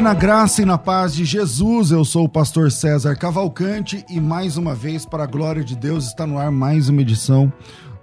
Na 0.00 0.14
graça 0.14 0.62
e 0.62 0.64
na 0.64 0.78
paz 0.78 1.14
de 1.14 1.26
Jesus, 1.26 1.90
eu 1.90 2.06
sou 2.06 2.24
o 2.24 2.28
pastor 2.28 2.72
César 2.72 3.14
Cavalcante 3.16 4.02
e 4.08 4.18
mais 4.18 4.56
uma 4.56 4.74
vez, 4.74 5.04
para 5.04 5.24
a 5.24 5.26
glória 5.26 5.62
de 5.62 5.76
Deus, 5.76 6.06
está 6.06 6.26
no 6.26 6.38
ar 6.38 6.50
mais 6.50 6.88
uma 6.88 7.02
edição 7.02 7.52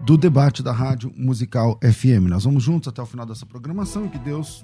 do 0.02 0.16
debate 0.16 0.62
da 0.62 0.72
Rádio 0.72 1.12
Musical 1.18 1.80
FM. 1.82 2.30
Nós 2.30 2.44
vamos 2.44 2.62
juntos 2.62 2.88
até 2.88 3.02
o 3.02 3.06
final 3.06 3.26
dessa 3.26 3.48
programação 3.48 4.08
que 4.08 4.20
Deus 4.20 4.64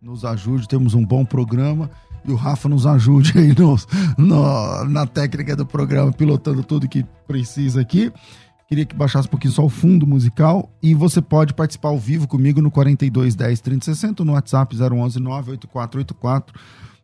nos 0.00 0.26
ajude, 0.26 0.68
temos 0.68 0.92
um 0.92 1.02
bom 1.02 1.24
programa 1.24 1.90
e 2.22 2.30
o 2.30 2.36
Rafa 2.36 2.68
nos 2.68 2.86
ajude 2.86 3.32
aí 3.38 3.54
no, 3.58 3.74
no, 4.18 4.84
na 4.84 5.06
técnica 5.06 5.56
do 5.56 5.64
programa, 5.64 6.12
pilotando 6.12 6.62
tudo 6.62 6.86
que 6.86 7.02
precisa 7.26 7.80
aqui. 7.80 8.12
Queria 8.72 8.86
que 8.86 8.96
baixasse 8.96 9.28
um 9.28 9.30
pouquinho 9.30 9.52
só 9.52 9.62
o 9.62 9.68
fundo 9.68 10.06
musical 10.06 10.72
e 10.82 10.94
você 10.94 11.20
pode 11.20 11.52
participar 11.52 11.90
ao 11.90 11.98
vivo 11.98 12.26
comigo 12.26 12.62
no 12.62 12.70
42 12.70 13.34
10 13.34 13.60
30 13.60 13.84
60 13.84 14.24
no 14.24 14.32
WhatsApp 14.32 14.74
011 14.74 15.20
98484 15.20 16.58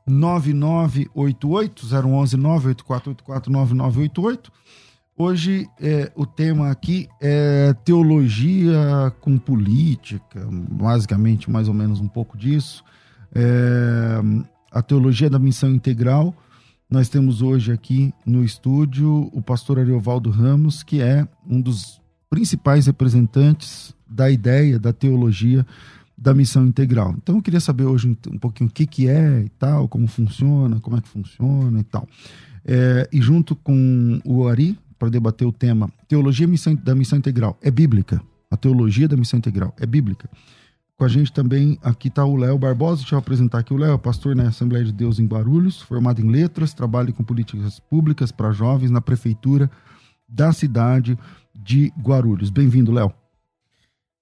9988 0.07 1.84
011 1.84 2.37
98484 2.39 3.53
9988. 3.53 4.51
Hoje 5.15 5.69
é, 5.78 6.11
o 6.17 6.25
tema 6.25 6.71
aqui 6.71 7.07
é 7.21 7.75
teologia 7.84 9.15
com 9.21 9.37
política, 9.37 10.49
basicamente 10.51 11.51
mais 11.51 11.69
ou 11.69 11.75
menos 11.75 12.01
um 12.01 12.09
pouco 12.09 12.39
disso. 12.39 12.83
É, 13.34 14.23
a 14.73 14.81
teologia 14.81 15.28
da 15.28 15.39
missão 15.39 15.69
integral 15.69 16.34
nós 16.91 17.09
temos 17.09 17.43
hoje 17.43 17.71
aqui 17.71 18.15
no 18.25 18.43
estúdio 18.43 19.28
o 19.32 19.43
pastor 19.43 19.78
Ariovaldo 19.78 20.31
Ramos, 20.31 20.82
que 20.82 21.03
é 21.03 21.26
um 21.47 21.60
dos 21.60 22.00
principais 22.31 22.87
representantes 22.87 23.94
da 24.09 24.31
ideia, 24.31 24.78
da 24.78 24.93
teologia 24.93 25.66
da 26.16 26.34
missão 26.34 26.66
integral. 26.66 27.15
Então 27.16 27.37
eu 27.37 27.43
queria 27.43 27.60
saber 27.60 27.84
hoje 27.84 28.16
um 28.31 28.38
pouquinho 28.38 28.71
o 28.71 28.72
que, 28.72 28.87
que 28.87 29.09
é 29.09 29.43
e 29.43 29.48
tal, 29.50 29.87
como 29.87 30.06
funciona, 30.06 30.81
como 30.81 30.97
é 30.97 31.00
que 31.00 31.09
funciona 31.09 31.78
e 31.78 31.84
tal. 31.84 32.09
É, 32.65 33.09
e 33.12 33.21
junto 33.21 33.54
com 33.54 34.21
o 34.25 34.48
Ari, 34.48 34.78
para 34.98 35.09
debater 35.09 35.47
o 35.47 35.53
tema 35.53 35.91
Teologia 36.09 36.48
da 36.82 36.94
Missão 36.94 37.19
Integral, 37.19 37.56
é 37.62 37.71
bíblica. 37.71 38.21
A 38.50 38.56
teologia 38.56 39.06
da 39.06 39.16
missão 39.16 39.38
integral 39.38 39.75
é 39.78 39.84
bíblica. 39.84 40.28
Com 40.98 41.04
a 41.04 41.09
gente 41.09 41.32
também 41.32 41.78
aqui 41.81 42.09
está 42.09 42.25
o 42.25 42.34
Léo 42.34 42.59
Barbosa. 42.59 43.03
Deixa 43.03 43.14
eu 43.14 43.20
apresentar 43.20 43.60
aqui 43.60 43.72
o 43.72 43.76
Léo, 43.76 43.97
pastor 44.00 44.34
na 44.34 44.48
Assembleia 44.48 44.84
de 44.84 44.91
Deus 44.91 45.20
em 45.20 45.26
Guarulhos, 45.26 45.81
formado 45.81 46.20
em 46.20 46.28
letras, 46.28 46.75
trabalha 46.75 47.12
com 47.12 47.22
políticas 47.22 47.78
públicas 47.78 48.32
para 48.32 48.50
jovens 48.50 48.91
na 48.91 49.00
prefeitura 49.00 49.70
da 50.28 50.53
cidade 50.53 51.16
de 51.54 51.92
Guarulhos. 52.03 52.50
Bem-vindo, 52.50 52.91
Léo. 52.91 53.12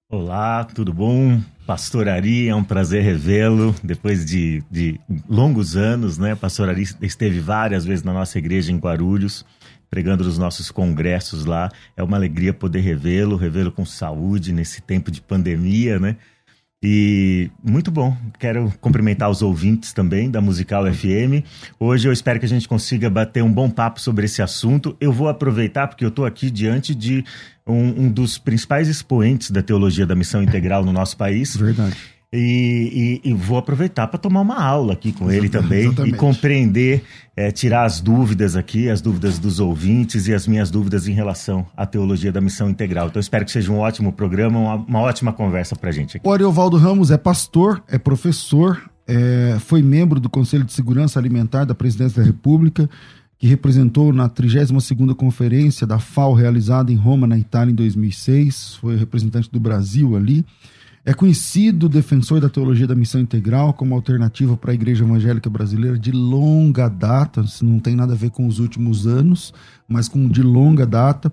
Olá, 0.07 0.63
tudo 0.65 0.93
bom? 0.93 1.41
Pastor 1.65 2.07
Ari, 2.07 2.47
é 2.47 2.53
um 2.53 2.63
prazer 2.63 3.01
revê-lo 3.01 3.73
depois 3.83 4.23
de, 4.23 4.63
de, 4.69 5.01
longos 5.27 5.75
anos, 5.75 6.19
né? 6.19 6.35
Pastor 6.35 6.69
Ari 6.69 6.83
esteve 7.01 7.39
várias 7.39 7.85
vezes 7.85 8.03
na 8.03 8.13
nossa 8.13 8.37
igreja 8.37 8.71
em 8.71 8.77
Guarulhos, 8.77 9.43
pregando 9.89 10.23
nos 10.23 10.37
nossos 10.37 10.69
congressos 10.69 11.43
lá. 11.43 11.71
É 11.95 12.03
uma 12.03 12.17
alegria 12.17 12.53
poder 12.53 12.81
revê-lo, 12.81 13.35
revê-lo 13.35 13.71
com 13.71 13.83
saúde 13.83 14.53
nesse 14.53 14.79
tempo 14.79 15.09
de 15.09 15.21
pandemia, 15.21 15.99
né? 15.99 16.17
E 16.81 17.49
muito 17.63 17.89
bom. 17.89 18.15
Quero 18.37 18.71
cumprimentar 18.79 19.29
os 19.29 19.41
ouvintes 19.41 19.93
também 19.93 20.29
da 20.29 20.39
Musical 20.39 20.85
FM. 20.91 21.43
Hoje 21.79 22.07
eu 22.07 22.13
espero 22.13 22.39
que 22.39 22.45
a 22.45 22.49
gente 22.49 22.67
consiga 22.67 23.09
bater 23.09 23.43
um 23.43 23.51
bom 23.51 23.69
papo 23.69 23.99
sobre 23.99 24.25
esse 24.25 24.41
assunto. 24.43 24.95
Eu 25.01 25.11
vou 25.11 25.27
aproveitar 25.27 25.87
porque 25.87 26.05
eu 26.05 26.09
estou 26.09 26.25
aqui 26.25 26.51
diante 26.51 26.93
de 26.93 27.25
um, 27.65 28.03
um, 28.03 28.11
dos 28.11 28.37
principais 28.37 28.87
expoentes 28.87 29.49
da 29.49 29.63
teologia 29.63 30.05
da 30.05 30.15
missão 30.15 30.41
integral 30.43 30.85
no 30.85 30.93
nosso 30.93 31.17
país. 31.17 31.55
Verdade. 31.55 31.97
E, 32.33 33.21
e, 33.23 33.29
e, 33.29 33.33
vou 33.33 33.57
aproveitar 33.57 34.05
para 34.07 34.19
tomar 34.19 34.41
uma 34.41 34.61
aula 34.61 34.91
aqui 34.91 35.13
com 35.13 35.31
ele 35.31 35.47
também 35.47 35.85
Exatamente. 35.85 36.13
e 36.13 36.17
compreender, 36.17 37.03
é, 37.33 37.51
tirar 37.51 37.85
as 37.85 38.01
dúvidas 38.01 38.57
aqui, 38.57 38.89
as 38.89 38.99
dúvidas 38.99 39.39
dos 39.39 39.61
ouvintes 39.61 40.27
e 40.27 40.33
as 40.33 40.45
minhas 40.45 40.69
dúvidas 40.69 41.07
em 41.07 41.13
relação 41.13 41.65
à 41.75 41.85
teologia 41.85 42.29
da 42.29 42.41
missão 42.41 42.69
integral. 42.69 43.07
Então 43.07 43.21
espero 43.21 43.45
que 43.45 43.51
seja 43.51 43.71
um 43.71 43.77
ótimo 43.77 44.11
programa, 44.11 44.59
uma, 44.59 44.75
uma 44.75 44.99
ótima 44.99 45.31
conversa 45.31 45.73
para 45.73 45.89
a 45.89 45.93
gente 45.93 46.17
aqui. 46.17 46.27
O 46.27 46.33
Ariovaldo 46.33 46.75
Ramos 46.75 47.11
é 47.11 47.17
pastor, 47.17 47.81
é 47.87 47.97
professor, 47.97 48.89
é, 49.07 49.55
foi 49.61 49.81
membro 49.81 50.19
do 50.19 50.29
Conselho 50.29 50.65
de 50.65 50.73
Segurança 50.73 51.17
Alimentar 51.17 51.63
da 51.63 51.73
Presidência 51.73 52.21
da 52.21 52.27
República, 52.27 52.89
que 53.39 53.47
representou 53.47 54.11
na 54.11 54.27
32ª 54.29 55.15
Conferência 55.15 55.87
da 55.87 55.97
FAO 55.97 56.33
realizada 56.33 56.91
em 56.91 56.95
Roma, 56.95 57.25
na 57.25 57.37
Itália, 57.37 57.71
em 57.71 57.75
2006, 57.75 58.75
foi 58.81 58.97
representante 58.97 59.49
do 59.49 59.61
Brasil 59.61 60.17
ali. 60.17 60.45
É 61.07 61.13
conhecido 61.13 61.87
defensor 61.87 62.41
da 62.41 62.49
teologia 62.49 62.85
da 62.85 62.93
missão 62.93 63.21
integral 63.21 63.73
como 63.73 63.95
alternativa 63.95 64.57
para 64.57 64.71
a 64.71 64.75
igreja 64.75 65.05
evangélica 65.05 65.49
brasileira 65.49 65.97
de 65.97 66.11
longa 66.11 66.89
data, 66.89 67.45
não 67.61 67.79
tem 67.79 67.95
nada 67.95 68.11
a 68.11 68.15
ver 68.17 68.29
com 68.29 68.45
os 68.45 68.59
últimos 68.59 69.07
anos, 69.07 69.53
mas 69.87 70.09
com 70.09 70.27
de 70.27 70.43
longa 70.43 70.85
data. 70.85 71.31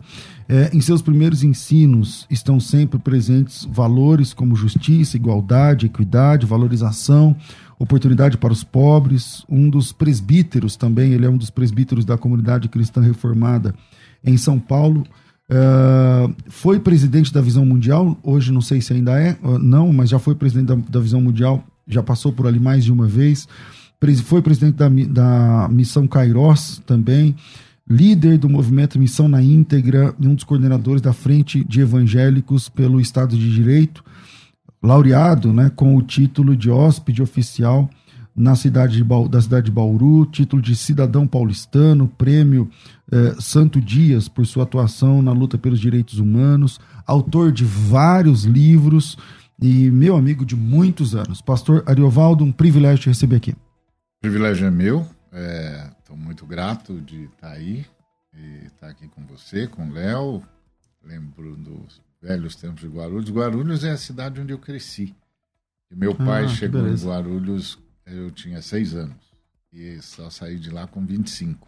É, 0.48 0.70
em 0.72 0.80
seus 0.80 1.02
primeiros 1.02 1.42
ensinos 1.42 2.24
estão 2.30 2.60
sempre 2.60 3.00
presentes 3.00 3.64
valores 3.64 4.32
como 4.32 4.54
justiça, 4.54 5.16
igualdade, 5.16 5.86
equidade, 5.86 6.46
valorização, 6.46 7.34
oportunidade 7.76 8.38
para 8.38 8.52
os 8.52 8.62
pobres. 8.62 9.44
Um 9.48 9.68
dos 9.68 9.90
presbíteros 9.90 10.76
também, 10.76 11.14
ele 11.14 11.26
é 11.26 11.28
um 11.28 11.36
dos 11.36 11.50
presbíteros 11.50 12.04
da 12.04 12.16
comunidade 12.16 12.68
cristã 12.68 13.00
reformada 13.00 13.74
em 14.24 14.36
São 14.36 14.56
Paulo 14.56 15.04
Uh, 15.50 16.34
foi 16.48 16.80
presidente 16.80 17.32
da 17.32 17.42
Visão 17.42 17.66
Mundial, 17.66 18.18
hoje 18.22 18.50
não 18.50 18.62
sei 18.62 18.80
se 18.80 18.94
ainda 18.94 19.20
é, 19.20 19.36
uh, 19.42 19.58
não, 19.58 19.92
mas 19.92 20.08
já 20.08 20.18
foi 20.18 20.34
presidente 20.34 20.68
da, 20.68 20.74
da, 20.74 21.00
Visão 21.00 21.20
Mundial, 21.20 21.62
já 21.86 22.02
passou 22.02 22.32
por 22.32 22.46
ali 22.46 22.58
mais 22.58 22.84
de 22.84 22.92
uma 22.92 23.06
vez. 23.06 23.46
Foi 24.24 24.42
presidente 24.42 24.76
da, 24.76 24.88
da 24.88 25.68
Missão 25.70 26.06
Kairos 26.06 26.82
também, 26.86 27.34
líder 27.88 28.38
do 28.38 28.48
movimento 28.48 28.98
Missão 28.98 29.28
na 29.28 29.42
Íntegra, 29.42 30.14
um 30.20 30.34
dos 30.34 30.44
coordenadores 30.44 31.00
da 31.00 31.12
Frente 31.12 31.64
de 31.64 31.80
Evangélicos 31.80 32.68
pelo 32.68 33.00
Estado 33.00 33.36
de 33.36 33.50
Direito, 33.50 34.04
laureado 34.82 35.52
né, 35.52 35.70
com 35.74 35.96
o 35.96 36.02
título 36.02 36.54
de 36.54 36.70
hóspede 36.70 37.22
oficial 37.22 37.88
na 38.34 38.56
cidade 38.56 38.96
de, 38.96 39.28
da 39.28 39.40
cidade 39.40 39.66
de 39.66 39.72
Bauru, 39.72 40.26
título 40.26 40.60
de 40.60 40.74
cidadão 40.74 41.26
paulistano, 41.26 42.08
prêmio 42.08 42.68
eh, 43.10 43.34
Santo 43.38 43.80
Dias 43.80 44.28
por 44.28 44.44
sua 44.44 44.64
atuação 44.64 45.22
na 45.22 45.32
luta 45.32 45.56
pelos 45.56 45.78
direitos 45.78 46.18
humanos, 46.18 46.80
autor 47.06 47.52
de 47.52 47.64
vários 47.64 48.44
livros 48.44 49.16
e 49.60 49.90
meu 49.90 50.16
amigo 50.16 50.44
de 50.44 50.56
muitos 50.56 51.14
anos. 51.14 51.40
Pastor 51.40 51.84
Ariovaldo, 51.86 52.42
um 52.42 52.50
privilégio 52.50 53.02
te 53.02 53.08
receber 53.08 53.36
aqui. 53.36 53.52
O 53.52 54.20
privilégio 54.22 54.66
é 54.66 54.70
meu, 54.70 55.06
estou 55.98 56.16
é, 56.16 56.18
muito 56.18 56.44
grato 56.44 57.00
de 57.00 57.24
estar 57.24 57.48
tá 57.48 57.52
aí 57.52 57.86
e 58.34 58.66
estar 58.66 58.86
tá 58.86 58.88
aqui 58.88 59.06
com 59.08 59.24
você, 59.26 59.68
com 59.68 59.88
o 59.88 59.92
Léo. 59.92 60.42
Lembro 61.04 61.54
dos 61.56 62.00
velhos 62.20 62.56
tempos 62.56 62.80
de 62.80 62.88
Guarulhos. 62.88 63.30
Guarulhos 63.30 63.84
é 63.84 63.90
a 63.90 63.96
cidade 63.96 64.40
onde 64.40 64.52
eu 64.52 64.58
cresci. 64.58 65.14
E 65.90 65.94
meu 65.94 66.14
pai 66.14 66.46
ah, 66.46 66.48
chegou 66.48 66.88
em 66.88 66.94
Guarulhos, 66.94 67.78
eu 68.06 68.30
tinha 68.30 68.60
seis 68.62 68.94
anos. 68.94 69.16
E 69.72 70.00
só 70.00 70.30
saí 70.30 70.58
de 70.58 70.70
lá 70.70 70.86
com 70.86 71.04
25. 71.04 71.66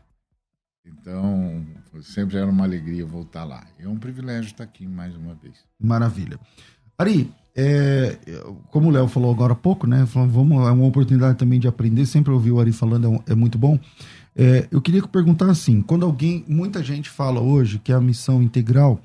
Então, 0.85 1.67
sempre 2.03 2.37
era 2.37 2.47
uma 2.47 2.65
alegria 2.65 3.05
voltar 3.05 3.45
lá. 3.45 3.67
É 3.79 3.89
um 3.89 3.99
privilégio 3.99 4.51
estar 4.51 4.65
aqui 4.65 4.87
mais 4.87 5.17
uma 5.17 5.35
vez. 5.35 5.57
Maravilha. 5.81 6.39
Ari, 6.97 7.33
é, 7.55 8.17
como 8.71 8.89
o 8.89 8.91
Léo 8.93 9.09
falou 9.09 9.33
agora 9.33 9.55
há 9.55 9.57
pouco, 9.57 9.87
né? 9.87 10.05
vamos, 10.05 10.67
é 10.67 10.71
uma 10.71 10.87
oportunidade 10.87 11.37
também 11.37 11.59
de 11.59 11.67
aprender. 11.67 12.07
Sempre 12.07 12.33
ouvir 12.33 12.53
o 12.53 12.61
Ari 12.61 12.73
falando 12.73 13.15
é, 13.27 13.33
é 13.33 13.35
muito 13.35 13.59
bom. 13.59 13.79
É, 14.37 14.69
eu 14.71 14.81
queria 14.81 15.03
perguntar 15.03 15.51
assim: 15.51 15.83
quando 15.83 16.05
alguém, 16.05 16.45
muita 16.47 16.83
gente 16.83 17.11
fala 17.11 17.41
hoje 17.41 17.79
que 17.79 17.93
a 17.93 18.01
missão 18.01 18.43
integral 18.43 19.01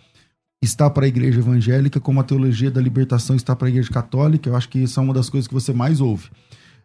está 0.62 0.90
para 0.90 1.06
a 1.06 1.08
igreja 1.08 1.40
evangélica, 1.40 2.00
como 2.00 2.20
a 2.20 2.24
teologia 2.24 2.70
da 2.70 2.80
libertação 2.80 3.36
está 3.36 3.56
para 3.56 3.68
a 3.68 3.72
igreja 3.72 3.90
católica, 3.90 4.48
eu 4.48 4.56
acho 4.56 4.70
que 4.70 4.80
isso 4.80 5.00
é 5.00 5.04
uma 5.04 5.14
das 5.14 5.30
coisas 5.30 5.48
que 5.48 5.54
você 5.54 5.74
mais 5.74 6.00
ouve. 6.00 6.30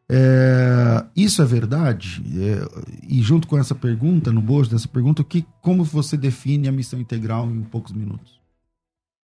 É, 0.08 1.04
isso 1.16 1.42
é 1.42 1.44
verdade? 1.44 2.22
É, 2.40 3.06
e 3.08 3.20
junto 3.22 3.48
com 3.48 3.58
essa 3.58 3.74
pergunta, 3.74 4.30
no 4.30 4.40
bojo 4.40 4.70
dessa 4.70 4.86
pergunta, 4.86 5.24
que, 5.24 5.44
como 5.60 5.82
você 5.84 6.16
define 6.16 6.68
a 6.68 6.72
missão 6.72 7.00
integral 7.00 7.50
em 7.50 7.62
poucos 7.62 7.92
minutos? 7.92 8.40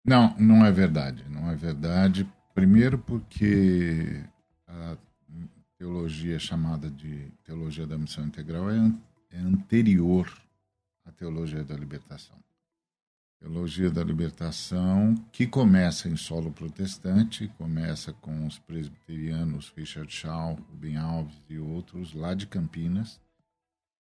Não, 0.05 0.35
não 0.39 0.67
é 0.67 0.73
verdade. 0.73 1.25
Não 1.31 1.51
é 1.51 1.55
verdade. 1.55 2.29
Primeiro 2.55 2.99
porque 2.99 4.25
a 4.67 4.97
teologia 5.79 6.39
chamada 6.39 6.91
de 6.91 7.33
teologia 7.45 7.87
da 7.87 7.97
missão 7.97 8.27
integral 8.27 8.69
é, 8.71 8.93
é 9.31 9.39
anterior 9.39 10.29
à 11.05 11.13
teologia 11.13 11.63
da 11.63 11.77
libertação. 11.77 12.42
Teologia 13.43 13.91
da 13.91 14.05
Libertação, 14.05 15.17
que 15.33 15.49
começa 15.49 16.09
em 16.09 16.15
solo 16.15 16.53
protestante, 16.53 17.49
começa 17.59 18.13
com 18.13 18.47
os 18.47 18.57
presbiterianos 18.61 19.73
Richard 19.77 20.13
Shaw, 20.13 20.57
Rubem 20.71 20.97
Alves 20.97 21.35
e 21.51 21.59
outros 21.59 22.15
lá 22.15 22.35
de 22.35 22.47
Campinas, 22.47 23.21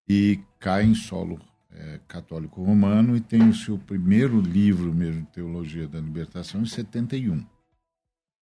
e 0.09 0.39
cai 0.61 0.85
em 0.85 0.94
solo 0.94 1.41
é, 1.73 1.99
católico 2.06 2.62
romano 2.62 3.17
e 3.17 3.21
tem 3.21 3.49
o 3.49 3.55
seu 3.55 3.77
primeiro 3.77 4.41
livro 4.41 4.94
mesmo, 4.94 5.27
Teologia 5.27 5.89
da 5.89 5.99
Libertação, 5.99 6.62
em 6.62 6.67
71, 6.67 7.44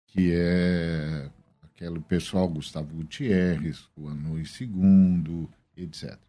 que 0.07 0.33
é 0.33 1.31
aquele 1.65 2.01
pessoal 2.01 2.49
Gustavo 2.49 2.95
Gutierrez, 2.95 3.87
Juan 3.95 4.17
Luiz 4.27 4.59
II, 4.59 5.51
etc. 5.77 6.28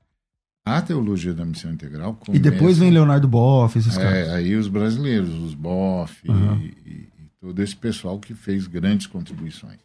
A 0.70 0.82
teologia 0.82 1.34
da 1.34 1.44
missão 1.44 1.72
integral 1.72 2.14
começa... 2.14 2.38
E 2.38 2.40
depois 2.40 2.78
vem 2.78 2.92
Leonardo 2.92 3.28
Boff, 3.28 3.78
esses 3.78 3.98
é, 3.98 4.02
caras. 4.02 4.30
Aí 4.30 4.56
os 4.56 4.68
brasileiros, 4.68 5.34
os 5.34 5.54
Boff 5.54 6.30
uhum. 6.30 6.58
e, 6.58 6.68
e, 6.86 7.10
todo 7.40 7.62
esse 7.62 7.76
pessoal 7.76 8.20
que 8.20 8.36
fez 8.36 8.68
grandes 8.68 9.08
contribuições. 9.08 9.80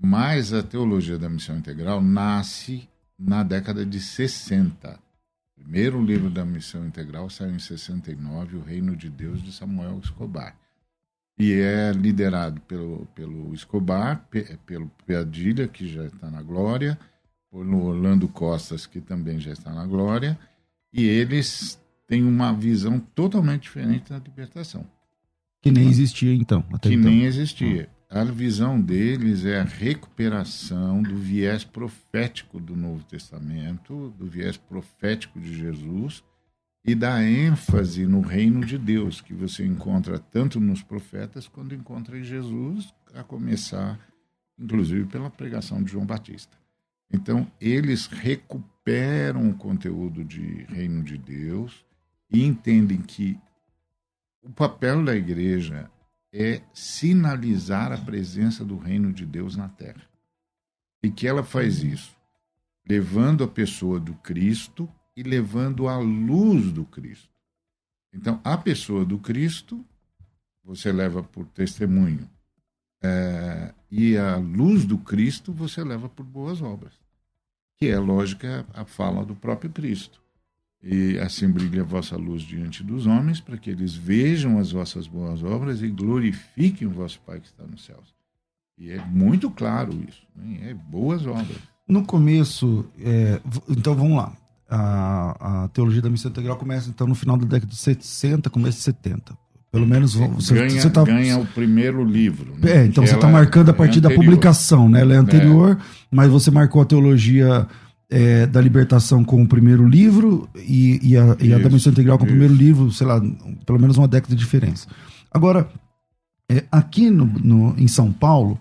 Mas 0.00 0.52
a 0.52 0.62
teologia 0.62 1.18
da 1.18 1.28
missão 1.28 1.56
integral 1.56 2.00
nasce 2.00 2.88
na 3.18 3.42
década 3.42 3.84
de 3.84 4.00
60. 4.00 4.90
O 4.90 5.60
primeiro 5.60 6.04
livro 6.04 6.30
da 6.30 6.44
missão 6.44 6.86
integral 6.86 7.28
saiu 7.28 7.54
em 7.54 7.58
69, 7.58 8.56
O 8.56 8.62
Reino 8.62 8.96
de 8.96 9.08
Deus, 9.08 9.42
de 9.42 9.52
Samuel 9.52 10.00
Escobar. 10.02 10.56
E 11.38 11.52
é 11.54 11.92
liderado 11.92 12.60
pelo, 12.62 13.06
pelo 13.14 13.52
Escobar, 13.54 14.28
pelo 14.66 14.90
Piadilha, 15.06 15.66
que 15.66 15.88
já 15.88 16.04
está 16.04 16.30
na 16.30 16.42
glória, 16.42 16.98
no 17.52 17.84
Orlando 17.84 18.26
Costas, 18.28 18.86
que 18.86 19.00
também 19.00 19.38
já 19.38 19.52
está 19.52 19.72
na 19.72 19.86
glória, 19.86 20.38
e 20.92 21.04
eles 21.04 21.78
têm 22.06 22.24
uma 22.24 22.52
visão 22.52 22.98
totalmente 22.98 23.62
diferente 23.62 24.10
da 24.10 24.18
libertação. 24.18 24.86
Que 25.60 25.70
nem 25.70 25.88
existia 25.88 26.34
então. 26.34 26.62
que 26.62 26.94
então. 26.94 27.10
nem 27.10 27.24
existia. 27.24 27.88
A 28.10 28.24
visão 28.24 28.78
deles 28.78 29.46
é 29.46 29.60
a 29.60 29.64
recuperação 29.64 31.02
do 31.02 31.16
viés 31.16 31.64
profético 31.64 32.60
do 32.60 32.76
Novo 32.76 33.04
Testamento, 33.04 34.12
do 34.18 34.26
viés 34.26 34.56
profético 34.56 35.40
de 35.40 35.56
Jesus 35.56 36.22
e 36.84 36.94
da 36.94 37.22
ênfase 37.22 38.06
no 38.06 38.20
reino 38.20 38.66
de 38.66 38.76
Deus, 38.76 39.20
que 39.20 39.32
você 39.32 39.64
encontra 39.64 40.18
tanto 40.18 40.60
nos 40.60 40.82
profetas 40.82 41.46
quanto 41.46 41.74
encontra 41.74 42.18
em 42.18 42.24
Jesus, 42.24 42.92
a 43.14 43.22
começar, 43.22 43.98
inclusive, 44.58 45.06
pela 45.06 45.30
pregação 45.30 45.82
de 45.82 45.92
João 45.92 46.04
Batista. 46.04 46.61
Então, 47.12 47.46
eles 47.60 48.06
recuperam 48.06 49.50
o 49.50 49.54
conteúdo 49.54 50.24
de 50.24 50.64
Reino 50.64 51.02
de 51.02 51.18
Deus 51.18 51.84
e 52.30 52.42
entendem 52.42 53.02
que 53.02 53.38
o 54.42 54.50
papel 54.50 55.04
da 55.04 55.14
igreja 55.14 55.90
é 56.32 56.62
sinalizar 56.72 57.92
a 57.92 57.98
presença 57.98 58.64
do 58.64 58.78
Reino 58.78 59.12
de 59.12 59.26
Deus 59.26 59.54
na 59.54 59.68
terra. 59.68 60.02
E 61.02 61.10
que 61.10 61.28
ela 61.28 61.44
faz 61.44 61.82
isso 61.82 62.16
levando 62.88 63.44
a 63.44 63.48
pessoa 63.48 64.00
do 64.00 64.14
Cristo 64.14 64.88
e 65.14 65.22
levando 65.22 65.86
a 65.88 65.98
luz 65.98 66.72
do 66.72 66.84
Cristo. 66.84 67.28
Então, 68.12 68.40
a 68.42 68.56
pessoa 68.56 69.04
do 69.04 69.18
Cristo 69.18 69.84
você 70.64 70.90
leva 70.90 71.22
por 71.22 71.46
testemunho. 71.46 72.28
É, 73.02 73.74
e 73.90 74.16
a 74.16 74.36
luz 74.36 74.84
do 74.84 74.96
Cristo 74.96 75.52
você 75.52 75.84
leva 75.84 76.08
por 76.08 76.24
boas 76.24 76.62
obras 76.62 77.01
que 77.82 77.88
é 77.88 77.98
lógica 77.98 78.64
a 78.72 78.84
fala 78.84 79.24
do 79.24 79.34
próprio 79.34 79.68
Cristo. 79.68 80.22
E 80.80 81.18
assim 81.18 81.50
brilha 81.50 81.82
a 81.82 81.84
vossa 81.84 82.16
luz 82.16 82.42
diante 82.42 82.80
dos 82.80 83.08
homens, 83.08 83.40
para 83.40 83.56
que 83.56 83.70
eles 83.70 83.92
vejam 83.92 84.56
as 84.56 84.70
vossas 84.70 85.08
boas 85.08 85.42
obras 85.42 85.82
e 85.82 85.88
glorifiquem 85.88 86.86
o 86.86 86.92
vosso 86.92 87.20
Pai 87.26 87.40
que 87.40 87.48
está 87.48 87.64
nos 87.66 87.84
céus. 87.84 88.14
E 88.78 88.92
é 88.92 89.04
muito 89.04 89.50
claro 89.50 89.92
isso, 90.08 90.22
né? 90.36 90.70
é 90.70 90.74
boas 90.74 91.26
obras. 91.26 91.58
No 91.88 92.04
começo, 92.06 92.86
é, 93.00 93.40
então 93.68 93.96
vamos 93.96 94.16
lá. 94.16 94.32
A, 94.70 95.64
a, 95.64 95.68
teologia 95.70 96.02
da 96.02 96.08
missão 96.08 96.30
integral 96.30 96.56
começa 96.56 96.88
então 96.88 97.08
no 97.08 97.16
final 97.16 97.36
da 97.36 97.46
década 97.46 97.66
de 97.66 97.76
60, 97.76 98.48
começo 98.48 98.78
de 98.78 98.84
70. 98.84 99.36
Pelo 99.72 99.86
menos 99.86 100.12
você 100.14 100.52
ganha, 100.52 100.82
você 100.82 100.90
tá... 100.90 101.02
ganha 101.02 101.38
o 101.38 101.46
primeiro 101.46 102.04
livro. 102.04 102.52
Né? 102.60 102.72
É, 102.72 102.84
então 102.84 103.06
você 103.06 103.14
está 103.14 103.26
marcando 103.26 103.70
a 103.70 103.72
partir 103.72 103.98
é 103.98 104.02
da 104.02 104.10
publicação, 104.10 104.86
né? 104.86 105.00
Ela 105.00 105.14
é 105.14 105.16
anterior, 105.16 105.78
é. 105.80 105.84
mas 106.10 106.30
você 106.30 106.50
marcou 106.50 106.82
a 106.82 106.84
teologia 106.84 107.66
é, 108.10 108.46
da 108.46 108.60
libertação 108.60 109.24
com 109.24 109.42
o 109.42 109.48
primeiro 109.48 109.88
livro 109.88 110.46
e, 110.54 111.00
e, 111.02 111.16
a, 111.16 111.36
e 111.40 111.54
a 111.54 111.58
da 111.58 111.70
missão 111.70 111.90
integral 111.90 112.18
com 112.18 112.26
isso. 112.26 112.34
o 112.34 112.36
primeiro 112.36 112.54
livro, 112.54 112.92
sei 112.92 113.06
lá, 113.06 113.18
pelo 113.64 113.80
menos 113.80 113.96
uma 113.96 114.06
década 114.06 114.36
de 114.36 114.40
diferença. 114.42 114.86
Agora, 115.30 115.66
é, 116.50 116.64
aqui 116.70 117.08
no, 117.08 117.24
no, 117.24 117.74
em 117.78 117.88
São 117.88 118.12
Paulo, 118.12 118.58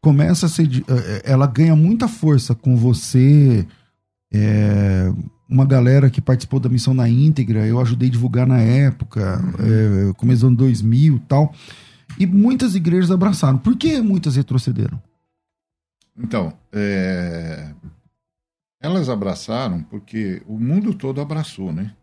começa 0.00 0.46
a 0.46 0.48
ser. 0.48 0.66
É, 0.88 1.30
ela 1.30 1.46
ganha 1.46 1.76
muita 1.76 2.08
força 2.08 2.54
com 2.54 2.74
você. 2.74 3.66
Uma 5.48 5.66
galera 5.66 6.08
que 6.08 6.20
participou 6.20 6.58
da 6.58 6.68
missão 6.68 6.94
na 6.94 7.08
íntegra, 7.08 7.66
eu 7.66 7.80
ajudei 7.80 8.08
a 8.08 8.12
divulgar 8.12 8.46
na 8.46 8.60
época, 8.60 9.40
uhum. 9.58 10.10
é, 10.10 10.12
anos 10.42 10.56
2000 10.56 11.16
e 11.16 11.20
tal. 11.20 11.54
E 12.18 12.26
muitas 12.26 12.74
igrejas 12.74 13.10
abraçaram. 13.10 13.58
Por 13.58 13.76
que 13.76 14.00
muitas 14.00 14.36
retrocederam? 14.36 15.00
Então, 16.16 16.56
é... 16.72 17.74
elas 18.80 19.08
abraçaram 19.08 19.82
porque 19.82 20.42
o 20.46 20.58
mundo 20.58 20.94
todo 20.94 21.20
abraçou, 21.20 21.72
né? 21.72 21.94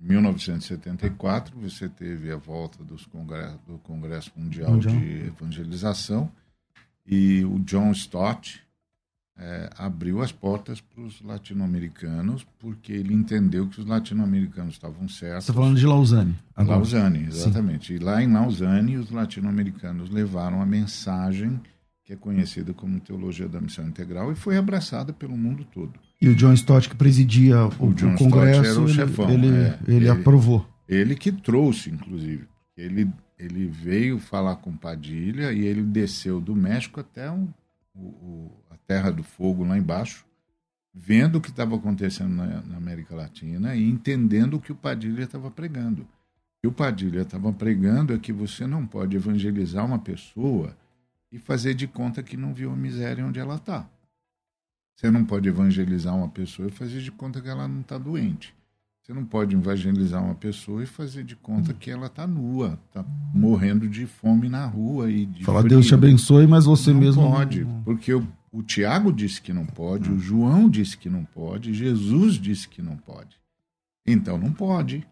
Em 0.00 0.06
1974, 0.06 1.58
você 1.58 1.88
teve 1.88 2.30
a 2.30 2.36
volta 2.36 2.84
congresso, 3.08 3.58
do 3.66 3.78
Congresso 3.78 4.30
Mundial, 4.36 4.70
Mundial 4.70 4.94
de 4.94 5.26
Evangelização 5.26 6.30
e 7.04 7.44
o 7.44 7.58
John 7.60 7.90
Stott, 7.90 8.62
é, 9.38 9.70
abriu 9.78 10.20
as 10.20 10.32
portas 10.32 10.80
para 10.80 11.02
os 11.02 11.22
latino-americanos, 11.22 12.44
porque 12.58 12.92
ele 12.92 13.14
entendeu 13.14 13.68
que 13.68 13.80
os 13.80 13.86
latino-americanos 13.86 14.74
estavam 14.74 15.08
certos. 15.08 15.44
Você 15.44 15.50
está 15.50 15.54
falando 15.54 15.78
de 15.78 15.86
Lausanne. 15.86 16.34
Agora. 16.56 16.76
Lausanne, 16.76 17.26
exatamente. 17.26 17.88
Sim. 17.88 17.94
E 17.94 17.98
lá 17.98 18.22
em 18.22 18.32
Lausanne, 18.32 18.96
os 18.96 19.10
latino-americanos 19.10 20.10
levaram 20.10 20.60
a 20.60 20.66
mensagem 20.66 21.60
que 22.08 22.14
é 22.14 22.16
conhecida 22.16 22.72
como 22.72 22.98
Teologia 23.00 23.46
da 23.46 23.60
Missão 23.60 23.86
Integral 23.86 24.32
e 24.32 24.34
foi 24.34 24.56
abraçada 24.56 25.12
pelo 25.12 25.36
mundo 25.36 25.62
todo. 25.66 25.92
E 26.18 26.26
o 26.26 26.34
John 26.34 26.54
Stott, 26.54 26.88
que 26.88 26.96
presidia 26.96 27.66
o, 27.66 27.84
o, 27.84 27.88
o 27.90 28.14
Congresso, 28.16 28.82
o 28.82 28.88
chefão, 28.88 29.28
ele, 29.28 29.48
é, 29.48 29.78
ele, 29.86 29.96
ele, 29.96 30.08
aprovou. 30.08 30.66
Ele 30.88 31.14
que 31.14 31.30
trouxe, 31.30 31.90
inclusive. 31.90 32.48
Ele, 32.74 33.10
ele 33.38 33.66
veio 33.66 34.18
falar 34.18 34.56
com 34.56 34.74
Padilha 34.74 35.52
e 35.52 35.66
ele 35.66 35.82
desceu 35.82 36.40
do 36.40 36.56
México 36.56 36.98
até 36.98 37.30
um, 37.30 37.46
o, 37.94 38.50
Terra 38.88 39.12
do 39.12 39.22
Fogo 39.22 39.64
lá 39.64 39.76
embaixo, 39.76 40.24
vendo 40.94 41.36
o 41.36 41.40
que 41.42 41.50
estava 41.50 41.76
acontecendo 41.76 42.34
na, 42.34 42.62
na, 42.62 42.78
América 42.78 43.14
Latina 43.14 43.76
e 43.76 43.86
entendendo 43.86 44.54
o 44.54 44.60
que 44.60 44.72
o 44.72 44.74
Padilha 44.74 45.24
estava 45.24 45.50
pregando. 45.50 46.02
O 46.02 46.06
que 46.62 46.66
o 46.66 46.72
Padilha 46.72 47.20
estava 47.20 47.52
pregando 47.52 48.14
é 48.14 48.18
que 48.18 48.32
você 48.32 48.66
não 48.66 48.86
pode 48.86 49.14
evangelizar 49.14 49.84
uma 49.84 49.98
pessoa 49.98 50.74
e 51.30 51.38
fazer 51.38 51.74
de 51.74 51.86
conta 51.86 52.22
que 52.22 52.34
não 52.34 52.54
viu 52.54 52.72
a 52.72 52.76
miséria 52.76 53.24
onde 53.24 53.38
ela 53.38 53.56
está. 53.56 53.86
Você 54.96 55.10
não 55.10 55.24
pode 55.24 55.48
evangelizar 55.48 56.16
uma 56.16 56.28
pessoa 56.28 56.68
e 56.68 56.70
fazer 56.72 57.02
de 57.02 57.12
conta 57.12 57.42
que 57.42 57.48
ela 57.48 57.68
não 57.68 57.82
está 57.82 57.98
doente. 57.98 58.56
Você 59.02 59.12
não 59.12 59.24
pode 59.24 59.54
evangelizar 59.54 60.22
uma 60.24 60.34
pessoa 60.34 60.82
e 60.82 60.86
fazer 60.86 61.24
de 61.24 61.36
conta 61.36 61.72
que 61.72 61.90
ela 61.90 62.06
está 62.06 62.26
nua, 62.26 62.78
está 62.88 63.04
morrendo 63.34 63.88
de 63.88 64.06
fome 64.06 64.48
na 64.48 64.66
rua 64.66 65.10
e 65.10 65.24
de 65.24 65.44
Falar 65.44 65.62
Deus 65.62 65.86
te 65.86 65.94
abençoe, 65.94 66.46
mas 66.46 66.64
você 66.64 66.92
não 66.92 67.00
mesmo 67.00 67.22
pode, 67.22 67.64
não... 67.64 67.82
porque 67.84 68.12
o, 68.12 68.26
o 68.50 68.62
Tiago 68.62 69.12
disse 69.12 69.40
que 69.42 69.52
não 69.52 69.66
pode, 69.66 70.10
o 70.10 70.18
João 70.18 70.68
disse 70.68 70.96
que 70.96 71.10
não 71.10 71.24
pode, 71.24 71.74
Jesus 71.74 72.34
disse 72.34 72.68
que 72.68 72.80
não 72.80 72.96
pode. 72.96 73.38
Então 74.06 74.38
não 74.38 74.52
pode. 74.52 75.06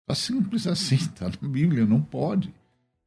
Está 0.00 0.14
simples 0.14 0.66
assim, 0.66 0.96
está 0.96 1.30
na 1.40 1.48
Bíblia, 1.48 1.84
não 1.86 2.00
pode. 2.00 2.54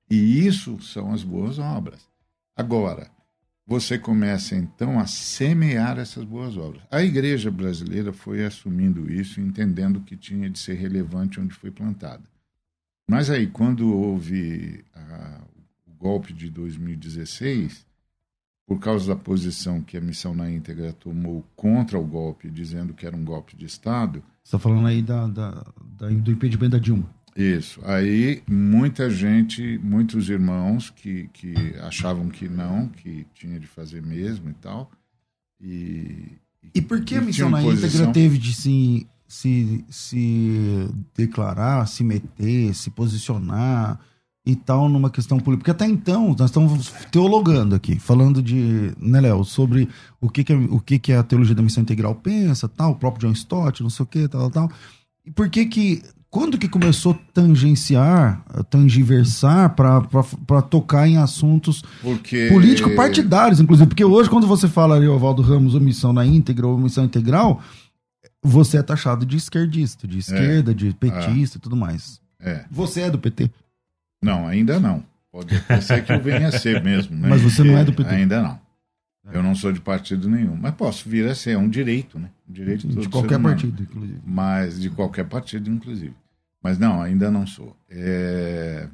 E 0.10 0.46
isso 0.46 0.80
são 0.82 1.12
as 1.12 1.24
boas 1.24 1.60
obras. 1.60 2.08
Agora, 2.56 3.12
você 3.66 4.00
começa 4.00 4.56
então 4.56 4.98
a 5.00 5.06
semear 5.06 6.00
essas 6.00 6.24
boas 6.24 6.56
obras. 6.56 6.84
A 6.90 7.02
igreja 7.02 7.52
brasileira 7.52 8.14
foi 8.14 8.46
assumindo 8.46 9.12
isso, 9.12 9.42
entendendo 9.42 10.02
que 10.02 10.16
tinha 10.16 10.50
de 10.50 10.58
ser 10.58 10.76
relevante 10.76 11.40
onde 11.40 11.54
foi 11.54 11.70
plantada. 11.70 12.24
Mas 13.10 13.30
aí, 13.30 13.48
quando 13.48 13.94
houve 13.94 14.86
a, 14.94 15.42
o 15.86 15.92
golpe 15.94 16.34
de 16.34 16.50
2016, 16.50 17.87
por 18.68 18.80
causa 18.80 19.08
da 19.08 19.16
posição 19.16 19.82
que 19.82 19.96
a 19.96 20.02
missão 20.02 20.36
na 20.36 20.52
íntegra 20.52 20.92
tomou 20.92 21.44
contra 21.56 21.98
o 21.98 22.04
golpe, 22.04 22.52
dizendo 22.52 22.94
que 22.94 23.08
era 23.08 23.16
um 23.16 23.24
golpe 23.24 23.56
de 23.56 23.66
Estado. 23.66 24.22
Você 24.44 24.50
está 24.50 24.60
falando 24.60 24.86
aí 24.86 25.02
da, 25.02 25.26
da, 25.26 25.66
da, 25.98 26.10
do 26.10 26.32
impedimento 26.32 26.72
da 26.72 26.78
Dilma. 26.78 27.10
Isso. 27.34 27.80
Aí 27.86 28.44
muita 28.46 29.10
gente, 29.10 29.80
muitos 29.82 30.30
irmãos 30.30 30.90
que, 30.90 31.30
que 31.32 31.54
achavam 31.82 32.28
que 32.28 32.50
não, 32.50 32.90
que 32.90 33.26
tinha 33.34 33.58
de 33.58 33.68
fazer 33.68 34.02
mesmo 34.02 34.50
e 34.50 34.54
tal. 34.56 34.92
E, 35.62 36.34
e 36.76 36.82
por 36.82 37.00
que 37.06 37.16
a 37.16 37.22
missão 37.22 37.50
na 37.50 37.64
íntegra 37.64 38.12
teve 38.12 38.38
de 38.38 38.54
se, 38.54 39.08
se, 39.28 39.86
se 39.90 40.90
declarar, 41.16 41.88
se 41.88 42.04
meter, 42.04 42.74
se 42.74 42.90
posicionar 42.90 43.98
e 44.48 44.56
tal 44.56 44.88
numa 44.88 45.10
questão 45.10 45.38
política? 45.38 45.74
Porque 45.74 45.84
até 45.84 45.92
então 45.92 46.34
nós 46.40 46.50
estamos 46.50 46.90
teologando 47.12 47.76
aqui, 47.76 48.00
falando 48.00 48.42
de, 48.42 48.94
né, 48.98 49.20
Léo, 49.20 49.44
sobre 49.44 49.90
o 50.22 50.30
que, 50.30 50.42
que, 50.42 50.54
o 50.54 50.80
que, 50.80 50.98
que 50.98 51.12
a 51.12 51.22
teologia 51.22 51.54
da 51.54 51.62
missão 51.62 51.84
integral 51.84 52.16
pensa, 52.16 52.70
tal, 52.70 52.92
o 52.92 52.96
próprio 52.96 53.28
John 53.28 53.34
Stott, 53.34 53.84
não 53.84 53.90
sei 53.90 54.04
o 54.04 54.08
que, 54.08 54.26
tal, 54.28 54.50
tal. 54.50 54.72
E 55.26 55.32
por 55.32 55.50
que 55.50 55.66
que 55.66 56.02
quando 56.30 56.58
que 56.58 56.70
começou 56.70 57.12
a 57.12 57.20
tangenciar, 57.34 58.42
a 58.48 58.64
tangiversar 58.64 59.76
para 59.76 60.62
tocar 60.62 61.08
em 61.08 61.18
assuntos 61.18 61.84
porque... 62.02 62.48
político-partidários, 62.48 63.60
inclusive? 63.60 63.88
Porque 63.88 64.06
hoje, 64.06 64.30
quando 64.30 64.48
você 64.48 64.68
fala 64.70 64.96
ali, 64.96 65.08
Ovaldo 65.08 65.42
Ramos, 65.42 65.76
omissão 65.76 66.14
na 66.14 66.26
íntegra 66.26 66.68
ou 66.68 66.76
omissão 66.76 67.04
integral, 67.04 67.62
você 68.42 68.78
é 68.78 68.84
taxado 68.84 69.26
de 69.26 69.36
esquerdista, 69.36 70.08
de 70.08 70.20
esquerda, 70.20 70.72
é. 70.72 70.74
de 70.74 70.94
petista 70.94 71.58
e 71.58 71.62
tudo 71.62 71.76
mais. 71.76 72.22
É. 72.40 72.66
Você 72.72 73.02
é 73.02 73.10
do 73.10 73.20
PT? 73.20 73.52
Não, 74.22 74.48
ainda 74.48 74.80
não. 74.80 75.04
Pode 75.32 75.54
ser 75.82 76.04
que 76.04 76.12
eu 76.12 76.22
venha 76.22 76.48
a 76.48 76.52
ser 76.52 76.84
mesmo. 76.84 77.16
Né? 77.16 77.30
Mas 77.30 77.42
você 77.42 77.64
não 77.64 77.78
é 77.78 77.84
do 77.84 77.94
PT? 77.94 78.10
Ainda 78.10 78.42
não. 78.42 78.68
Eu 79.32 79.44
não 79.44 79.54
sou 79.54 79.72
de 79.72 79.82
partido 79.82 80.30
nenhum, 80.30 80.56
mas 80.56 80.74
posso 80.76 81.10
vir 81.10 81.28
a 81.28 81.36
ser, 81.36 81.52
é 81.52 81.58
um 81.58 81.68
direito, 81.68 82.18
né? 82.18 82.30
Um 82.48 82.54
direito 82.54 82.88
de, 82.88 82.96
de 82.96 83.10
qualquer 83.10 83.40
partido, 83.42 83.84
inclusive. 83.84 84.22
Mas 84.26 84.80
de 84.80 84.90
qualquer 84.90 85.26
partido, 85.26 85.70
inclusive. 85.70 86.14
Mas 86.64 86.80
não, 86.80 87.02
ainda 87.02 87.30
não 87.30 87.46
sou. 87.46 87.76
É, 87.90 88.88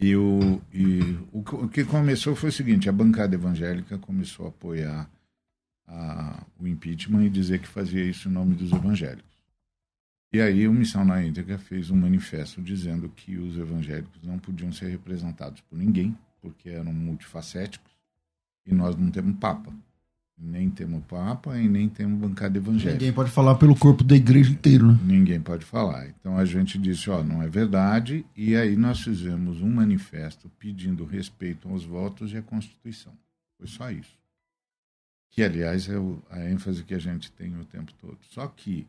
e 0.00 0.16
o, 0.16 0.60
e 0.72 1.00
o, 1.32 1.38
o, 1.40 1.68
que 1.68 1.84
começou 1.84 2.34
foi 2.34 2.50
o 2.50 2.52
seguinte: 2.52 2.88
a 2.88 2.92
bancada 2.92 3.34
evangélica 3.34 3.98
começou 3.98 4.46
a 4.46 4.48
apoiar 4.48 5.08
a, 5.86 6.42
o 6.58 6.66
impeachment 6.66 7.24
e 7.24 7.30
dizer 7.30 7.60
que 7.60 7.68
fazia 7.68 8.04
isso 8.04 8.28
em 8.28 8.32
nome 8.32 8.54
dos 8.54 8.72
evangélicos. 8.72 9.27
E 10.32 10.40
aí 10.40 10.68
o 10.68 10.72
Missão 10.72 11.04
na 11.04 11.24
Íntegra 11.24 11.58
fez 11.58 11.90
um 11.90 11.96
manifesto 11.96 12.60
dizendo 12.60 13.08
que 13.08 13.36
os 13.38 13.56
evangélicos 13.56 14.22
não 14.22 14.38
podiam 14.38 14.70
ser 14.70 14.88
representados 14.88 15.62
por 15.62 15.78
ninguém, 15.78 16.16
porque 16.40 16.68
eram 16.68 16.92
multifacéticos 16.92 17.92
e 18.66 18.74
nós 18.74 18.94
não 18.94 19.10
temos 19.10 19.36
Papa. 19.38 19.72
Nem 20.40 20.70
temos 20.70 21.02
Papa 21.06 21.58
e 21.58 21.66
nem 21.66 21.88
temos 21.88 22.20
bancada 22.20 22.58
evangélica. 22.58 22.92
Ninguém 22.92 23.12
pode 23.12 23.30
falar 23.30 23.56
pelo 23.56 23.74
corpo 23.74 24.04
da 24.04 24.14
igreja 24.14 24.52
inteiro, 24.52 24.92
né? 24.92 24.98
Ninguém 25.02 25.40
pode 25.40 25.64
falar. 25.64 26.06
Então 26.08 26.36
a 26.38 26.44
gente 26.44 26.78
disse, 26.78 27.10
ó, 27.10 27.24
não 27.24 27.42
é 27.42 27.48
verdade. 27.48 28.24
E 28.36 28.54
aí 28.54 28.76
nós 28.76 29.00
fizemos 29.00 29.60
um 29.62 29.70
manifesto 29.70 30.48
pedindo 30.58 31.04
respeito 31.04 31.68
aos 31.68 31.84
votos 31.84 32.32
e 32.32 32.36
à 32.36 32.42
Constituição. 32.42 33.12
Foi 33.56 33.66
só 33.66 33.90
isso. 33.90 34.16
Que, 35.30 35.42
aliás, 35.42 35.88
é 35.88 35.96
a 36.30 36.48
ênfase 36.50 36.84
que 36.84 36.94
a 36.94 36.98
gente 36.98 37.32
tem 37.32 37.58
o 37.58 37.64
tempo 37.64 37.92
todo. 37.94 38.18
Só 38.30 38.46
que 38.46 38.86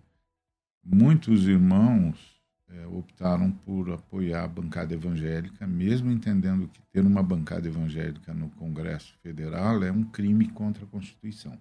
muitos 0.91 1.48
irmãos 1.48 2.39
é, 2.67 2.86
optaram 2.88 3.51
por 3.51 3.91
apoiar 3.91 4.43
a 4.43 4.48
bancada 4.48 4.93
evangélica, 4.93 5.67
mesmo 5.67 6.12
entendendo 6.12 6.67
que 6.67 6.81
ter 6.91 7.05
uma 7.05 7.22
bancada 7.22 7.67
evangélica 7.67 8.34
no 8.34 8.50
Congresso 8.51 9.13
Federal 9.22 9.84
é 9.84 9.91
um 9.91 10.03
crime 10.03 10.48
contra 10.50 10.84
a 10.84 10.88
Constituição. 10.88 11.58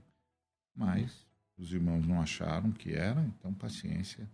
Mas 0.74 1.26
os 1.56 1.72
irmãos 1.72 2.06
não 2.06 2.20
acharam 2.20 2.72
que 2.72 2.94
era, 2.94 3.20
então 3.22 3.52
paciência. 3.52 4.28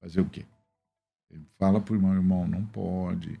Fazer 0.00 0.20
o 0.20 0.28
quê? 0.28 0.46
Ele 1.30 1.44
fala 1.58 1.80
para 1.80 1.92
o 1.92 1.96
irmão, 1.96 2.14
irmão, 2.14 2.46
não 2.46 2.64
pode, 2.64 3.40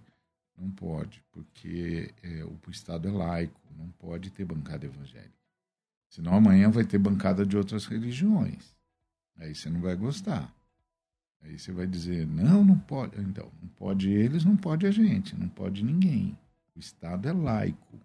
não 0.56 0.70
pode, 0.70 1.22
porque 1.30 2.12
é, 2.22 2.44
o 2.44 2.58
Estado 2.70 3.08
é 3.08 3.10
laico, 3.12 3.60
não 3.76 3.88
pode 3.92 4.30
ter 4.30 4.44
bancada 4.44 4.84
evangélica. 4.84 5.38
Senão 6.10 6.34
amanhã 6.34 6.70
vai 6.70 6.84
ter 6.84 6.98
bancada 6.98 7.46
de 7.46 7.56
outras 7.56 7.86
religiões. 7.86 8.76
Aí 9.36 9.54
você 9.54 9.70
não 9.70 9.80
vai 9.80 9.94
gostar. 9.94 10.52
Aí 11.44 11.58
você 11.58 11.72
vai 11.72 11.86
dizer, 11.86 12.26
não, 12.26 12.64
não 12.64 12.78
pode. 12.78 13.12
Então, 13.20 13.48
não 13.62 13.68
pode 13.76 14.10
eles, 14.10 14.44
não 14.44 14.56
pode 14.56 14.86
a 14.86 14.90
gente, 14.90 15.38
não 15.38 15.48
pode 15.48 15.84
ninguém. 15.84 16.36
O 16.76 16.78
Estado 16.78 17.28
é 17.28 17.32
laico. 17.32 17.98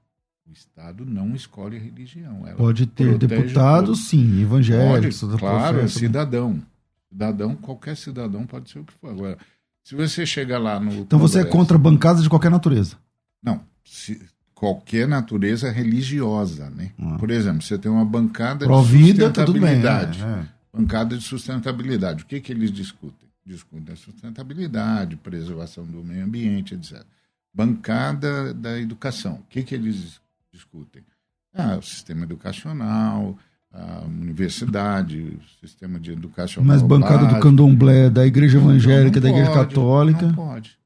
O 0.47 0.51
Estado 0.51 1.05
não 1.05 1.35
escolhe 1.35 1.77
a 1.77 1.79
religião. 1.79 2.45
Ela 2.45 2.55
pode 2.55 2.85
ter 2.85 3.17
deputados, 3.17 4.07
sim, 4.07 4.41
evangélicos. 4.41 5.21
Pode, 5.21 5.37
claro, 5.37 5.79
é 5.79 5.87
cidadão. 5.87 6.61
Cidadão, 7.09 7.55
qualquer 7.55 7.95
cidadão 7.95 8.45
pode 8.45 8.69
ser 8.69 8.79
o 8.79 8.83
que 8.83 8.93
for. 8.93 9.09
Agora, 9.09 9.37
se 9.83 9.95
você 9.95 10.25
chega 10.25 10.57
lá 10.57 10.79
no. 10.79 10.91
Então 10.91 11.19
Congresso, 11.19 11.33
você 11.33 11.39
é 11.41 11.45
contra 11.45 11.77
bancadas 11.77 12.23
de 12.23 12.29
qualquer 12.29 12.51
natureza? 12.51 12.97
Não. 13.41 13.61
Se, 13.85 14.19
qualquer 14.63 15.05
natureza 15.09 15.69
religiosa, 15.69 16.69
né? 16.69 16.91
Ah. 16.97 17.17
Por 17.17 17.29
exemplo, 17.29 17.61
você 17.61 17.77
tem 17.77 17.91
uma 17.91 18.05
bancada 18.05 18.65
Pro 18.65 18.81
de 18.81 18.87
vida, 18.87 19.25
sustentabilidade. 19.25 20.19
Tudo 20.19 20.25
bem, 20.25 20.35
é, 20.35 20.39
é. 20.39 20.47
Bancada 20.73 21.15
de 21.15 21.23
sustentabilidade. 21.23 22.23
O 22.23 22.25
que, 22.25 22.41
que 22.41 22.51
eles 22.51 22.71
discutem? 22.71 23.29
Discutem 23.45 23.93
a 23.93 23.97
sustentabilidade, 23.97 25.15
preservação 25.17 25.85
do 25.85 26.03
meio 26.03 26.25
ambiente, 26.25 26.73
etc. 26.73 27.03
Bancada 27.53 28.53
da 28.53 28.79
educação. 28.79 29.35
O 29.35 29.43
que, 29.49 29.61
que 29.61 29.75
eles 29.75 30.19
discutem? 30.51 31.03
Ah, 31.53 31.77
o 31.77 31.83
sistema 31.83 32.23
educacional, 32.23 33.37
a 33.71 34.05
universidade, 34.05 35.37
o 35.39 35.67
sistema 35.67 35.99
de 35.99 36.11
educação. 36.11 36.63
Mas 36.63 36.81
bancada 36.81 37.25
básico. 37.25 37.35
do 37.35 37.41
candomblé, 37.41 38.09
da 38.09 38.25
igreja 38.25 38.57
evangélica, 38.57 39.21
da 39.21 39.29
igreja 39.29 39.51
pode, 39.51 39.67
católica. 39.67 40.25
Não 40.27 40.33
pode. 40.33 40.77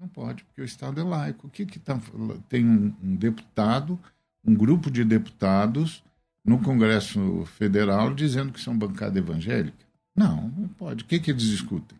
Não 0.00 0.08
pode, 0.08 0.44
porque 0.44 0.62
o 0.62 0.64
Estado 0.64 1.00
é 1.00 1.04
laico. 1.04 1.48
O 1.48 1.50
que 1.50 1.66
que 1.66 1.78
tá, 1.78 2.00
tem 2.48 2.64
um, 2.64 2.94
um 3.02 3.16
deputado, 3.16 3.98
um 4.44 4.54
grupo 4.54 4.90
de 4.90 5.04
deputados 5.04 6.02
no 6.44 6.58
Congresso 6.60 7.44
Federal 7.56 8.14
dizendo 8.14 8.52
que 8.52 8.60
são 8.60 8.76
bancada 8.76 9.18
evangélica? 9.18 9.86
Não, 10.16 10.48
não 10.56 10.68
pode. 10.68 11.04
O 11.04 11.06
que, 11.06 11.18
que 11.18 11.30
eles 11.30 11.42
discutem? 11.42 11.98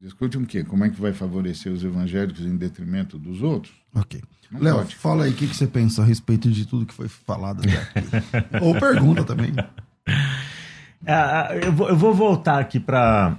Discutem 0.00 0.42
o 0.42 0.46
quê? 0.46 0.64
Como 0.64 0.84
é 0.84 0.88
que 0.88 1.00
vai 1.00 1.12
favorecer 1.12 1.70
os 1.70 1.84
evangélicos 1.84 2.40
em 2.40 2.56
detrimento 2.56 3.18
dos 3.18 3.42
outros? 3.42 3.74
Ok. 3.94 4.22
Léo, 4.52 4.84
fala 4.86 5.24
aí 5.24 5.30
o 5.30 5.34
que, 5.34 5.46
que 5.46 5.54
você 5.54 5.66
pensa 5.66 6.02
a 6.02 6.04
respeito 6.04 6.50
de 6.50 6.66
tudo 6.66 6.86
que 6.86 6.94
foi 6.94 7.06
falado 7.06 7.60
aqui. 7.60 7.70
Ou 8.64 8.74
pergunta 8.74 9.24
também. 9.24 9.52
É, 11.06 11.66
eu, 11.66 11.72
vou, 11.72 11.88
eu, 11.88 11.96
vou, 11.96 12.14
voltar 12.14 12.58
aqui 12.58 12.80
para 12.80 13.36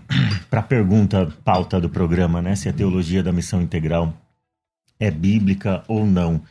a 0.51 0.61
pergunta 0.61 1.33
pauta 1.43 1.81
do 1.81 1.89
programa, 1.89 2.41
né? 2.41 2.55
Se 2.55 2.69
a 2.69 2.73
teologia 2.73 3.21
da 3.21 3.31
missão 3.31 3.61
integral 3.61 4.13
é 4.99 5.11
bíblica 5.11 5.83
ou 5.87 6.05
não. 6.05 6.41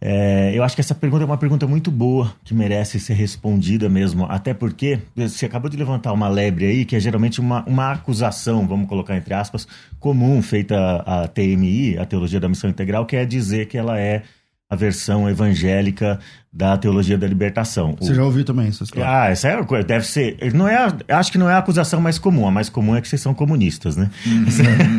É, 0.00 0.52
eu 0.54 0.62
acho 0.62 0.76
que 0.76 0.80
essa 0.80 0.94
pergunta 0.94 1.24
é 1.24 1.26
uma 1.26 1.36
pergunta 1.36 1.66
muito 1.66 1.90
boa, 1.90 2.32
que 2.44 2.54
merece 2.54 3.00
ser 3.00 3.14
respondida 3.14 3.88
mesmo, 3.88 4.26
até 4.26 4.54
porque 4.54 5.00
você 5.14 5.46
acabou 5.46 5.68
de 5.68 5.76
levantar 5.76 6.12
uma 6.12 6.28
lebre 6.28 6.66
aí, 6.66 6.84
que 6.84 6.94
é 6.94 7.00
geralmente 7.00 7.40
uma, 7.40 7.64
uma 7.64 7.92
acusação, 7.92 8.66
vamos 8.66 8.88
colocar 8.88 9.16
entre 9.16 9.34
aspas, 9.34 9.66
comum 9.98 10.40
feita 10.40 11.02
à 11.04 11.26
TMI, 11.26 11.98
a 11.98 12.06
Teologia 12.06 12.38
da 12.38 12.48
Missão 12.48 12.70
Integral, 12.70 13.06
que 13.06 13.16
é 13.16 13.24
dizer 13.24 13.66
que 13.66 13.76
ela 13.76 13.98
é 13.98 14.22
a 14.70 14.76
versão 14.76 15.28
evangélica 15.28 16.18
da 16.52 16.76
teologia 16.76 17.16
da 17.16 17.26
libertação. 17.26 17.94
Você 18.00 18.14
já 18.14 18.24
ouviu 18.24 18.44
também 18.44 18.68
essa 18.68 18.82
história? 18.82 19.08
Ah, 19.08 19.28
essa 19.28 19.48
é, 19.48 19.82
deve 19.82 20.06
ser. 20.06 20.36
Não 20.54 20.66
é, 20.66 20.88
acho 21.08 21.30
que 21.30 21.38
não 21.38 21.48
é 21.48 21.54
a 21.54 21.58
acusação 21.58 22.00
mais 22.00 22.18
comum. 22.18 22.46
A 22.46 22.50
mais 22.50 22.68
comum 22.68 22.96
é 22.96 23.00
que 23.00 23.08
vocês 23.08 23.20
são 23.20 23.32
comunistas, 23.32 23.96
né? 23.96 24.10
Uhum. 24.26 24.44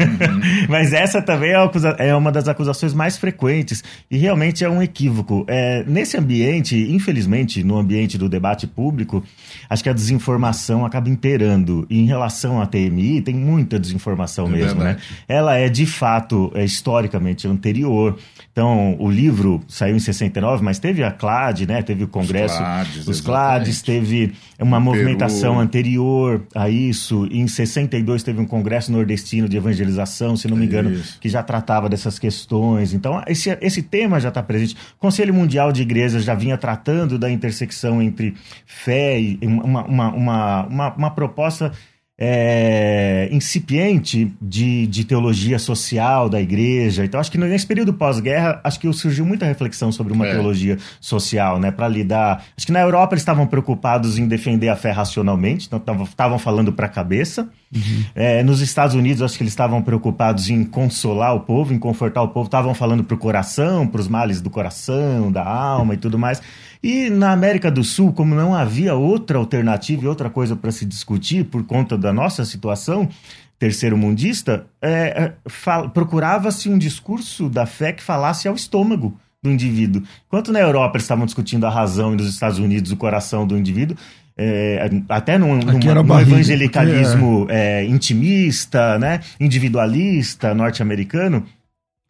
Mas 0.70 0.94
essa 0.94 1.22
também 1.22 1.52
é, 1.52 2.10
é, 2.10 2.16
uma 2.16 2.32
das 2.32 2.48
acusações 2.48 2.94
mais 2.94 3.18
frequentes 3.18 3.84
e 4.10 4.18
realmente 4.18 4.64
é 4.64 4.70
um 4.70 4.82
equívoco. 4.82 5.44
É, 5.48 5.84
nesse 5.86 6.18
ambiente, 6.18 6.76
infelizmente, 6.92 7.64
no 7.64 7.78
ambiente 7.78 8.18
do 8.18 8.30
debate 8.30 8.66
público, 8.66 9.24
acho 9.70 9.84
que 9.84 9.90
a 9.90 9.94
desinformação 9.94 10.86
acaba 10.86 11.10
imperando. 11.10 11.86
E 11.90 12.00
em 12.00 12.06
relação 12.06 12.62
à 12.62 12.66
TMI, 12.66 13.22
tem 13.22 13.36
muita 13.36 13.80
desinformação 13.80 14.48
é 14.48 14.50
mesmo, 14.50 14.80
né? 14.80 14.94
verdade. 14.94 15.08
né? 15.10 15.26
Ela 15.28 15.56
é 15.56 15.68
de 15.68 15.86
fato 15.86 16.52
é, 16.56 16.64
historicamente 16.64 17.48
anterior. 17.48 18.18
Então, 18.52 18.96
o 19.00 19.10
livro 19.10 19.62
saiu 19.68 19.96
em 19.96 20.00
69, 20.00 20.64
mas 20.64 20.80
teve 20.80 21.04
a 21.04 21.12
CLAD, 21.12 21.66
né? 21.66 21.82
Teve 21.82 22.04
o 22.04 22.08
Congresso. 22.08 22.56
Os 22.56 22.60
CLADs, 22.60 23.08
os 23.08 23.22
CLADs 23.22 23.82
teve 23.82 24.34
uma 24.60 24.80
movimentação 24.80 25.54
Peru. 25.54 25.64
anterior 25.64 26.48
a 26.54 26.70
isso. 26.70 27.28
Em 27.32 27.48
62 27.48 28.24
teve 28.24 28.42
um 28.42 28.46
Congresso 28.46 28.92
Nordestino 28.92 29.48
de 29.48 29.56
Evangelização, 29.56 30.36
se 30.36 30.48
não 30.48 30.58
me 30.58 30.66
engano, 30.66 30.92
isso. 30.92 31.20
que 31.20 31.30
já 31.30 31.44
tratava 31.44 31.88
dessas 31.88 32.20
questões. 32.20 32.94
Então, 32.94 33.22
esse, 33.28 33.56
esse 33.62 33.84
tema 33.84 34.20
já 34.20 34.30
está 34.30 34.44
presente. 34.44 34.76
O 34.98 35.00
Conselho 35.00 35.34
Mundial 35.34 35.72
de 35.72 35.84
Igrejas 35.84 36.24
já 36.24 36.34
vinha 36.34 36.58
tratando 36.58 37.18
da 37.18 37.32
intersecção 37.32 38.02
entre 38.02 38.34
fé 38.66 39.22
e 39.22 39.40
uma, 39.42 39.84
uma, 39.84 40.10
uma, 40.10 40.66
uma, 40.66 40.96
uma 40.96 41.12
proposta 41.12 41.72
é, 42.22 43.30
incipiente 43.32 44.30
de, 44.42 44.86
de 44.88 45.06
teologia 45.06 45.58
social 45.58 46.28
da 46.28 46.42
igreja. 46.42 47.06
Então, 47.06 47.18
acho 47.18 47.32
que 47.32 47.38
nesse 47.38 47.66
período 47.66 47.94
pós-guerra, 47.94 48.60
acho 48.62 48.78
que 48.78 48.92
surgiu 48.92 49.26
muita 49.26 49.46
reflexão 49.46 49.90
sobre 49.90 50.12
uma 50.12 50.28
é. 50.28 50.32
teologia 50.34 50.78
social, 51.00 51.58
né? 51.60 51.72
Para 51.72 51.88
lidar. 51.88 52.44
Acho 52.58 52.66
que 52.66 52.74
na 52.74 52.82
Europa 52.82 53.14
eles 53.14 53.22
estavam 53.22 53.48
preocupados 53.48 54.20
em 54.20 54.28
defender 54.28 54.68
a 54.68 54.76
fé 54.76 54.92
racionalmente, 54.92 55.68
então 55.68 55.82
estavam 56.04 56.38
falando 56.38 56.74
para 56.74 56.88
a 56.88 56.90
cabeça. 56.90 57.48
Uhum. 57.74 58.04
É, 58.14 58.44
nos 58.44 58.60
Estados 58.60 58.96
Unidos, 58.96 59.22
acho 59.22 59.38
que 59.38 59.44
eles 59.44 59.54
estavam 59.54 59.82
preocupados 59.82 60.50
em 60.50 60.66
consolar 60.66 61.34
o 61.34 61.42
povo, 61.42 61.74
em 61.74 61.80
confortar 61.80 62.22
o 62.22 62.28
povo, 62.28 62.48
estavam 62.48 62.74
falando 62.74 63.04
para 63.04 63.16
o 63.16 63.18
coração, 63.18 63.88
para 63.88 64.02
os 64.02 64.10
males 64.10 64.42
do 64.42 64.50
coração, 64.50 65.32
da 65.32 65.46
alma 65.46 65.94
e 65.94 65.98
tudo 65.98 66.20
mais. 66.20 66.42
E 66.82 67.10
na 67.10 67.32
América 67.32 67.70
do 67.70 67.84
Sul, 67.84 68.14
como 68.14 68.34
não 68.34 68.56
havia 68.56 68.96
outra 68.96 69.38
alternativa 69.38 70.06
e 70.06 70.08
outra 70.08 70.30
coisa 70.30 70.56
para 70.56 70.72
se 70.72 70.86
discutir 70.86 71.46
por 71.46 71.64
conta 71.66 71.98
da 71.98 72.14
nossa 72.14 72.46
situação 72.46 73.10
terceiro-mundista, 73.58 74.66
é, 74.82 75.34
é 75.46 75.90
procurava-se 75.94 76.70
um 76.70 76.78
discurso 76.78 77.50
da 77.50 77.66
fé 77.66 77.92
que 77.92 78.02
falasse 78.02 78.48
ao 78.48 78.56
estômago 78.56 79.20
do 79.44 79.50
indivíduo. 79.50 80.04
Enquanto 80.28 80.52
na 80.52 80.60
Europa 80.60 80.96
eles 80.96 81.04
estavam 81.04 81.26
discutindo 81.26 81.66
a 81.66 81.70
razão 81.70 82.14
e 82.14 82.16
nos 82.16 82.30
Estados 82.30 82.60
Unidos 82.60 82.92
o 82.92 82.98
coração 82.98 83.46
do 83.46 83.58
indivíduo, 83.58 83.98
é, 84.38 84.90
até 85.10 85.38
num, 85.38 85.58
numa, 85.58 85.74
num 85.74 86.20
evangelicalismo 86.20 87.48
é. 87.50 87.82
é, 87.82 87.86
intimista, 87.86 88.98
né, 88.98 89.20
individualista, 89.38 90.54
norte-americano, 90.54 91.46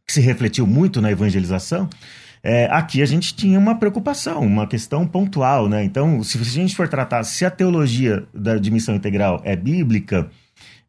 que 0.06 0.14
se 0.14 0.22
refletiu 0.22 0.68
muito 0.68 1.02
na 1.02 1.12
evangelização, 1.12 1.90
é, 2.42 2.68
aqui 2.72 3.02
a 3.02 3.06
gente 3.06 3.36
tinha 3.36 3.60
uma 3.60 3.76
preocupação, 3.76 4.42
uma 4.42 4.68
questão 4.68 5.06
pontual, 5.06 5.68
né? 5.68 5.84
Então, 5.84 6.24
se 6.24 6.38
a 6.38 6.44
gente 6.44 6.76
for 6.76 6.88
tratar 6.88 7.24
se 7.24 7.46
a 7.46 7.52
teologia 7.52 8.26
da 8.34 8.54
admissão 8.54 8.96
integral 8.96 9.42
é 9.44 9.56
bíblica, 9.56 10.30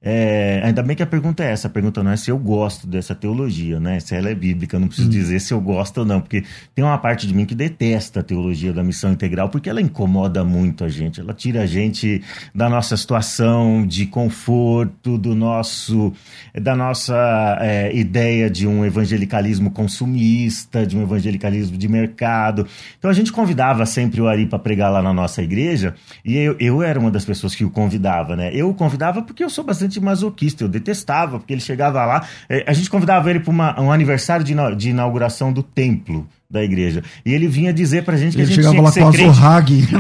é, 0.02 0.62
ainda 0.64 0.82
bem 0.82 0.96
que 0.96 1.02
a 1.02 1.06
pergunta 1.06 1.44
é 1.44 1.52
essa. 1.52 1.68
A 1.68 1.70
pergunta 1.70 2.02
não 2.02 2.10
é 2.10 2.16
se 2.16 2.30
eu 2.30 2.38
gosto 2.38 2.86
dessa 2.86 3.14
teologia, 3.14 3.78
né? 3.78 4.00
Se 4.00 4.14
ela 4.14 4.30
é 4.30 4.34
bíblica. 4.34 4.76
Eu 4.76 4.80
não 4.80 4.88
preciso 4.88 5.08
hum. 5.08 5.10
dizer 5.10 5.38
se 5.40 5.52
eu 5.52 5.60
gosto 5.60 5.98
ou 5.98 6.06
não, 6.06 6.22
porque 6.22 6.42
tem 6.74 6.82
uma 6.82 6.96
parte 6.96 7.26
de 7.26 7.34
mim 7.34 7.44
que 7.44 7.54
detesta 7.54 8.20
a 8.20 8.22
teologia 8.22 8.72
da 8.72 8.82
missão 8.82 9.12
integral, 9.12 9.50
porque 9.50 9.68
ela 9.68 9.80
incomoda 9.80 10.42
muito 10.42 10.84
a 10.84 10.88
gente. 10.88 11.20
Ela 11.20 11.34
tira 11.34 11.62
a 11.62 11.66
gente 11.66 12.22
da 12.54 12.70
nossa 12.70 12.96
situação 12.96 13.86
de 13.86 14.06
conforto, 14.06 15.18
do 15.18 15.34
nosso, 15.34 16.14
da 16.54 16.74
nossa 16.74 17.58
é, 17.60 17.94
ideia 17.94 18.48
de 18.48 18.66
um 18.66 18.86
evangelicalismo 18.86 19.70
consumista, 19.70 20.86
de 20.86 20.96
um 20.96 21.02
evangelicalismo 21.02 21.76
de 21.76 21.88
mercado. 21.88 22.66
Então 22.98 23.10
a 23.10 23.14
gente 23.14 23.30
convidava 23.30 23.84
sempre 23.84 24.18
o 24.22 24.28
Ari 24.28 24.46
para 24.46 24.58
pregar 24.58 24.90
lá 24.90 25.02
na 25.02 25.12
nossa 25.12 25.42
igreja, 25.42 25.94
e 26.24 26.36
eu, 26.36 26.56
eu 26.58 26.82
era 26.82 26.98
uma 26.98 27.10
das 27.10 27.24
pessoas 27.26 27.54
que 27.54 27.66
o 27.66 27.70
convidava, 27.70 28.34
né? 28.34 28.50
Eu 28.54 28.70
o 28.70 28.74
convidava 28.74 29.20
porque 29.20 29.44
eu 29.44 29.50
sou 29.50 29.62
bastante 29.62 29.89
bastante 29.90 30.00
masoquista. 30.00 30.64
Eu 30.64 30.68
detestava, 30.68 31.38
porque 31.38 31.52
ele 31.52 31.60
chegava 31.60 32.04
lá. 32.04 32.26
É, 32.48 32.64
a 32.66 32.72
gente 32.72 32.88
convidava 32.88 33.28
ele 33.28 33.40
para 33.40 33.82
um 33.82 33.90
aniversário 33.90 34.44
de, 34.44 34.54
de 34.76 34.90
inauguração 34.90 35.52
do 35.52 35.62
templo 35.62 36.26
da 36.48 36.62
igreja. 36.62 37.02
E 37.24 37.32
ele 37.32 37.48
vinha 37.48 37.72
dizer 37.72 38.04
pra 38.04 38.16
gente 38.16 38.36
que 38.36 38.42
ele 38.42 38.52
a 38.52 38.54
gente 38.54 38.70
tinha 38.70 38.82
que 38.82 38.90
ser 38.92 39.10
crente. 39.10 39.38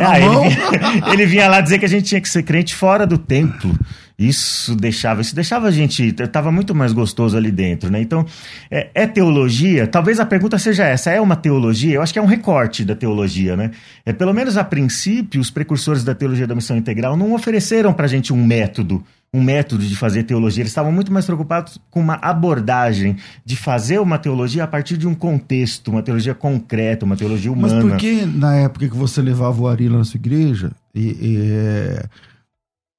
É, 0.02 0.24
ele, 0.24 0.38
vinha, 0.38 1.02
ele 1.12 1.26
vinha 1.26 1.48
lá 1.48 1.60
dizer 1.60 1.78
que 1.78 1.84
a 1.84 1.88
gente 1.88 2.04
tinha 2.04 2.20
que 2.20 2.28
ser 2.28 2.42
crente 2.42 2.74
fora 2.74 3.06
do 3.06 3.18
templo. 3.18 3.76
Isso 4.20 4.76
deixava, 4.76 5.22
isso 5.22 5.34
deixava 5.34 5.66
a 5.66 5.70
gente, 5.70 6.14
estava 6.20 6.52
muito 6.52 6.74
mais 6.74 6.92
gostoso 6.92 7.38
ali 7.38 7.50
dentro, 7.50 7.90
né? 7.90 8.02
Então, 8.02 8.26
é, 8.70 8.90
é, 8.94 9.06
teologia? 9.06 9.86
Talvez 9.86 10.20
a 10.20 10.26
pergunta 10.26 10.58
seja 10.58 10.84
essa, 10.84 11.10
é 11.10 11.18
uma 11.18 11.36
teologia? 11.36 11.94
Eu 11.94 12.02
acho 12.02 12.12
que 12.12 12.18
é 12.18 12.22
um 12.22 12.26
recorte 12.26 12.84
da 12.84 12.94
teologia, 12.94 13.56
né? 13.56 13.70
É, 14.04 14.12
pelo 14.12 14.34
menos 14.34 14.58
a 14.58 14.64
princípio, 14.64 15.40
os 15.40 15.50
precursores 15.50 16.04
da 16.04 16.14
teologia 16.14 16.46
da 16.46 16.54
missão 16.54 16.76
integral 16.76 17.16
não 17.16 17.32
ofereceram 17.32 17.94
para 17.94 18.04
a 18.04 18.08
gente 18.08 18.30
um 18.30 18.44
método, 18.44 19.02
um 19.32 19.42
método 19.42 19.84
de 19.84 19.96
fazer 19.96 20.24
teologia. 20.24 20.62
Eles 20.62 20.70
estavam 20.70 20.90
muito 20.90 21.12
mais 21.12 21.24
preocupados 21.24 21.78
com 21.90 22.00
uma 22.00 22.14
abordagem 22.14 23.16
de 23.44 23.56
fazer 23.56 24.00
uma 24.00 24.18
teologia 24.18 24.64
a 24.64 24.66
partir 24.66 24.96
de 24.96 25.06
um 25.06 25.14
contexto, 25.14 25.88
uma 25.88 26.02
teologia 26.02 26.34
concreta, 26.34 27.04
uma 27.04 27.16
teologia 27.16 27.52
humana. 27.52 27.74
Mas 27.74 27.84
por 27.84 27.96
que 27.96 28.26
na 28.26 28.56
época 28.56 28.88
que 28.88 28.96
você 28.96 29.22
levava 29.22 29.60
o 29.62 29.68
Ari 29.68 29.88
na 29.88 30.04
sua 30.04 30.18
igreja, 30.18 30.72
e, 30.94 31.00
e 31.00 31.52
é 31.52 32.04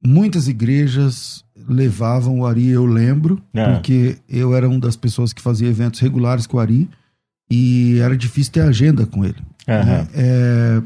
muitas 0.03 0.47
igrejas 0.47 1.45
levavam 1.67 2.39
o 2.39 2.45
Ari, 2.45 2.69
eu 2.69 2.85
lembro, 2.85 3.41
é. 3.53 3.73
porque 3.73 4.17
eu 4.27 4.55
era 4.55 4.67
uma 4.67 4.79
das 4.79 4.95
pessoas 4.95 5.31
que 5.31 5.41
fazia 5.41 5.69
eventos 5.69 5.99
regulares 5.99 6.47
com 6.47 6.57
o 6.57 6.59
Ari 6.59 6.89
e 7.49 7.99
era 7.99 8.17
difícil 8.17 8.53
ter 8.53 8.61
agenda 8.61 9.05
com 9.05 9.23
ele. 9.23 9.37
Uhum. 9.67 9.85
Né? 9.85 10.07
É, 10.13 10.81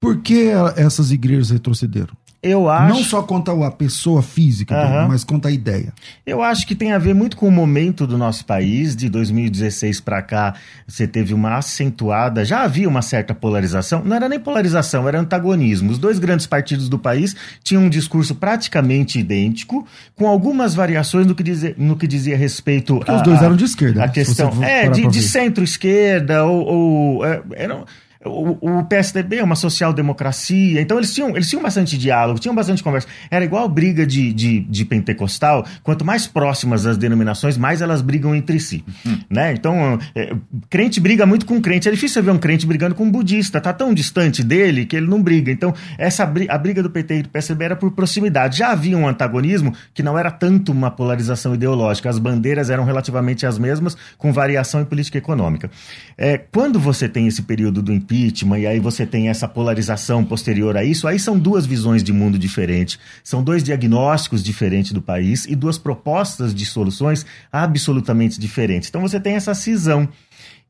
por 0.00 0.20
que 0.20 0.50
essas 0.76 1.10
igrejas 1.10 1.50
retrocederam? 1.50 2.14
Eu 2.44 2.68
acho. 2.68 2.94
Não 2.94 3.02
só 3.02 3.22
quanto 3.22 3.50
a 3.64 3.70
pessoa 3.70 4.22
física, 4.22 4.74
uhum. 4.74 5.08
mas 5.08 5.24
quanto 5.24 5.48
a 5.48 5.50
ideia. 5.50 5.94
Eu 6.26 6.42
acho 6.42 6.66
que 6.66 6.74
tem 6.74 6.92
a 6.92 6.98
ver 6.98 7.14
muito 7.14 7.38
com 7.38 7.48
o 7.48 7.50
momento 7.50 8.06
do 8.06 8.18
nosso 8.18 8.44
país. 8.44 8.94
De 8.94 9.08
2016 9.08 10.00
para 10.00 10.20
cá, 10.20 10.54
você 10.86 11.08
teve 11.08 11.32
uma 11.32 11.56
acentuada. 11.56 12.44
Já 12.44 12.62
havia 12.62 12.86
uma 12.86 13.00
certa 13.00 13.34
polarização. 13.34 14.04
Não 14.04 14.14
era 14.14 14.28
nem 14.28 14.38
polarização, 14.38 15.08
era 15.08 15.18
antagonismo. 15.18 15.90
Os 15.90 15.98
dois 15.98 16.18
grandes 16.18 16.46
partidos 16.46 16.90
do 16.90 16.98
país 16.98 17.34
tinham 17.62 17.84
um 17.84 17.88
discurso 17.88 18.34
praticamente 18.34 19.18
idêntico, 19.18 19.86
com 20.14 20.28
algumas 20.28 20.74
variações 20.74 21.26
no 21.26 21.34
que 21.34 21.42
dizia, 21.42 21.74
no 21.78 21.96
que 21.96 22.06
dizia 22.06 22.36
respeito 22.36 22.96
Porque 22.96 23.10
a. 23.10 23.16
Os 23.16 23.22
dois 23.22 23.40
eram 23.40 23.56
de 23.56 23.64
esquerda. 23.64 24.04
A 24.04 24.06
né? 24.06 24.12
questão. 24.12 24.62
É, 24.62 24.90
de, 24.90 25.06
de 25.08 25.22
centro-esquerda, 25.22 26.44
ou. 26.44 26.66
ou 26.66 27.24
é, 27.24 27.42
eram 27.54 27.86
o, 28.24 28.78
o 28.78 28.84
PSDB 28.84 29.36
é 29.36 29.44
uma 29.44 29.56
social-democracia, 29.56 30.80
então 30.80 30.98
eles 30.98 31.12
tinham, 31.12 31.30
eles 31.30 31.48
tinham 31.48 31.62
bastante 31.62 31.96
diálogo, 31.98 32.38
tinham 32.38 32.54
bastante 32.54 32.82
conversa. 32.82 33.08
Era 33.30 33.44
igual 33.44 33.68
briga 33.68 34.06
de, 34.06 34.32
de, 34.32 34.60
de 34.60 34.84
pentecostal, 34.84 35.66
quanto 35.82 36.04
mais 36.04 36.26
próximas 36.26 36.86
as 36.86 36.96
denominações, 36.96 37.56
mais 37.56 37.80
elas 37.82 38.00
brigam 38.02 38.34
entre 38.34 38.58
si. 38.58 38.84
Uhum. 39.04 39.18
Né? 39.30 39.52
Então, 39.52 39.98
é, 40.14 40.34
crente 40.70 41.00
briga 41.00 41.26
muito 41.26 41.46
com 41.46 41.60
crente. 41.60 41.88
É 41.88 41.90
difícil 41.90 42.22
ver 42.22 42.30
um 42.30 42.38
crente 42.38 42.66
brigando 42.66 42.94
com 42.94 43.04
um 43.04 43.10
budista, 43.10 43.60
tá 43.60 43.72
tão 43.72 43.92
distante 43.92 44.42
dele 44.42 44.86
que 44.86 44.96
ele 44.96 45.06
não 45.06 45.22
briga. 45.22 45.50
Então, 45.50 45.74
essa 45.98 46.24
a 46.24 46.58
briga 46.58 46.82
do 46.82 46.90
PT 46.90 47.18
e 47.18 47.22
do 47.22 47.28
PSDB 47.28 47.64
era 47.64 47.76
por 47.76 47.90
proximidade. 47.92 48.58
Já 48.58 48.70
havia 48.70 48.96
um 48.96 49.06
antagonismo 49.06 49.74
que 49.92 50.02
não 50.02 50.18
era 50.18 50.30
tanto 50.30 50.72
uma 50.72 50.90
polarização 50.90 51.54
ideológica, 51.54 52.08
as 52.08 52.18
bandeiras 52.18 52.70
eram 52.70 52.84
relativamente 52.84 53.46
as 53.46 53.58
mesmas, 53.58 53.96
com 54.16 54.32
variação 54.32 54.80
em 54.80 54.84
política 54.84 55.18
econômica. 55.18 55.70
É, 56.16 56.38
quando 56.38 56.78
você 56.78 57.08
tem 57.08 57.26
esse 57.26 57.42
período 57.42 57.82
do 57.82 57.92
impeachment, 57.92 58.13
impeachment, 58.14 58.58
e 58.58 58.66
aí 58.66 58.80
você 58.80 59.04
tem 59.04 59.28
essa 59.28 59.48
polarização 59.48 60.24
posterior 60.24 60.76
a 60.76 60.84
isso, 60.84 61.08
aí 61.08 61.18
são 61.18 61.38
duas 61.38 61.66
visões 61.66 62.02
de 62.02 62.12
mundo 62.12 62.38
diferentes, 62.38 62.98
são 63.22 63.42
dois 63.42 63.62
diagnósticos 63.62 64.42
diferentes 64.42 64.92
do 64.92 65.02
país 65.02 65.44
e 65.46 65.56
duas 65.56 65.78
propostas 65.78 66.54
de 66.54 66.64
soluções 66.64 67.26
absolutamente 67.52 68.38
diferentes. 68.38 68.88
Então 68.88 69.02
você 69.02 69.18
tem 69.18 69.34
essa 69.34 69.54
cisão. 69.54 70.08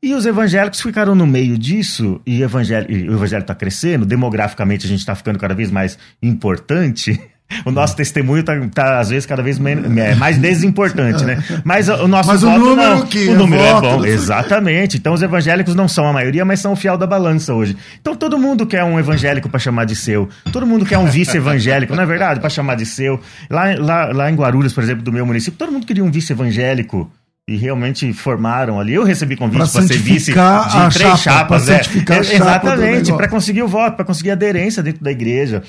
E 0.01 0.13
os 0.13 0.25
evangélicos 0.25 0.81
ficaram 0.81 1.15
no 1.15 1.25
meio 1.25 1.57
disso, 1.57 2.21
e 2.25 2.41
o 2.41 2.45
evangelho 2.45 3.41
está 3.41 3.55
crescendo, 3.55 4.05
demograficamente 4.05 4.85
a 4.85 4.89
gente 4.89 4.99
está 4.99 5.15
ficando 5.15 5.39
cada 5.39 5.55
vez 5.55 5.71
mais 5.71 5.97
importante. 6.21 7.19
O 7.65 7.71
nosso 7.71 7.95
testemunho 7.95 8.43
tá, 8.43 8.53
tá, 8.73 8.99
às 8.99 9.09
vezes, 9.09 9.25
cada 9.25 9.43
vez 9.43 9.59
é 9.63 10.15
mais 10.15 10.37
desimportante, 10.37 11.23
né? 11.23 11.43
Mas 11.63 11.87
o 11.87 12.07
nosso 12.07 12.29
mas 12.29 12.41
voto, 12.41 12.55
o 12.55 12.59
número 12.59 12.89
não. 12.97 13.05
Que 13.05 13.27
o 13.27 13.35
número 13.35 13.61
é, 13.61 13.69
é 13.69 13.81
bom. 13.81 14.05
Exatamente. 14.05 14.97
Então, 14.97 15.13
os 15.13 15.21
evangélicos 15.21 15.75
não 15.75 15.87
são 15.87 16.07
a 16.07 16.13
maioria, 16.13 16.43
mas 16.43 16.59
são 16.59 16.73
o 16.73 16.75
fiel 16.75 16.97
da 16.97 17.05
balança 17.05 17.53
hoje. 17.53 17.77
Então, 18.01 18.15
todo 18.15 18.37
mundo 18.37 18.65
quer 18.65 18.83
um 18.83 18.99
evangélico 18.99 19.47
para 19.47 19.59
chamar 19.59 19.85
de 19.85 19.95
seu. 19.95 20.27
Todo 20.51 20.65
mundo 20.65 20.85
quer 20.85 20.97
um 20.97 21.05
vice-evangélico, 21.05 21.95
não 21.95 22.03
é 22.03 22.05
verdade? 22.05 22.39
Para 22.39 22.49
chamar 22.49 22.75
de 22.75 22.85
seu. 22.85 23.19
Lá, 23.49 23.75
lá, 23.77 24.05
lá 24.07 24.31
em 24.31 24.35
Guarulhos, 24.35 24.73
por 24.73 24.83
exemplo, 24.83 25.03
do 25.03 25.11
meu 25.11 25.25
município, 25.25 25.57
todo 25.57 25.71
mundo 25.71 25.85
queria 25.85 26.03
um 26.03 26.11
vice-evangélico 26.11 27.09
e 27.47 27.57
realmente 27.57 28.11
formaram 28.11 28.79
ali. 28.79 28.95
Eu 28.95 29.03
recebi 29.03 29.35
convite 29.35 29.71
para 29.71 29.83
ser 29.83 29.97
vice 29.99 30.33
de 30.33 30.93
três 30.93 31.19
chapa, 31.19 31.59
chapas, 31.59 31.69
é. 31.69 31.81
exatamente, 32.33 33.13
para 33.13 33.27
conseguir 33.27 33.61
o 33.61 33.67
voto, 33.67 33.95
para 33.95 34.03
conseguir 34.03 34.31
aderência 34.31 34.81
dentro 34.81 35.03
da 35.03 35.11
igreja. 35.11 35.61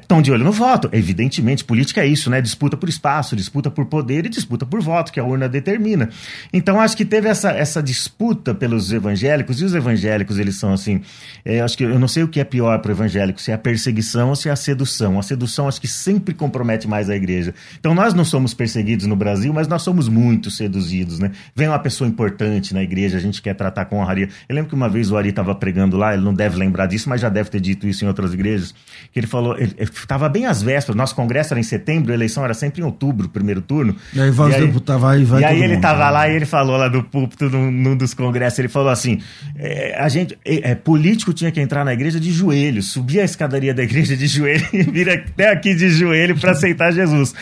Estão 0.00 0.18
é, 0.18 0.22
de 0.22 0.32
olho 0.32 0.42
no 0.42 0.50
voto. 0.50 0.88
Evidentemente, 0.92 1.64
política 1.64 2.00
é 2.00 2.06
isso, 2.06 2.28
né? 2.28 2.40
Disputa 2.40 2.76
por 2.76 2.88
espaço, 2.88 3.36
disputa 3.36 3.70
por 3.70 3.86
poder 3.86 4.26
e 4.26 4.28
disputa 4.28 4.66
por 4.66 4.80
voto, 4.80 5.12
que 5.12 5.20
a 5.20 5.24
urna 5.24 5.48
determina. 5.48 6.10
Então, 6.52 6.80
acho 6.80 6.96
que 6.96 7.04
teve 7.04 7.28
essa, 7.28 7.52
essa 7.52 7.80
disputa 7.80 8.52
pelos 8.52 8.92
evangélicos, 8.92 9.60
e 9.60 9.64
os 9.64 9.76
evangélicos, 9.76 10.36
eles 10.36 10.56
são 10.56 10.72
assim. 10.72 11.00
É, 11.44 11.60
acho 11.60 11.78
que 11.78 11.84
eu 11.84 11.98
não 12.00 12.08
sei 12.08 12.24
o 12.24 12.28
que 12.28 12.40
é 12.40 12.44
pior 12.44 12.76
para 12.80 12.88
o 12.88 12.92
evangélico, 12.92 13.40
se 13.40 13.52
é 13.52 13.54
a 13.54 13.58
perseguição 13.58 14.30
ou 14.30 14.36
se 14.36 14.48
é 14.48 14.52
a 14.52 14.56
sedução. 14.56 15.16
A 15.16 15.22
sedução 15.22 15.68
acho 15.68 15.80
que 15.80 15.86
sempre 15.86 16.34
compromete 16.34 16.88
mais 16.88 17.08
a 17.08 17.14
igreja. 17.14 17.54
Então, 17.78 17.94
nós 17.94 18.14
não 18.14 18.24
somos 18.24 18.52
perseguidos 18.52 19.06
no 19.06 19.14
Brasil, 19.14 19.52
mas 19.52 19.68
nós 19.68 19.82
somos 19.82 20.08
muito 20.08 20.50
seduzidos 20.50 20.87
né? 21.18 21.30
Vem 21.54 21.68
uma 21.68 21.78
pessoa 21.78 22.08
importante 22.08 22.72
na 22.74 22.82
igreja, 22.82 23.18
a 23.18 23.20
gente 23.20 23.40
quer 23.40 23.54
tratar 23.54 23.84
com 23.86 23.98
honraria. 23.98 24.28
Eu 24.48 24.54
lembro 24.54 24.68
que 24.68 24.74
uma 24.74 24.88
vez 24.88 25.10
o 25.10 25.16
Ari 25.16 25.30
estava 25.30 25.54
pregando 25.54 25.96
lá, 25.96 26.14
ele 26.14 26.22
não 26.22 26.34
deve 26.34 26.56
lembrar 26.56 26.86
disso, 26.86 27.08
mas 27.08 27.20
já 27.20 27.28
deve 27.28 27.50
ter 27.50 27.60
dito 27.60 27.86
isso 27.86 28.04
em 28.04 28.08
outras 28.08 28.32
igrejas, 28.34 28.74
que 29.12 29.18
ele 29.18 29.26
falou, 29.26 29.56
ele 29.58 29.74
estava 29.78 30.28
bem 30.28 30.46
às 30.46 30.62
vésperas, 30.62 30.96
nosso 30.96 31.14
congresso 31.14 31.52
era 31.52 31.60
em 31.60 31.64
setembro, 31.64 32.12
a 32.12 32.14
eleição 32.14 32.44
era 32.44 32.54
sempre 32.54 32.80
em 32.80 32.84
outubro, 32.84 33.28
primeiro 33.28 33.60
turno. 33.60 33.96
E 34.14 34.20
aí, 34.20 34.30
vai, 34.30 34.50
e 34.50 34.54
aí, 34.54 34.66
vai, 34.66 35.24
vai 35.24 35.42
e 35.42 35.44
aí 35.44 35.62
ele 35.62 35.74
estava 35.74 36.10
lá 36.10 36.28
e 36.28 36.36
ele 36.36 36.46
falou 36.46 36.76
lá 36.76 36.88
do 36.88 37.02
púlpito, 37.02 37.48
num, 37.50 37.70
num 37.70 37.96
dos 37.96 38.14
congressos, 38.14 38.58
ele 38.58 38.68
falou 38.68 38.90
assim, 38.90 39.20
é, 39.56 39.96
a 39.98 40.08
gente, 40.08 40.38
é, 40.44 40.70
é, 40.70 40.74
político 40.74 41.32
tinha 41.32 41.50
que 41.50 41.60
entrar 41.60 41.84
na 41.84 41.92
igreja 41.92 42.18
de 42.18 42.30
joelho, 42.32 42.82
subir 42.82 43.20
a 43.20 43.24
escadaria 43.24 43.74
da 43.74 43.82
igreja 43.82 44.16
de 44.16 44.26
joelho 44.26 44.66
e 44.72 44.82
vir 44.82 45.08
até 45.08 45.50
aqui 45.50 45.74
de 45.74 45.88
joelho 45.90 46.36
para 46.38 46.52
aceitar 46.52 46.92
Jesus. 46.92 47.34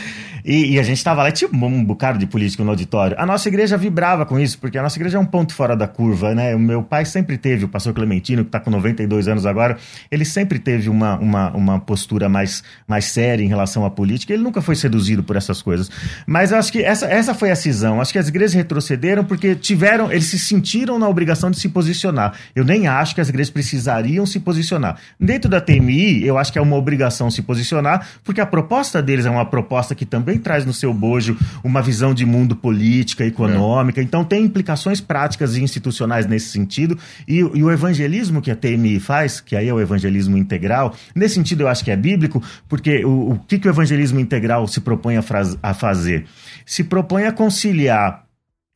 E, 0.46 0.74
e 0.74 0.78
a 0.78 0.82
gente 0.84 0.98
estava 0.98 1.24
lá, 1.24 1.32
tinha 1.32 1.50
um 1.52 1.84
bocado 1.84 2.20
de 2.20 2.26
político 2.26 2.62
no 2.62 2.70
auditório. 2.70 3.16
A 3.18 3.26
nossa 3.26 3.48
igreja 3.48 3.76
vibrava 3.76 4.24
com 4.24 4.38
isso, 4.38 4.56
porque 4.60 4.78
a 4.78 4.82
nossa 4.82 4.96
igreja 4.96 5.18
é 5.18 5.20
um 5.20 5.26
ponto 5.26 5.52
fora 5.52 5.76
da 5.76 5.88
curva, 5.88 6.36
né? 6.36 6.54
O 6.54 6.58
meu 6.58 6.84
pai 6.84 7.04
sempre 7.04 7.36
teve, 7.36 7.64
o 7.64 7.68
pastor 7.68 7.92
Clementino, 7.92 8.44
que 8.44 8.48
está 8.48 8.60
com 8.60 8.70
92 8.70 9.26
anos 9.26 9.44
agora, 9.44 9.76
ele 10.08 10.24
sempre 10.24 10.60
teve 10.60 10.88
uma, 10.88 11.18
uma, 11.18 11.50
uma 11.50 11.80
postura 11.80 12.28
mais, 12.28 12.62
mais 12.86 13.06
séria 13.06 13.42
em 13.42 13.48
relação 13.48 13.84
à 13.84 13.90
política. 13.90 14.32
Ele 14.32 14.42
nunca 14.44 14.62
foi 14.62 14.76
seduzido 14.76 15.24
por 15.24 15.34
essas 15.34 15.60
coisas. 15.60 15.90
Mas 16.24 16.52
eu 16.52 16.58
acho 16.58 16.70
que 16.70 16.80
essa, 16.80 17.06
essa 17.06 17.34
foi 17.34 17.50
a 17.50 17.56
cisão. 17.56 18.00
Acho 18.00 18.12
que 18.12 18.18
as 18.18 18.28
igrejas 18.28 18.54
retrocederam 18.54 19.24
porque 19.24 19.56
tiveram, 19.56 20.12
eles 20.12 20.26
se 20.26 20.38
sentiram 20.38 20.96
na 20.96 21.08
obrigação 21.08 21.50
de 21.50 21.58
se 21.58 21.68
posicionar. 21.68 22.34
Eu 22.54 22.64
nem 22.64 22.86
acho 22.86 23.16
que 23.16 23.20
as 23.20 23.28
igrejas 23.28 23.50
precisariam 23.50 24.24
se 24.24 24.38
posicionar. 24.38 24.96
Dentro 25.18 25.50
da 25.50 25.60
TMI, 25.60 26.24
eu 26.24 26.38
acho 26.38 26.52
que 26.52 26.58
é 26.58 26.62
uma 26.62 26.76
obrigação 26.76 27.32
se 27.32 27.42
posicionar, 27.42 28.06
porque 28.22 28.40
a 28.40 28.46
proposta 28.46 29.02
deles 29.02 29.26
é 29.26 29.30
uma 29.30 29.44
proposta 29.44 29.92
que 29.92 30.06
também 30.06 30.35
também 30.36 30.38
traz 30.38 30.64
no 30.64 30.72
seu 30.72 30.92
bojo 30.92 31.36
uma 31.64 31.82
visão 31.82 32.14
de 32.14 32.24
mundo 32.24 32.54
política, 32.54 33.24
econômica. 33.24 34.00
É. 34.00 34.04
Então 34.04 34.24
tem 34.24 34.44
implicações 34.44 35.00
práticas 35.00 35.56
e 35.56 35.62
institucionais 35.62 36.26
nesse 36.26 36.50
sentido. 36.50 36.98
E, 37.26 37.38
e, 37.38 37.62
o 37.62 37.70
evangelismo 37.70 38.42
que 38.42 38.50
a 38.50 38.56
TMI 38.56 39.00
faz, 39.00 39.40
que 39.40 39.56
aí 39.56 39.68
é 39.68 39.74
o 39.74 39.80
evangelismo 39.80 40.36
integral, 40.36 40.94
nesse 41.14 41.34
sentido 41.34 41.62
eu 41.62 41.68
acho 41.68 41.84
que 41.84 41.90
é 41.90 41.96
bíblico, 41.96 42.42
porque 42.68 43.04
o, 43.04 43.32
o 43.32 43.38
que, 43.38 43.58
que 43.58 43.68
o 43.68 43.70
evangelismo 43.70 44.20
integral 44.20 44.66
se 44.68 44.80
propõe 44.80 45.16
a, 45.16 45.24
a 45.62 45.74
fazer? 45.74 46.26
Se 46.64 46.84
propõe 46.84 47.24
a 47.24 47.32
conciliar 47.32 48.24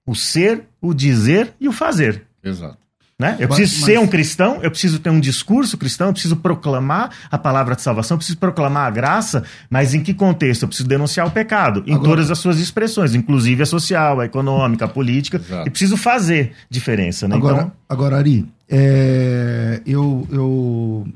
o 0.07 0.15
ser, 0.15 0.65
o 0.81 0.95
dizer 0.95 1.53
e 1.61 1.69
o 1.69 1.73
fazer. 1.73 2.25
Exato. 2.43 2.79
Né? 3.21 3.37
Eu 3.39 3.49
preciso 3.49 3.81
mas, 3.81 3.85
ser 3.85 3.99
um 3.99 4.07
cristão, 4.07 4.61
eu 4.63 4.71
preciso 4.71 4.99
ter 4.99 5.11
um 5.11 5.21
discurso 5.21 5.77
cristão, 5.77 6.07
eu 6.07 6.13
preciso 6.15 6.37
proclamar 6.37 7.11
a 7.31 7.37
palavra 7.37 7.77
de 7.77 7.83
salvação, 7.83 8.15
eu 8.15 8.19
preciso 8.19 8.39
proclamar 8.39 8.87
a 8.87 8.91
graça, 8.91 9.45
mas 9.69 9.93
em 9.93 10.03
que 10.03 10.15
contexto? 10.15 10.63
Eu 10.63 10.69
preciso 10.69 10.89
denunciar 10.89 11.27
o 11.27 11.31
pecado, 11.31 11.85
em 11.87 11.93
Agora, 11.93 12.09
todas 12.09 12.31
as 12.31 12.39
suas 12.39 12.59
expressões, 12.59 13.15
inclusive 13.15 13.63
a 13.63 13.67
social, 13.67 14.21
a 14.21 14.25
econômica, 14.25 14.87
a 14.87 14.89
política, 14.89 15.37
exato. 15.37 15.69
e 15.69 15.71
preciso 15.71 15.99
fazer 15.99 16.53
diferença. 16.71 17.29
Né? 17.29 17.37
Agora, 17.37 17.57
então... 17.57 17.73
agora 17.87 18.17
Ari, 18.17 18.49
é, 18.67 19.83
eu, 19.85 20.27
eu 20.33 21.07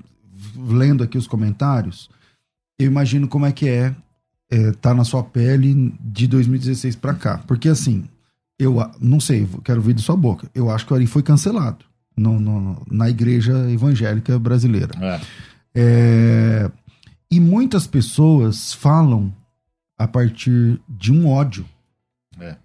lendo 0.58 1.02
aqui 1.02 1.16
os 1.16 1.26
comentários, 1.26 2.10
eu 2.78 2.86
imagino 2.86 3.26
como 3.26 3.46
é 3.46 3.52
que 3.52 3.66
é, 3.66 3.94
é 4.50 4.72
tá 4.72 4.92
na 4.92 5.04
sua 5.04 5.22
pele 5.22 5.94
de 5.98 6.26
2016 6.26 6.96
para 6.96 7.14
cá. 7.14 7.40
Porque 7.46 7.70
assim, 7.70 8.04
eu 8.58 8.76
não 9.00 9.20
sei, 9.20 9.48
quero 9.64 9.78
ouvir 9.78 9.94
de 9.94 10.02
sua 10.02 10.18
boca. 10.18 10.50
Eu 10.54 10.70
acho 10.70 10.84
que 10.84 10.92
o 10.92 10.96
Ari 10.96 11.06
foi 11.06 11.22
cancelado 11.22 11.93
no, 12.16 12.38
no, 12.38 12.82
na 12.90 13.08
igreja 13.08 13.70
evangélica 13.70 14.38
brasileira. 14.38 14.92
É. 15.00 15.20
É, 15.74 16.70
e 17.30 17.40
muitas 17.40 17.86
pessoas 17.86 18.72
falam 18.72 19.32
a 19.98 20.06
partir 20.06 20.80
de 20.88 21.12
um 21.12 21.28
ódio. 21.28 21.64
É. 22.38 22.56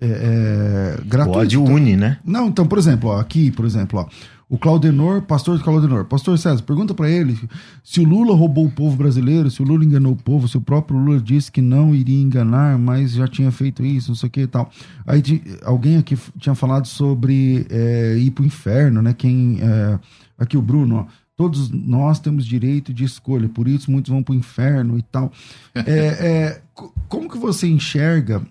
É, 0.00 0.06
é, 0.06 1.00
gratuito. 1.04 1.38
O 1.38 1.42
ódio 1.42 1.64
une, 1.64 1.96
né? 1.96 2.18
Não, 2.24 2.48
então, 2.48 2.66
por 2.66 2.78
exemplo, 2.78 3.10
ó, 3.10 3.18
aqui, 3.18 3.50
por 3.50 3.64
exemplo, 3.64 4.00
ó, 4.00 4.08
o 4.50 4.56
Claudenor, 4.56 5.22
pastor 5.22 5.62
Claudenor, 5.62 6.06
pastor 6.06 6.38
César, 6.38 6.62
pergunta 6.62 6.94
para 6.94 7.10
ele 7.10 7.38
se 7.84 8.00
o 8.00 8.04
Lula 8.04 8.34
roubou 8.34 8.64
o 8.64 8.70
povo 8.70 8.96
brasileiro, 8.96 9.50
se 9.50 9.62
o 9.62 9.64
Lula 9.64 9.84
enganou 9.84 10.12
o 10.12 10.16
povo, 10.16 10.48
se 10.48 10.56
o 10.56 10.60
próprio 10.60 10.98
Lula 10.98 11.20
disse 11.20 11.52
que 11.52 11.60
não 11.60 11.94
iria 11.94 12.20
enganar, 12.20 12.78
mas 12.78 13.12
já 13.12 13.28
tinha 13.28 13.52
feito 13.52 13.84
isso, 13.84 14.08
não 14.08 14.16
sei 14.16 14.28
o 14.28 14.30
que 14.30 14.40
e 14.40 14.46
tal. 14.46 14.70
Aí 15.06 15.22
alguém 15.62 15.98
aqui 15.98 16.16
tinha 16.38 16.54
falado 16.54 16.86
sobre 16.86 17.66
é, 17.68 18.16
ir 18.18 18.30
pro 18.30 18.44
inferno, 18.44 19.02
né? 19.02 19.12
Quem. 19.12 19.58
É, 19.60 19.98
aqui 20.38 20.56
o 20.56 20.62
Bruno, 20.62 20.96
ó, 20.96 21.06
todos 21.36 21.70
nós 21.70 22.18
temos 22.18 22.46
direito 22.46 22.94
de 22.94 23.04
escolha, 23.04 23.50
por 23.50 23.68
isso 23.68 23.90
muitos 23.90 24.10
vão 24.10 24.22
pro 24.22 24.34
inferno 24.34 24.98
e 24.98 25.02
tal. 25.02 25.30
É, 25.74 25.82
é, 25.84 26.62
como 27.06 27.28
que 27.28 27.36
você 27.36 27.68
enxerga 27.68 28.42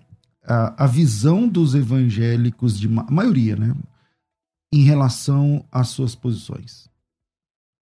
a, 0.47 0.85
a 0.85 0.87
visão 0.87 1.47
dos 1.47 1.73
evangélicos, 1.73 2.79
de 2.79 2.87
a 2.87 3.11
maioria, 3.11 3.55
né? 3.55 3.73
Em 4.71 4.83
relação 4.83 5.65
às 5.71 5.89
suas 5.89 6.15
posições? 6.15 6.89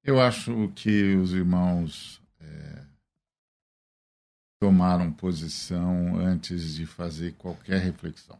Eu 0.03 0.20
acho 0.20 0.68
que 0.75 1.16
os 1.16 1.33
irmãos 1.33 2.20
é, 2.40 2.85
tomaram 4.59 5.11
posição 5.12 6.16
antes 6.18 6.75
de 6.75 6.85
fazer 6.85 7.33
qualquer 7.35 7.81
reflexão. 7.81 8.38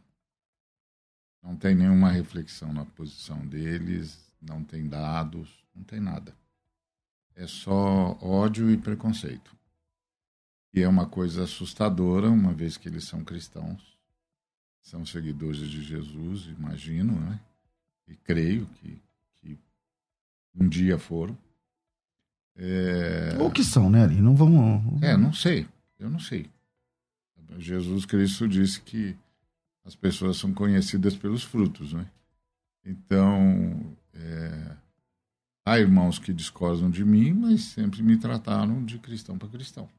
Não 1.41 1.55
tem 1.55 1.75
nenhuma 1.75 2.09
reflexão 2.09 2.73
na 2.73 2.85
posição 2.85 3.45
deles, 3.47 4.17
não 4.41 4.63
tem 4.63 4.87
dados, 4.87 5.63
não 5.75 5.83
tem 5.83 5.99
nada. 5.99 6.35
É 7.35 7.47
só 7.47 8.17
ódio 8.21 8.69
e 8.69 8.77
preconceito. 8.77 9.55
E 10.73 10.81
é 10.81 10.87
uma 10.87 11.07
coisa 11.07 11.43
assustadora, 11.43 12.29
uma 12.29 12.53
vez 12.53 12.77
que 12.77 12.87
eles 12.87 13.05
são 13.05 13.23
cristãos, 13.23 13.97
são 14.81 15.05
seguidores 15.05 15.69
de 15.69 15.81
Jesus, 15.83 16.45
imagino, 16.47 17.19
né? 17.19 17.39
E 18.07 18.15
creio 18.15 18.65
que, 18.75 19.01
que 19.41 19.57
um 20.55 20.67
dia 20.67 20.97
foram. 20.97 21.37
É... 22.55 23.35
Ou 23.39 23.51
que 23.51 23.63
são, 23.63 23.89
né, 23.89 24.03
ali? 24.03 24.21
Não 24.21 24.35
vamos. 24.35 25.01
É, 25.03 25.17
não 25.17 25.33
sei. 25.33 25.67
Eu 25.99 26.09
não 26.09 26.19
sei. 26.19 26.49
Jesus 27.57 28.05
Cristo 28.05 28.47
disse 28.47 28.81
que 28.81 29.15
as 29.83 29.95
pessoas 29.95 30.37
são 30.37 30.53
conhecidas 30.53 31.15
pelos 31.15 31.43
frutos, 31.43 31.93
né? 31.93 32.05
Então, 32.83 33.95
é... 34.13 34.71
há 35.65 35.79
irmãos 35.79 36.19
que 36.19 36.33
discordam 36.33 36.89
de 36.89 37.03
mim, 37.03 37.33
mas 37.33 37.63
sempre 37.63 38.01
me 38.01 38.17
trataram 38.17 38.83
de 38.83 38.97
cristão 38.99 39.37
para 39.37 39.47
cristão. 39.49 39.89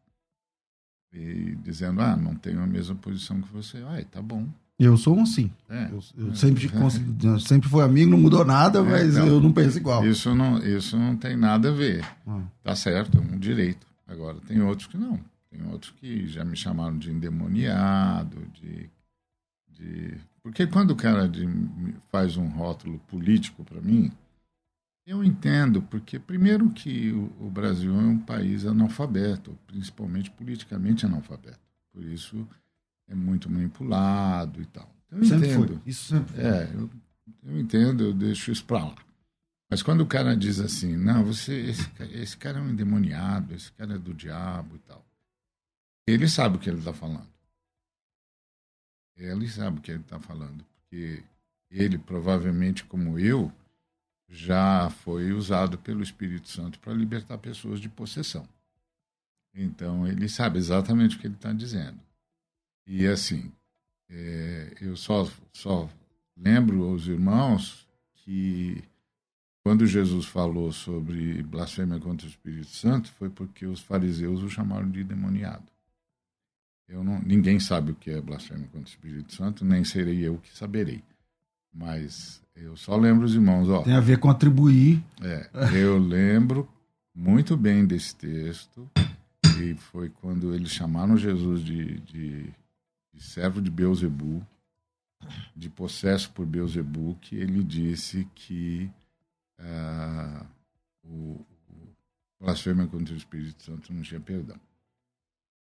E 1.13 1.55
dizendo, 1.57 2.01
ah, 2.03 2.17
não 2.17 2.35
tenho 2.35 2.61
a 2.61 2.67
mesma 2.67 2.95
posição 2.95 3.41
que 3.41 3.53
você. 3.53 3.79
Ah, 3.79 4.05
tá 4.11 4.21
bom. 4.21 4.49
Eu 4.79 4.97
sou 4.97 5.17
um 5.17 5.25
sim. 5.25 5.51
É, 5.77 5.91
eu, 5.93 6.01
eu 6.17 6.33
é, 6.33 6.35
sempre, 6.35 6.67
é. 6.73 7.39
sempre 7.39 7.69
fui 7.69 7.83
amigo, 7.83 8.11
não 8.11 8.19
mudou 8.19 8.45
nada, 8.45 8.79
é, 8.79 8.83
mas 8.83 9.17
então, 9.17 9.27
eu 9.27 9.41
não 9.41 9.53
penso 9.53 9.77
igual. 9.77 10.07
Isso 10.07 10.35
não, 10.35 10.59
isso 10.59 10.97
não 10.97 11.17
tem 11.17 11.37
nada 11.37 11.69
a 11.69 11.73
ver. 11.73 12.05
Ah. 12.27 12.43
Tá 12.63 12.75
certo, 12.75 13.19
é 13.19 13.21
um 13.21 13.39
direito. 13.39 13.87
Agora, 14.07 14.39
tem 14.47 14.61
outros 14.63 14.89
que 14.89 14.97
não. 14.97 15.21
Tem 15.51 15.63
outros 15.71 15.93
que 15.93 16.27
já 16.27 16.45
me 16.45 16.57
chamaram 16.57 16.97
de 16.97 17.11
endemoniado, 17.11 18.37
de. 18.55 18.89
de... 19.71 20.15
Porque 20.43 20.67
quando 20.67 20.93
o 20.93 20.97
cara 20.97 21.29
de, 21.29 21.47
faz 22.11 22.37
um 22.37 22.49
rótulo 22.49 22.99
político 23.01 23.65
para 23.65 23.81
mim, 23.81 24.11
eu 25.07 25.23
entendo, 25.23 25.83
porque 25.83 26.19
primeiro 26.19 26.71
que 26.71 27.13
o, 27.13 27.47
o 27.47 27.51
Brasil 27.51 27.95
é 27.95 28.03
um 28.03 28.19
país 28.19 28.65
analfabeto, 28.65 29.59
principalmente 29.67 30.31
politicamente 30.31 31.05
analfabeto. 31.05 31.61
Por 31.93 32.05
isso 32.05 32.47
é 33.09 33.15
muito 33.15 33.51
manipulado 33.51 34.61
e 34.61 34.67
tal. 34.67 34.96
Eu 35.17 35.25
sempre 35.25 35.49
entendo. 35.49 35.69
Foi. 35.69 35.81
Isso 35.87 36.05
sempre 36.05 36.35
foi. 36.35 36.45
É, 36.45 36.71
eu, 36.75 36.91
eu 37.45 37.61
entendo, 37.61 38.05
eu 38.05 38.13
deixo 38.13 38.51
isso 38.51 38.65
para 38.65 38.85
lá. 38.85 38.95
Mas 39.69 39.83
quando 39.83 40.01
o 40.03 40.07
cara 40.07 40.37
diz 40.37 40.61
assim, 40.61 40.97
não, 40.97 41.25
você, 41.25 41.55
esse, 41.55 41.91
esse 42.13 42.37
cara 42.37 42.59
é 42.59 42.63
um 42.63 42.71
endemoniado, 42.71 43.55
esse 43.55 43.73
cara 43.73 43.95
é 43.95 43.99
do 43.99 44.15
diabo 44.15 44.77
e 44.77 44.79
tal. 44.81 45.05
Ele 46.07 46.29
sabe 46.29 46.57
o 46.57 46.59
que 46.61 46.71
ele 46.71 46.79
está 46.79 46.93
falando. 46.93 47.29
Ele 49.17 49.49
sabe 49.49 49.79
o 49.79 49.81
que 49.81 49.91
ele 49.91 50.03
está 50.03 50.21
falando. 50.21 50.65
Porque 50.65 51.25
ele, 51.71 51.99
provavelmente, 51.99 52.85
como 52.85 53.19
eu, 53.19 53.53
já 54.29 54.89
foi 54.91 55.33
usado 55.33 55.79
pelo 55.79 56.03
Espírito 56.03 56.49
Santo 56.49 56.79
para 56.79 56.93
libertar 56.93 57.39
pessoas 57.39 57.81
de 57.81 57.89
possessão. 57.89 58.49
Então, 59.55 60.07
ele 60.07 60.29
sabe 60.29 60.59
exatamente 60.59 61.17
o 61.17 61.19
que 61.19 61.27
ele 61.27 61.35
está 61.35 61.53
dizendo. 61.53 61.99
E 62.87 63.07
assim, 63.07 63.51
É, 64.09 64.75
eu 64.81 64.97
só, 64.97 65.29
só 65.53 65.89
lembro 66.37 66.85
aos 66.85 67.07
irmãos 67.07 67.87
que 68.15 68.83
quando 69.65 69.85
Jesus 69.87 70.27
falou 70.27 70.71
sobre 70.71 71.43
blasfêmia 71.43 71.99
contra 71.99 72.27
o 72.27 72.31
Espírito 72.31 72.69
Santo, 72.69 73.11
foi 73.19 73.29
porque 73.29 73.67
os 73.67 73.81
fariseus 73.81 74.43
o 74.43 74.49
chamaram 74.49 74.89
de 74.89 75.03
demoniado. 75.03 75.65
Eu 76.89 77.03
não, 77.03 77.21
ninguém 77.21 77.59
sabe 77.59 77.91
o 77.91 77.97
que 77.97 78.11
é 78.11 78.21
blasfêmia 78.21 78.67
contra 78.67 78.81
o 78.81 78.85
Espírito 78.85 79.35
Santo, 79.35 79.65
nem 79.65 79.83
serei 79.83 80.25
eu 80.25 80.39
que 80.39 80.57
saberei. 80.57 81.03
Mas 81.75 82.41
eu 82.55 82.77
só 82.77 82.97
lembro 82.97 83.27
os 83.27 83.35
irmãos, 83.35 83.69
ó. 83.69 83.83
Tem 83.83 83.95
a 83.95 84.01
ver 84.01 84.19
com 84.19 84.31
atribuir. 84.31 85.03
É, 85.21 85.51
eu 85.75 85.99
lembro 85.99 86.69
muito 87.13 87.57
bem 87.57 87.85
desse 87.85 88.15
texto 88.15 88.89
e 89.61 89.75
foi 89.75 90.11
quando 90.11 90.55
eles 90.55 90.71
chamaram 90.71 91.17
Jesus 91.17 91.65
de, 91.65 91.99
de, 92.01 92.55
de 93.17 93.23
servo 93.23 93.63
de 93.63 93.71
Beuzebu, 93.71 94.47
de 95.57 95.71
possesso 95.71 96.31
por 96.33 96.45
Beuzebu, 96.45 97.17
que 97.21 97.37
ele 97.37 97.65
disse 97.65 98.29
que 98.35 98.91
uh, 99.59 100.47
o, 101.03 101.47
o 101.71 101.95
blasfêmia 102.39 102.87
contra 102.87 103.15
o 103.15 103.17
Espírito 103.17 103.63
Santo 103.63 103.93
não 103.93 104.03
tinha 104.03 104.21
perdão. 104.21 104.61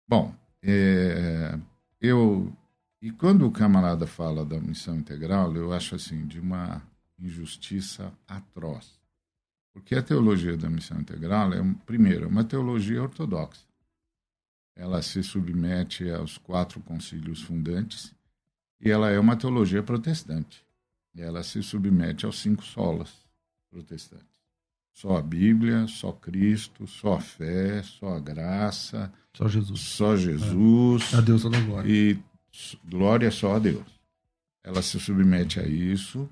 Bom, 0.07 0.35
é, 0.63 1.59
eu 2.01 2.53
e 3.01 3.13
quando 3.13 3.47
o 3.47 3.53
camarada 3.53 4.07
fala 4.07 4.45
da 4.45 4.59
missão 4.59 4.97
integral, 4.97 5.55
eu 5.55 5.73
acho 5.73 5.95
assim 5.95 6.27
de 6.27 6.41
uma 6.41 6.83
injustiça 7.19 8.13
atroz, 8.27 8.99
porque 9.73 9.95
a 9.95 10.03
teologia 10.03 10.57
da 10.57 10.69
missão 10.69 11.01
integral 11.01 11.53
é 11.53 11.63
primeiro 11.87 12.25
é 12.25 12.29
uma 12.29 12.45
teologia 12.45 13.03
ortodoxa. 13.03 13.63
Ela 14.77 15.03
se 15.03 15.23
submete 15.23 16.11
aos 16.11 16.37
quatro 16.37 16.81
concílios 16.81 17.43
fundantes 17.43 18.15
e 18.81 18.91
ela 18.91 19.11
é 19.11 19.19
uma 19.19 19.37
teologia 19.37 19.83
protestante. 19.83 20.65
Ela 21.17 21.43
se 21.43 21.63
submete 21.63 22.27
aos 22.27 22.39
cinco 22.41 22.65
solas 22.65 23.25
protestantes. 23.71 24.35
Só 24.93 25.17
a 25.17 25.23
Bíblia, 25.23 25.87
só 25.89 26.13
Cristo, 26.13 26.87
só 26.87 27.15
a 27.15 27.21
fé, 27.21 27.83
só 27.83 28.15
a 28.15 28.21
graça. 28.21 29.13
Só 29.33 29.49
Jesus. 29.49 29.81
Só 29.81 30.17
Jesus. 30.17 31.13
É. 31.13 31.17
A 31.17 31.21
Deus 31.21 31.43
toda 31.43 31.61
glória. 31.61 31.91
E 31.91 32.19
glória 32.85 33.31
só 33.31 33.57
a 33.57 33.59
Deus. 33.59 34.01
Ela 34.63 34.83
se 34.83 34.99
submete 35.01 35.59
a 35.59 35.67
isso. 35.67 36.29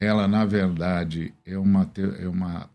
Ela, 0.00 0.26
na 0.26 0.44
verdade, 0.44 1.32
é 1.44 1.56
uma, 1.56 1.86
te, 1.86 2.02
é 2.02 2.28
uma 2.28 2.68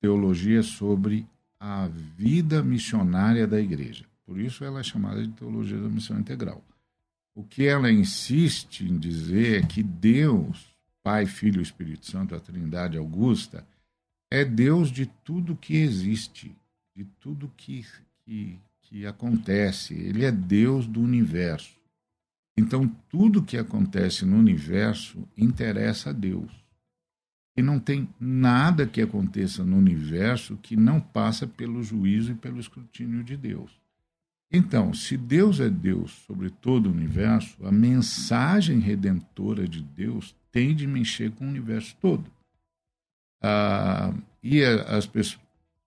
teologia 0.00 0.62
sobre 0.62 1.26
a 1.58 1.88
vida 1.88 2.62
missionária 2.62 3.46
da 3.46 3.60
igreja. 3.60 4.04
Por 4.26 4.40
isso 4.40 4.64
ela 4.64 4.80
é 4.80 4.82
chamada 4.82 5.22
de 5.22 5.32
teologia 5.32 5.78
da 5.78 5.88
missão 5.88 6.18
integral. 6.18 6.62
O 7.34 7.44
que 7.44 7.64
ela 7.66 7.92
insiste 7.92 8.84
em 8.84 8.98
dizer 8.98 9.62
é 9.62 9.66
que 9.66 9.82
Deus, 9.82 10.66
Pai, 11.02 11.26
Filho 11.26 11.60
e 11.60 11.62
Espírito 11.62 12.06
Santo, 12.06 12.34
a 12.34 12.40
Trindade 12.40 12.98
Augusta, 12.98 13.64
é 14.30 14.44
Deus 14.44 14.90
de 14.90 15.06
tudo 15.06 15.54
que 15.54 15.76
existe, 15.76 16.56
de 16.94 17.04
tudo 17.20 17.52
que, 17.56 17.86
que, 18.24 18.58
que 18.82 19.06
acontece. 19.06 19.94
Ele 19.94 20.24
é 20.24 20.32
Deus 20.32 20.86
do 20.86 21.00
universo. 21.00 21.76
Então, 22.58 22.88
tudo 23.08 23.42
que 23.42 23.58
acontece 23.58 24.24
no 24.24 24.36
universo 24.36 25.28
interessa 25.36 26.10
a 26.10 26.12
Deus. 26.12 26.50
E 27.56 27.62
não 27.62 27.78
tem 27.78 28.08
nada 28.18 28.86
que 28.86 29.00
aconteça 29.00 29.62
no 29.62 29.76
universo 29.76 30.56
que 30.56 30.74
não 30.74 31.00
passa 31.00 31.46
pelo 31.46 31.82
juízo 31.82 32.32
e 32.32 32.34
pelo 32.34 32.58
escrutínio 32.58 33.22
de 33.22 33.36
Deus. 33.36 33.85
Então, 34.50 34.94
se 34.94 35.16
Deus 35.16 35.60
é 35.60 35.68
Deus 35.68 36.12
sobre 36.26 36.50
todo 36.50 36.86
o 36.86 36.92
universo, 36.92 37.56
a 37.66 37.72
mensagem 37.72 38.78
redentora 38.78 39.66
de 39.66 39.82
Deus 39.82 40.34
tem 40.52 40.74
de 40.74 40.86
mexer 40.86 41.32
com 41.32 41.44
o 41.44 41.48
universo 41.48 41.96
todo. 42.00 42.30
Ah, 43.42 44.14
e 44.42 44.62
as 44.64 45.08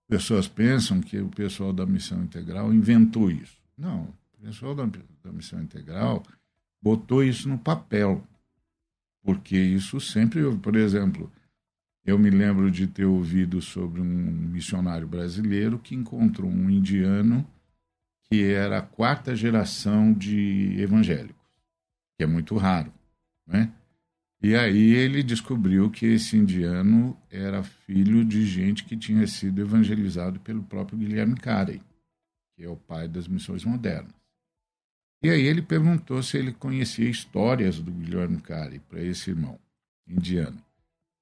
pessoas 0.08 0.46
pensam 0.46 1.00
que 1.00 1.18
o 1.18 1.28
pessoal 1.28 1.72
da 1.72 1.86
missão 1.86 2.22
integral 2.22 2.72
inventou 2.72 3.30
isso. 3.30 3.58
Não, 3.76 4.02
o 4.38 4.44
pessoal 4.44 4.74
da, 4.74 4.86
da 5.24 5.32
missão 5.32 5.60
integral 5.60 6.22
botou 6.82 7.24
isso 7.24 7.48
no 7.48 7.58
papel, 7.58 8.22
porque 9.22 9.56
isso 9.56 10.00
sempre, 10.00 10.42
por 10.58 10.76
exemplo, 10.76 11.30
eu 12.04 12.18
me 12.18 12.30
lembro 12.30 12.70
de 12.70 12.86
ter 12.86 13.04
ouvido 13.04 13.60
sobre 13.60 14.00
um 14.00 14.04
missionário 14.04 15.06
brasileiro 15.06 15.78
que 15.78 15.94
encontrou 15.94 16.50
um 16.50 16.70
indiano 16.70 17.46
que 18.30 18.44
era 18.44 18.78
a 18.78 18.82
quarta 18.82 19.34
geração 19.34 20.12
de 20.12 20.80
evangélicos, 20.80 21.34
que 22.16 22.22
é 22.22 22.26
muito 22.26 22.56
raro, 22.56 22.92
né? 23.44 23.72
E 24.42 24.54
aí 24.54 24.94
ele 24.94 25.22
descobriu 25.22 25.90
que 25.90 26.06
esse 26.06 26.36
indiano 26.36 27.14
era 27.28 27.62
filho 27.62 28.24
de 28.24 28.46
gente 28.46 28.84
que 28.84 28.96
tinha 28.96 29.26
sido 29.26 29.60
evangelizado 29.60 30.40
pelo 30.40 30.62
próprio 30.62 30.96
Guilherme 30.96 31.34
Carey, 31.36 31.82
que 32.56 32.62
é 32.62 32.68
o 32.68 32.76
pai 32.76 33.06
das 33.06 33.28
missões 33.28 33.64
modernas. 33.64 34.14
E 35.22 35.28
aí 35.28 35.42
ele 35.42 35.60
perguntou 35.60 36.22
se 36.22 36.38
ele 36.38 36.52
conhecia 36.52 37.10
histórias 37.10 37.80
do 37.80 37.90
Guilherme 37.90 38.40
Carey 38.40 38.78
para 38.88 39.02
esse 39.02 39.28
irmão 39.28 39.58
indiano. 40.08 40.62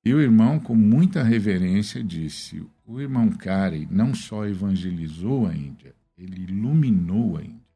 E 0.05 0.15
o 0.15 0.21
irmão, 0.21 0.61
com 0.61 0.77
muita 0.77 1.25
reverência, 1.25 2.05
disse: 2.05 2.65
o 2.87 3.01
irmão 3.01 3.31
Carey 3.31 3.89
não 3.91 4.15
só 4.15 4.47
evangelizou 4.47 5.49
a 5.49 5.55
Índia, 5.57 5.93
ele 6.19 6.43
iluminou 6.43 7.37
a 7.37 7.43
Índia. 7.43 7.69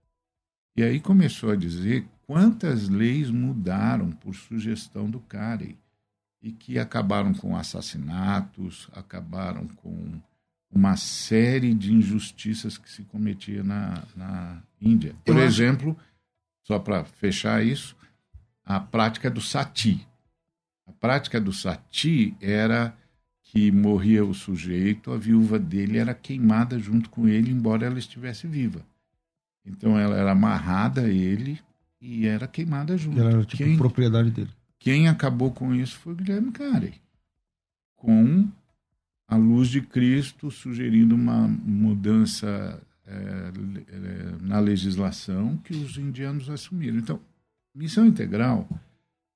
E 0.77 0.83
aí 0.83 1.01
começou 1.01 1.51
a 1.51 1.57
dizer 1.57 2.07
quantas 2.27 2.89
leis 2.89 3.31
mudaram 3.31 4.11
por 4.11 4.35
sugestão 4.35 5.09
do 5.11 5.21
Carey 5.21 5.77
e 6.43 6.51
que 6.51 6.79
acabaram 6.79 7.33
com 7.33 7.57
assassinatos, 7.57 8.89
acabaram 8.93 9.69
com 9.69 10.21
uma 10.71 10.97
série 10.97 11.75
de 11.75 11.93
injustiças 11.93 12.79
que 12.79 12.91
se 12.91 13.03
cometia 13.05 13.63
na, 13.63 14.03
na 14.17 14.63
Índia. 14.81 15.15
Por 15.25 15.37
Eu 15.37 15.43
exemplo, 15.43 15.91
acho... 15.91 16.09
só 16.65 16.79
para 16.79 17.05
fechar 17.05 17.65
isso, 17.65 17.95
a 18.65 18.81
prática 18.81 19.31
do 19.31 19.41
sati. 19.41 20.07
A 20.87 20.93
prática 20.93 21.41
do 21.41 21.53
sati 21.53 22.35
era 22.41 22.97
que 23.53 23.71
morria 23.71 24.25
o 24.25 24.33
sujeito, 24.33 25.13
a 25.13 25.19
viúva 25.19 25.59
dele 25.59 25.99
era 25.99 26.15
queimada 26.15 26.79
junto 26.79 27.11
com 27.11 27.29
ele, 27.29 27.51
embora 27.51 27.85
ela 27.85 27.99
estivesse 27.99 28.47
viva. 28.47 28.83
Então 29.63 29.99
ela 29.99 30.17
era 30.17 30.33
amarrada 30.33 31.03
a 31.03 31.09
ele 31.09 31.61
e 32.01 32.27
era 32.27 32.49
queimada 32.49 32.97
junto. 32.97 33.21
Ela 33.21 33.33
era 33.33 33.45
tipo 33.45 33.63
quem, 33.63 33.77
propriedade 33.77 34.31
dele. 34.31 34.49
Quem 34.79 35.07
acabou 35.07 35.53
com 35.53 35.75
isso 35.75 35.99
foi 35.99 36.15
o 36.15 36.17
Guilherme 36.17 36.51
Carey, 36.51 36.95
com 37.95 38.49
a 39.29 39.37
luz 39.37 39.69
de 39.69 39.83
Cristo 39.83 40.51
sugerindo 40.51 41.15
uma 41.15 41.47
mudança 41.47 42.83
é, 43.07 43.13
é, 43.13 43.53
na 44.41 44.61
legislação 44.61 45.59
que 45.59 45.75
os 45.75 45.99
indianos 45.99 46.49
assumiram. 46.49 46.97
Então, 46.97 47.21
missão 47.75 48.07
integral 48.07 48.67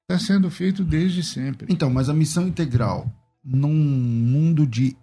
está 0.08 0.18
sendo 0.18 0.50
feito 0.50 0.82
desde 0.82 1.22
sempre. 1.22 1.66
Então, 1.70 1.90
mas 1.90 2.08
a 2.08 2.14
missão 2.14 2.48
integral, 2.48 3.12
num 3.46 3.72
mundo 3.72 4.66
de 4.66 4.96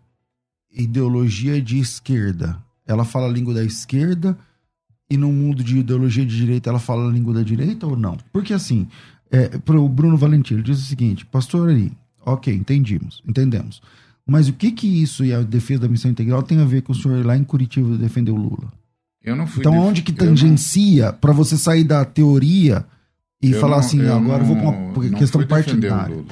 ideologia 0.69 1.62
de 1.62 1.79
esquerda, 1.79 2.58
ela 2.86 3.06
fala 3.06 3.27
a 3.27 3.32
língua 3.32 3.53
da 3.53 3.63
esquerda 3.63 4.38
e 5.10 5.15
no 5.15 5.32
mundo 5.32 5.63
de 5.63 5.77
ideologia 5.77 6.25
de 6.25 6.36
direita 6.36 6.69
ela 6.69 6.79
fala 6.79 7.08
a 7.08 7.12
língua 7.12 7.34
da 7.34 7.43
direita 7.43 7.88
ou 7.88 7.95
não? 7.95 8.17
Porque 8.34 8.53
assim, 8.53 8.88
é, 9.32 9.58
para 9.60 9.79
o 9.79 9.88
Bruno 9.88 10.17
Valentim, 10.17 10.56
ele 10.56 10.63
diz 10.63 10.79
o 10.79 10.86
seguinte, 10.86 11.25
pastor 11.25 11.69
Ari, 11.69 11.91
ok, 12.25 12.53
entendimos, 12.53 13.21
entendemos. 13.27 13.82
Mas 14.25 14.47
o 14.47 14.53
que 14.53 14.71
que 14.71 14.88
isso 14.88 15.23
e 15.23 15.34
a 15.34 15.41
defesa 15.41 15.82
da 15.82 15.88
missão 15.88 16.10
integral 16.10 16.43
tem 16.43 16.60
a 16.60 16.65
ver 16.65 16.82
com 16.82 16.91
o 16.91 16.95
senhor 16.95 17.25
lá 17.25 17.38
em 17.38 17.43
Curitiba 17.43 17.97
defender 17.97 18.32
o 18.32 18.36
Lula? 18.36 18.71
Eu 19.21 19.36
não 19.36 19.47
fui 19.47 19.62
então, 19.62 19.77
onde 19.77 20.01
que 20.01 20.12
tangencia 20.12 21.13
para 21.13 21.32
você 21.32 21.58
sair 21.58 21.84
da 21.84 22.03
teoria 22.03 22.86
e 23.41 23.51
eu 23.51 23.60
falar 23.60 23.77
não, 23.77 23.79
assim, 23.79 24.01
eu 24.01 24.13
agora 24.13 24.43
não, 24.43 24.49
eu 24.49 24.62
vou 24.62 24.73
para 24.93 25.01
uma 25.01 25.17
questão 25.17 25.45
partidária? 25.45 26.23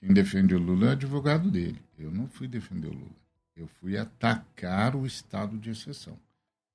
Quem 0.00 0.14
defende 0.14 0.54
o 0.54 0.58
Lula 0.58 0.88
é 0.88 0.92
advogado 0.92 1.50
dele. 1.50 1.80
Eu 1.98 2.10
não 2.10 2.26
fui 2.26 2.48
defender 2.48 2.88
o 2.88 2.94
Lula. 2.94 3.20
Eu 3.54 3.66
fui 3.66 3.98
atacar 3.98 4.96
o 4.96 5.06
estado 5.06 5.58
de 5.58 5.70
exceção. 5.70 6.18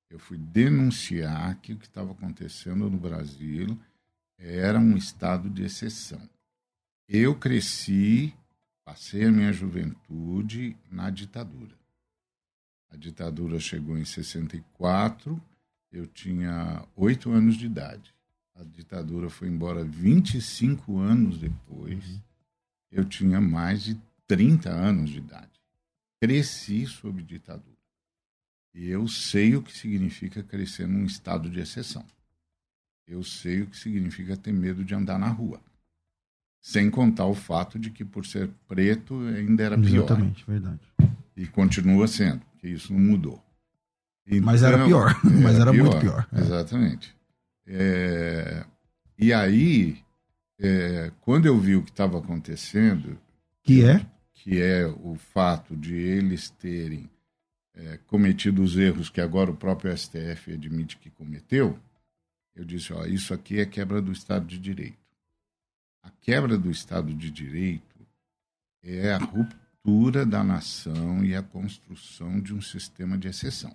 Eu 0.08 0.20
fui 0.20 0.38
denunciar 0.38 1.56
que 1.56 1.72
o 1.72 1.76
que 1.76 1.86
estava 1.86 2.12
acontecendo 2.12 2.88
no 2.88 2.96
Brasil 2.96 3.76
era 4.38 4.78
um 4.78 4.96
estado 4.96 5.50
de 5.50 5.64
exceção. 5.64 6.20
Eu 7.08 7.34
cresci, 7.34 8.32
passei 8.84 9.24
a 9.24 9.32
minha 9.32 9.52
juventude 9.52 10.76
na 10.90 11.10
ditadura. 11.10 11.74
A 12.88 12.96
ditadura 12.96 13.58
chegou 13.58 13.98
em 13.98 14.04
64, 14.04 15.42
eu 15.90 16.06
tinha 16.06 16.84
oito 16.94 17.30
anos 17.30 17.56
de 17.56 17.66
idade. 17.66 18.14
A 18.54 18.62
ditadura 18.62 19.28
foi 19.28 19.48
embora 19.48 19.84
25 19.84 20.98
anos 20.98 21.38
depois. 21.38 22.06
Uhum. 22.06 22.20
Eu 22.96 23.04
tinha 23.04 23.40
mais 23.40 23.84
de 23.84 24.00
30 24.26 24.70
anos 24.70 25.10
de 25.10 25.18
idade. 25.18 25.50
Cresci 26.20 26.86
sob 26.86 27.22
ditadura. 27.22 27.76
E 28.74 28.88
eu 28.88 29.06
sei 29.06 29.54
o 29.54 29.62
que 29.62 29.76
significa 29.76 30.42
crescer 30.42 30.86
num 30.86 31.04
estado 31.04 31.48
de 31.50 31.60
exceção. 31.60 32.04
Eu 33.06 33.22
sei 33.22 33.62
o 33.62 33.66
que 33.66 33.76
significa 33.76 34.36
ter 34.36 34.52
medo 34.52 34.84
de 34.84 34.94
andar 34.94 35.18
na 35.18 35.28
rua. 35.28 35.60
Sem 36.60 36.90
contar 36.90 37.26
o 37.26 37.34
fato 37.34 37.78
de 37.78 37.90
que, 37.90 38.04
por 38.04 38.26
ser 38.26 38.50
preto, 38.66 39.20
ainda 39.28 39.62
era 39.62 39.78
pior. 39.78 40.04
Exatamente, 40.04 40.44
verdade. 40.46 40.80
E 41.36 41.46
continua 41.46 42.08
sendo, 42.08 42.42
que 42.58 42.66
isso 42.68 42.92
não 42.92 43.00
mudou. 43.00 43.42
Mas 44.42 44.62
era 44.62 44.76
Então, 44.76 44.88
pior. 44.88 45.20
Mas 45.42 45.58
era 45.58 45.72
muito 45.72 45.98
pior. 46.00 46.26
É. 46.32 46.40
Exatamente. 46.40 47.14
É, 47.66 48.64
e 49.18 49.32
aí, 49.32 49.98
é, 50.58 51.12
quando 51.20 51.46
eu 51.46 51.58
vi 51.58 51.76
o 51.76 51.82
que 51.82 51.90
estava 51.90 52.18
acontecendo, 52.18 53.18
Que 53.62 53.84
é? 53.84 54.06
que 54.32 54.60
é 54.60 54.86
o 54.86 55.16
fato 55.16 55.76
de 55.76 55.94
eles 55.94 56.50
terem 56.50 57.10
é, 57.74 57.98
cometido 58.06 58.62
os 58.62 58.76
erros 58.76 59.10
que 59.10 59.20
agora 59.20 59.50
o 59.50 59.56
próprio 59.56 59.96
STF 59.96 60.52
admite 60.52 60.96
que 60.96 61.10
cometeu, 61.10 61.78
eu 62.54 62.64
disse, 62.64 62.92
ó, 62.92 63.04
isso 63.04 63.34
aqui 63.34 63.60
é 63.60 63.66
quebra 63.66 64.00
do 64.00 64.10
Estado 64.12 64.46
de 64.46 64.58
Direito. 64.58 64.96
A 66.02 66.10
quebra 66.20 66.56
do 66.56 66.70
Estado 66.70 67.12
de 67.12 67.30
Direito 67.30 68.06
é 68.82 69.12
a 69.12 69.18
ruptura 69.18 70.24
da 70.24 70.42
nação 70.42 71.24
e 71.24 71.34
a 71.34 71.42
construção 71.42 72.40
de 72.40 72.54
um 72.54 72.62
sistema 72.62 73.18
de 73.18 73.28
exceção. 73.28 73.74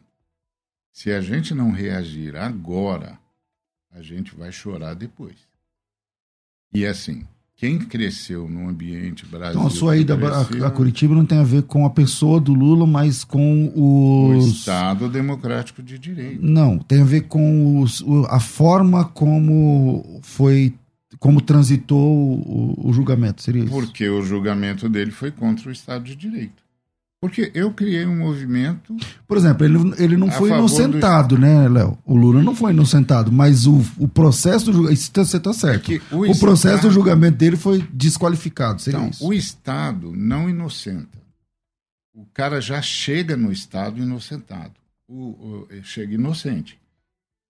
Se 0.91 1.11
a 1.11 1.21
gente 1.21 1.53
não 1.53 1.71
reagir 1.71 2.35
agora, 2.35 3.19
a 3.91 4.01
gente 4.01 4.33
vai 4.35 4.51
chorar 4.51 4.93
depois. 4.93 5.50
E 6.73 6.85
assim, 6.85 7.23
quem 7.57 7.77
cresceu 7.77 8.47
num 8.49 8.67
ambiente 8.69 9.25
Brasil... 9.25 9.51
Então 9.59 9.67
a 9.67 9.69
sua 9.69 9.97
ida 9.97 10.15
cresceu- 10.17 10.65
a, 10.65 10.71
Curitiba 10.71 11.13
não 11.13 11.25
tem 11.25 11.37
a 11.37 11.43
ver 11.43 11.63
com 11.63 11.85
a 11.85 11.89
pessoa 11.89 12.39
do 12.39 12.53
Lula, 12.53 12.87
mas 12.87 13.23
com 13.23 13.71
O 13.75 14.35
os. 14.37 14.47
Estado 14.47 15.09
Democrático 15.09 15.83
de 15.83 15.99
Direito. 15.99 16.39
Não, 16.45 16.77
tem 16.79 17.01
a 17.01 17.05
ver 17.05 17.21
com 17.27 17.79
os, 17.81 18.01
o- 18.01 18.25
a 18.29 18.39
forma 18.39 19.05
como 19.05 20.19
foi. 20.23 20.73
Como 21.19 21.41
transitou 21.41 21.99
o, 22.39 22.87
o 22.89 22.93
julgamento, 22.93 23.41
seria 23.43 23.63
isso? 23.63 23.71
Porque 23.73 24.07
o 24.09 24.23
julgamento 24.23 24.87
dele 24.89 25.11
foi 25.11 25.29
contra 25.29 25.67
o 25.69 25.71
Estado 25.71 26.05
de 26.05 26.15
Direito. 26.15 26.63
Porque 27.21 27.51
eu 27.53 27.71
criei 27.71 28.03
um 28.05 28.17
movimento. 28.17 28.95
Por 29.27 29.37
exemplo, 29.37 29.63
ele, 29.63 29.77
ele 30.03 30.17
não 30.17 30.31
foi 30.31 30.49
favor 30.49 30.67
do- 30.67 30.73
inocentado, 30.75 31.37
né, 31.37 31.69
Léo? 31.69 31.95
O 32.03 32.15
Lula 32.15 32.41
não 32.41 32.55
foi 32.55 32.71
inocentado, 32.73 33.31
mas 33.31 33.67
o, 33.67 33.77
o 33.99 34.07
processo 34.07 34.65
do 34.65 34.73
julgamento. 34.73 34.99
Você 35.13 35.37
está 35.37 35.53
certo. 35.53 35.83
que 35.83 36.01
o 36.11 36.31
o 36.31 36.39
processo 36.39 36.75
Estado- 36.77 36.87
do 36.89 36.91
julgamento 36.93 37.37
dele 37.37 37.57
foi 37.57 37.87
desqualificado, 37.93 38.81
seria 38.81 38.97
Então, 38.97 39.09
isso? 39.11 39.27
o 39.27 39.31
Estado 39.33 40.11
não 40.15 40.49
inocenta. 40.49 41.21
O 42.13 42.25
cara 42.33 42.59
já 42.59 42.81
chega 42.81 43.37
no 43.37 43.51
Estado 43.51 44.01
inocentado. 44.01 44.73
O, 45.07 45.67
o- 45.67 45.67
chega 45.83 46.15
inocente. 46.15 46.79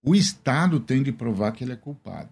O 0.04 0.14
Estado 0.14 0.82
tem 0.82 1.02
de 1.02 1.14
provar 1.14 1.54
que 1.54 1.64
ele 1.64 1.72
é 1.72 1.78
culpado. 1.78 2.30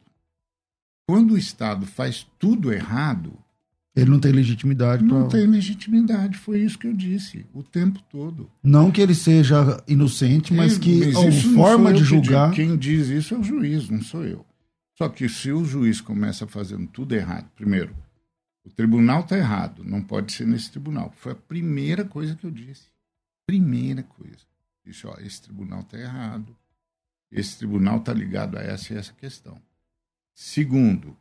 Quando 1.07 1.35
o 1.35 1.37
Estado 1.37 1.85
faz 1.85 2.27
tudo 2.37 2.73
errado, 2.73 3.31
Ele 3.99 4.09
não 4.09 4.19
tem 4.19 4.31
legitimidade 4.31 5.03
não 5.03 5.27
para. 5.27 5.39
tem 5.39 5.47
legitimidade. 5.47 6.37
Foi 6.37 6.59
isso 6.59 6.77
que 6.77 6.87
eu 6.87 6.93
disse 6.93 7.45
o 7.53 7.61
tempo 7.63 8.01
todo. 8.09 8.49
Não 8.63 8.91
que 8.91 9.01
ele 9.01 9.15
seja 9.15 9.81
inocente, 9.87 10.53
mas 10.53 10.77
que 10.77 11.11
mas 11.11 11.17
a 11.17 11.53
forma 11.53 11.93
de 11.93 12.03
julgar. 12.03 12.51
Quem 12.51 12.77
diz 12.77 13.07
isso 13.07 13.33
é 13.33 13.37
o 13.37 13.43
juiz, 13.43 13.89
não 13.89 14.01
sou 14.01 14.23
eu. 14.23 14.45
Só 14.97 15.07
que 15.07 15.29
se 15.29 15.51
o 15.51 15.63
juiz 15.63 16.01
começa 16.01 16.45
fazendo 16.45 16.87
tudo 16.87 17.15
errado, 17.15 17.49
primeiro, 17.55 17.95
o 18.65 18.69
tribunal 18.69 19.21
está 19.21 19.37
errado, 19.37 19.83
não 19.83 20.01
pode 20.01 20.31
ser 20.31 20.45
nesse 20.45 20.71
tribunal. 20.71 21.11
Foi 21.15 21.31
a 21.31 21.35
primeira 21.35 22.03
coisa 22.03 22.35
que 22.35 22.45
eu 22.45 22.51
disse. 22.51 22.87
Primeira 23.47 24.03
coisa. 24.03 24.45
Disse, 24.85 25.07
ó, 25.07 25.15
esse 25.19 25.41
tribunal 25.41 25.81
está 25.81 25.97
errado. 25.97 26.55
Esse 27.31 27.57
tribunal 27.57 27.97
está 27.97 28.13
ligado 28.13 28.57
a 28.57 28.61
essa 28.61 28.93
e 28.93 28.97
essa 28.97 29.13
questão. 29.13 29.61
Segundo, 30.33 31.15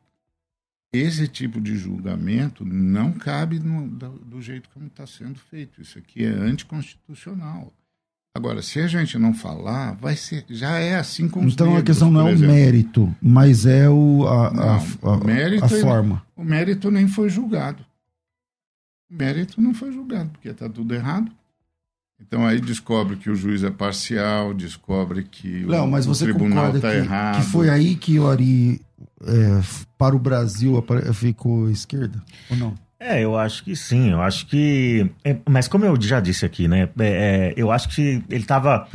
esse 0.92 1.28
tipo 1.28 1.60
de 1.60 1.76
julgamento 1.76 2.64
não 2.64 3.12
cabe 3.12 3.58
no- 3.58 3.86
do, 3.88 4.08
do 4.18 4.42
jeito 4.42 4.68
como 4.72 4.86
está 4.86 5.06
sendo 5.06 5.38
feito. 5.38 5.80
Isso 5.82 5.98
aqui 5.98 6.24
é 6.24 6.28
anticonstitucional. 6.28 7.72
Agora, 8.36 8.62
se 8.62 8.78
a 8.80 8.86
gente 8.86 9.18
não 9.18 9.34
falar, 9.34 9.92
vai 9.96 10.14
ser, 10.14 10.44
já 10.48 10.78
é 10.78 10.94
assim 10.96 11.28
com 11.28 11.44
os 11.44 11.54
Então 11.54 11.76
a 11.76 11.82
questão 11.82 12.10
não 12.10 12.28
é 12.28 12.34
o 12.34 12.38
mérito, 12.38 13.14
mas 13.20 13.66
é 13.66 13.88
o, 13.88 14.26
a, 14.28 14.48
a- 14.48 14.52
Não, 14.52 15.10
a- 15.10 15.16
o 15.16 15.24
mérito 15.24 15.64
a 15.64 15.68
forma. 15.68 16.24
O 16.36 16.44
mérito 16.44 16.90
nem 16.90 17.08
foi 17.08 17.28
julgado. 17.28 17.84
O 19.10 19.14
mérito 19.14 19.60
não 19.60 19.74
foi 19.74 19.90
julgado, 19.92 20.30
porque 20.30 20.48
está 20.50 20.68
tudo 20.68 20.94
errado. 20.94 21.32
Então 22.20 22.46
aí 22.46 22.60
descobre 22.60 23.16
que 23.16 23.30
o 23.30 23.34
juiz 23.34 23.62
é 23.64 23.70
parcial, 23.70 24.52
descobre 24.52 25.22
que 25.24 25.64
o, 25.64 25.68
Léo, 25.68 25.86
mas 25.88 26.04
o 26.06 26.14
você 26.14 26.24
tribunal 26.24 26.66
concorda 26.72 26.78
está 26.78 26.90
que, 26.90 26.96
errado. 26.96 27.36
que 27.44 27.50
foi 27.50 27.70
aí 27.70 27.94
que 27.96 28.18
o 28.18 28.28
Ari, 28.28 28.80
é, 29.26 29.60
para 29.96 30.14
o 30.14 30.18
Brasil, 30.18 30.84
ficou 31.14 31.68
esquerda? 31.70 32.22
Ou 32.50 32.56
não? 32.56 32.74
É, 33.00 33.20
eu 33.22 33.38
acho 33.38 33.62
que 33.64 33.76
sim. 33.76 34.10
Eu 34.10 34.20
acho 34.20 34.46
que. 34.46 35.08
é, 35.24 35.36
mas 35.48 35.68
como 35.68 35.84
eu 35.84 36.00
já 36.00 36.18
disse 36.20 36.44
aqui, 36.44 36.66
né? 36.66 36.88
é, 36.98 37.06
é, 37.06 37.54
eu 37.56 37.70
acho 37.70 37.88
que 37.90 38.22
ele 38.28 38.42
estava 38.42 38.88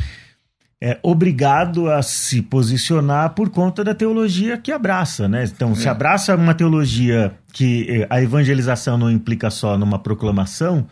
obrigado 1.02 1.90
a 1.90 2.02
se 2.02 2.42
posicionar 2.42 3.30
por 3.30 3.48
conta 3.48 3.82
da 3.82 3.94
teologia 3.94 4.58
que 4.58 4.70
abraça, 4.70 5.26
né? 5.26 5.44
Então, 5.44 5.74
se 5.74 5.86
É. 5.88 5.90
abraça 5.90 6.36
uma 6.36 6.52
teologia 6.54 7.32
que 7.52 7.86
é, 8.02 8.06
a 8.10 8.20
evangelização 8.20 8.98
não 8.98 9.10
implica 9.10 9.48
só 9.50 9.78
numa 9.78 9.98
proclamação, 9.98 10.86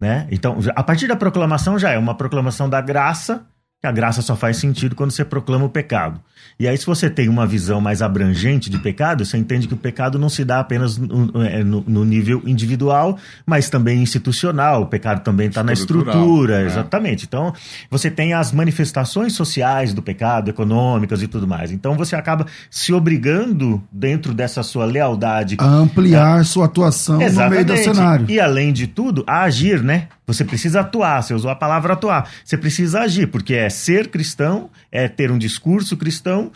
né? 0.00 0.26
Então, 0.30 0.58
a 0.74 0.82
partir 0.82 1.06
da 1.06 1.16
proclamação 1.16 1.78
já 1.78 1.90
é 1.90 1.98
uma 1.98 2.14
proclamação 2.14 2.70
da 2.70 2.80
graça, 2.80 3.44
a 3.86 3.92
graça 3.92 4.22
só 4.22 4.34
faz 4.36 4.56
sentido 4.56 4.94
quando 4.94 5.10
você 5.10 5.24
proclama 5.24 5.64
o 5.64 5.68
pecado. 5.68 6.20
E 6.58 6.68
aí, 6.68 6.76
se 6.78 6.86
você 6.86 7.10
tem 7.10 7.28
uma 7.28 7.46
visão 7.46 7.80
mais 7.80 8.00
abrangente 8.00 8.70
de 8.70 8.78
pecado, 8.78 9.24
você 9.24 9.36
entende 9.36 9.66
que 9.66 9.74
o 9.74 9.76
pecado 9.76 10.18
não 10.20 10.28
se 10.28 10.44
dá 10.44 10.60
apenas 10.60 10.96
no, 10.96 11.42
é, 11.42 11.64
no- 11.64 11.82
no 11.86 12.04
nível 12.04 12.40
individual, 12.46 13.18
mas 13.44 13.68
também 13.68 14.00
institucional. 14.02 14.82
O 14.82 14.86
pecado 14.86 15.22
também 15.24 15.48
está 15.48 15.64
na 15.64 15.72
Estrutural, 15.72 16.14
estrutura, 16.14 16.60
né? 16.60 16.66
exatamente. 16.66 17.24
Então, 17.24 17.52
você 17.90 18.08
tem 18.10 18.34
as 18.34 18.52
manifestações 18.52 19.32
sociais 19.32 19.92
do 19.92 20.00
pecado, 20.02 20.48
econômicas 20.48 21.22
e 21.22 21.26
tudo 21.26 21.46
mais. 21.48 21.72
Então, 21.72 21.96
você 21.96 22.14
acaba 22.14 22.46
se 22.70 22.92
obrigando, 22.92 23.82
dentro 23.90 24.32
dessa 24.32 24.62
sua 24.62 24.84
lealdade 24.84 25.56
A 25.58 25.64
ampliar 25.66 26.44
sua 26.44 26.66
atuação 26.66 27.18
no 27.18 27.50
meio 27.50 27.64
do 27.64 27.76
cenário. 27.76 28.26
e 28.28 28.38
além 28.38 28.72
de 28.72 28.86
tudo, 28.86 29.24
a 29.26 29.42
agir, 29.42 29.82
né? 29.82 30.08
Você 30.26 30.44
precisa 30.44 30.80
atuar, 30.80 31.22
você 31.22 31.34
usou 31.34 31.50
a 31.50 31.54
palavra 31.56 31.92
atuar. 31.92 32.30
Você 32.44 32.56
precisa 32.56 33.00
agir, 33.00 33.26
porque 33.26 33.54
é 33.54 33.68
ser 33.68 34.08
cristão, 34.08 34.70
é 34.90 35.08
ter 35.08 35.30
um 35.30 35.38
discurso 35.38 35.96
cristão. 35.96 36.50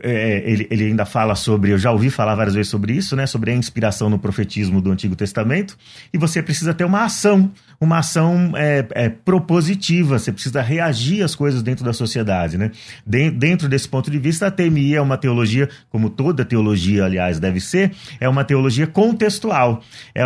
é, 0.00 0.42
ele, 0.44 0.66
ele 0.70 0.84
ainda 0.86 1.04
fala 1.04 1.34
sobre, 1.34 1.70
eu 1.70 1.78
já 1.78 1.90
ouvi 1.90 2.10
falar 2.10 2.34
várias 2.34 2.54
vezes 2.54 2.70
sobre 2.70 2.92
isso, 2.92 3.14
né? 3.14 3.26
Sobre 3.26 3.50
a 3.52 3.54
inspiração 3.54 4.10
no 4.10 4.18
profetismo 4.18 4.80
do 4.80 4.90
Antigo 4.90 5.14
Testamento. 5.14 5.76
E 6.12 6.18
você 6.18 6.42
precisa 6.42 6.74
ter 6.74 6.84
uma 6.84 7.04
ação, 7.04 7.50
uma 7.84 7.98
ação 7.98 8.52
é, 8.56 8.84
é, 8.92 9.08
propositiva. 9.08 10.18
Você 10.18 10.32
precisa 10.32 10.60
reagir 10.62 11.22
às 11.22 11.34
coisas 11.34 11.62
dentro 11.62 11.84
da 11.84 11.92
sociedade, 11.92 12.58
né? 12.58 12.70
Den- 13.06 13.30
dentro 13.30 13.68
desse 13.68 13.88
ponto 13.88 14.10
de 14.10 14.18
vista, 14.18 14.46
a 14.46 14.50
TMI 14.50 14.94
é 14.96 15.00
uma 15.00 15.16
teologia, 15.16 15.68
como 15.90 16.10
toda 16.10 16.44
teologia, 16.44 17.04
aliás, 17.04 17.38
deve 17.38 17.60
ser, 17.60 17.92
é 18.18 18.28
uma 18.28 18.44
teologia 18.44 18.86
contextual. 18.86 19.82
É, 20.14 20.22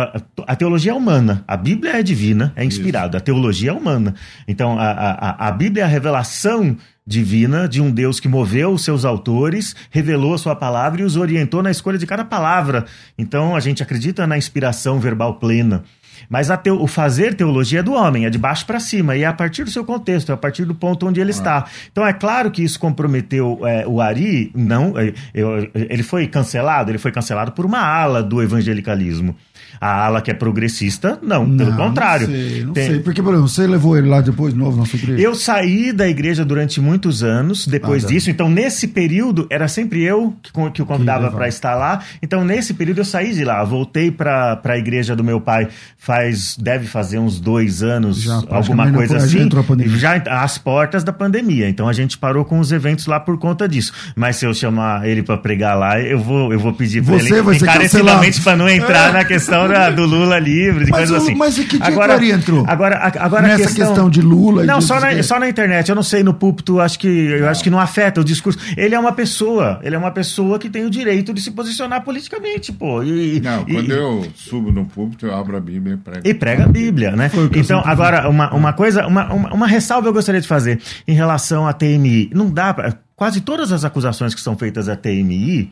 a 0.47 0.55
teologia 0.55 0.91
é 0.91 0.95
humana, 0.95 1.43
a 1.47 1.55
Bíblia 1.57 1.97
é 1.99 2.03
divina, 2.03 2.51
é 2.55 2.63
inspirada, 2.65 3.17
a 3.17 3.21
teologia 3.21 3.71
é 3.71 3.73
humana. 3.73 4.15
Então, 4.47 4.79
a, 4.79 4.89
a, 4.91 5.47
a 5.47 5.51
Bíblia 5.51 5.83
é 5.83 5.85
a 5.85 5.89
revelação 5.89 6.75
divina 7.05 7.67
de 7.67 7.81
um 7.81 7.89
Deus 7.89 8.19
que 8.19 8.27
moveu 8.27 8.71
os 8.71 8.83
seus 8.83 9.03
autores, 9.03 9.75
revelou 9.89 10.35
a 10.35 10.37
sua 10.37 10.55
palavra 10.55 11.01
e 11.01 11.03
os 11.03 11.15
orientou 11.15 11.63
na 11.63 11.71
escolha 11.71 11.97
de 11.97 12.05
cada 12.05 12.23
palavra. 12.23 12.85
Então, 13.17 13.55
a 13.55 13.59
gente 13.59 13.81
acredita 13.81 14.27
na 14.27 14.37
inspiração 14.37 14.99
verbal 14.99 15.35
plena. 15.39 15.83
Mas 16.29 16.49
teo- 16.63 16.81
o 16.81 16.87
fazer 16.87 17.35
teologia 17.35 17.79
é 17.79 17.83
do 17.83 17.93
homem, 17.93 18.25
é 18.25 18.29
de 18.29 18.37
baixo 18.37 18.65
para 18.65 18.79
cima, 18.79 19.15
e 19.15 19.21
é 19.23 19.25
a 19.27 19.33
partir 19.33 19.63
do 19.63 19.69
seu 19.69 19.85
contexto, 19.85 20.31
é 20.31 20.33
a 20.33 20.37
partir 20.37 20.65
do 20.65 20.73
ponto 20.75 21.07
onde 21.07 21.19
ele 21.21 21.31
está. 21.31 21.65
Então 21.91 22.05
é 22.05 22.13
claro 22.13 22.49
que 22.51 22.63
isso 22.63 22.79
comprometeu 22.79 23.59
é, 23.65 23.85
o 23.87 24.01
Ari, 24.01 24.51
não, 24.55 24.97
é, 24.97 25.13
eu- 25.33 25.69
ele 25.73 26.03
foi 26.03 26.27
cancelado, 26.27 26.91
ele 26.91 26.97
foi 26.97 27.11
cancelado 27.11 27.51
por 27.51 27.65
uma 27.65 27.79
ala 27.79 28.21
do 28.23 28.41
evangelicalismo. 28.41 29.35
A 29.79 30.05
ala 30.05 30.21
que 30.21 30.29
é 30.31 30.33
progressista, 30.33 31.17
não, 31.21 31.45
pelo 31.57 31.71
Não, 31.71 31.77
contrário. 31.77 32.27
Não 32.27 32.33
sei, 32.35 32.63
não 32.63 32.73
Tem- 32.73 32.87
sei. 32.87 32.99
Porque, 32.99 33.21
por 33.21 33.33
exemplo, 33.33 33.47
você 33.49 33.67
levou 33.67 33.97
ele 33.97 34.07
lá 34.07 34.21
depois 34.21 34.53
de 34.53 34.59
novo 34.59 34.77
na 34.77 34.85
sua 34.85 34.97
igreja? 34.97 35.21
eu 35.21 35.35
saí 35.35 35.91
da 35.91 36.07
igreja 36.07 36.43
durante 36.45 36.79
muitos 36.81 37.23
anos 37.23 37.67
depois 37.67 38.03
Ah, 38.03 38.07
tá. 38.07 38.13
disso, 38.13 38.29
então 38.29 38.49
nesse 38.49 38.87
período 38.87 39.47
era 39.49 39.67
sempre 39.67 40.01
eu 40.03 40.33
que, 40.41 40.51
que 40.71 40.81
o 40.81 40.85
convidava 40.85 41.31
para 41.31 41.47
estar 41.47 41.75
lá. 41.75 41.99
Então 42.21 42.43
nesse 42.43 42.73
período 42.73 42.99
eu 42.99 43.05
saí 43.05 43.33
de 43.33 43.43
lá, 43.43 43.63
voltei 43.63 44.11
para 44.11 44.59
a 44.63 44.77
igreja 44.77 45.15
do 45.15 45.23
meu 45.23 45.39
pai 45.41 45.67
faz 45.97 46.55
deve 46.57 46.87
fazer 46.87 47.19
uns 47.19 47.39
dois 47.39 47.83
anos, 47.83 48.21
Já, 48.23 48.41
alguma 48.49 48.91
coisa 48.91 49.19
já 49.19 49.25
assim, 49.25 49.49
já 49.97 50.13
às 50.41 50.57
portas 50.57 51.03
da 51.03 51.11
pandemia. 51.11 51.67
Então 51.69 51.87
a 51.87 51.93
gente 51.93 52.17
parou 52.17 52.45
com 52.45 52.59
os 52.59 52.71
eventos 52.71 53.05
lá 53.05 53.19
por 53.19 53.37
conta 53.37 53.67
disso. 53.67 53.91
Mas 54.15 54.37
se 54.37 54.45
eu 54.45 54.53
chamar 54.53 55.07
ele 55.07 55.21
para 55.23 55.37
pregar 55.37 55.77
lá, 55.77 55.99
eu 55.99 56.19
vou, 56.19 56.53
eu 56.53 56.59
vou 56.59 56.73
pedir 56.73 57.03
para 57.03 57.15
ele 57.15 57.55
encarecidamente 57.57 58.41
para 58.41 58.55
não 58.55 58.69
entrar 58.69 59.11
na 59.13 59.23
questão 59.25 59.58
da- 59.67 59.89
do 59.89 60.05
Lula 60.05 60.39
livre, 60.39 60.85
de 60.85 60.91
Mas 60.91 61.01
coisas 61.09 61.17
o- 61.23 61.25
assim. 61.27 61.35
mas 61.35 61.57
e 61.57 61.63
que 61.65 61.77
dia 61.77 61.87
agora, 61.87 62.17
que 62.19 62.31
entrou? 62.31 62.63
Agora, 62.67 62.97
agora 63.19 63.47
Nessa 63.47 63.73
questão 63.73 64.09
de 64.09 64.21
Lula 64.21 64.63
e 64.63 64.67
Não, 64.67 64.79
de- 64.79 64.85
só 64.85 64.99
na, 64.99 65.21
só 65.23 65.39
na 65.39 65.49
internet. 65.49 65.89
Eu 65.89 65.95
não 65.95 66.03
sei 66.03 66.23
no 66.23 66.33
púlpito, 66.33 66.79
acho 66.79 66.97
que 66.99 67.07
eu 67.07 67.47
acho 67.49 67.63
que 67.63 67.69
não 67.69 67.79
afeta 67.79 68.21
o 68.21 68.23
discurso. 68.23 68.59
Ele 68.77 68.95
é 68.95 68.99
uma 68.99 69.11
pessoa, 69.11 69.79
ele 69.83 69.95
é 69.95 69.97
uma 69.97 70.11
pessoa 70.11 70.57
que 70.59 70.69
tem 70.69 70.85
o 70.85 70.89
direito 70.89 71.33
de 71.33 71.41
se 71.41 71.51
posicionar 71.51 72.01
politicamente, 72.03 72.71
pô. 72.71 73.03
E, 73.03 73.39
Não, 73.41 73.63
e- 73.67 73.73
quando 73.73 73.91
eu 73.91 74.27
subo 74.35 74.71
no 74.71 74.85
púlpito, 74.85 75.25
eu 75.25 75.35
abro 75.35 75.57
a 75.57 75.59
Bíblia 75.59 75.95
e 75.95 75.97
prego. 75.97 76.21
e 76.27 76.33
prega 76.33 76.63
a 76.65 76.67
Bíblia, 76.67 77.11
né? 77.15 77.29
Então, 77.55 77.81
agora, 77.85 78.29
uma, 78.29 78.53
uma 78.53 78.73
coisa, 78.73 79.05
uma, 79.07 79.31
uma, 79.33 79.53
uma 79.53 79.67
ressalva 79.67 80.07
eu 80.07 80.13
gostaria 80.13 80.41
de 80.41 80.47
fazer 80.47 80.79
em 81.07 81.13
relação 81.13 81.67
à 81.67 81.73
TMI. 81.73 82.29
Não 82.33 82.49
dá 82.49 82.73
pra, 82.73 82.93
Quase 83.15 83.41
todas 83.41 83.73
as 83.73 83.83
acusações 83.83 84.33
que 84.33 84.39
são 84.39 84.55
feitas 84.57 84.87
à 84.87 84.95
TMI, 84.95 85.69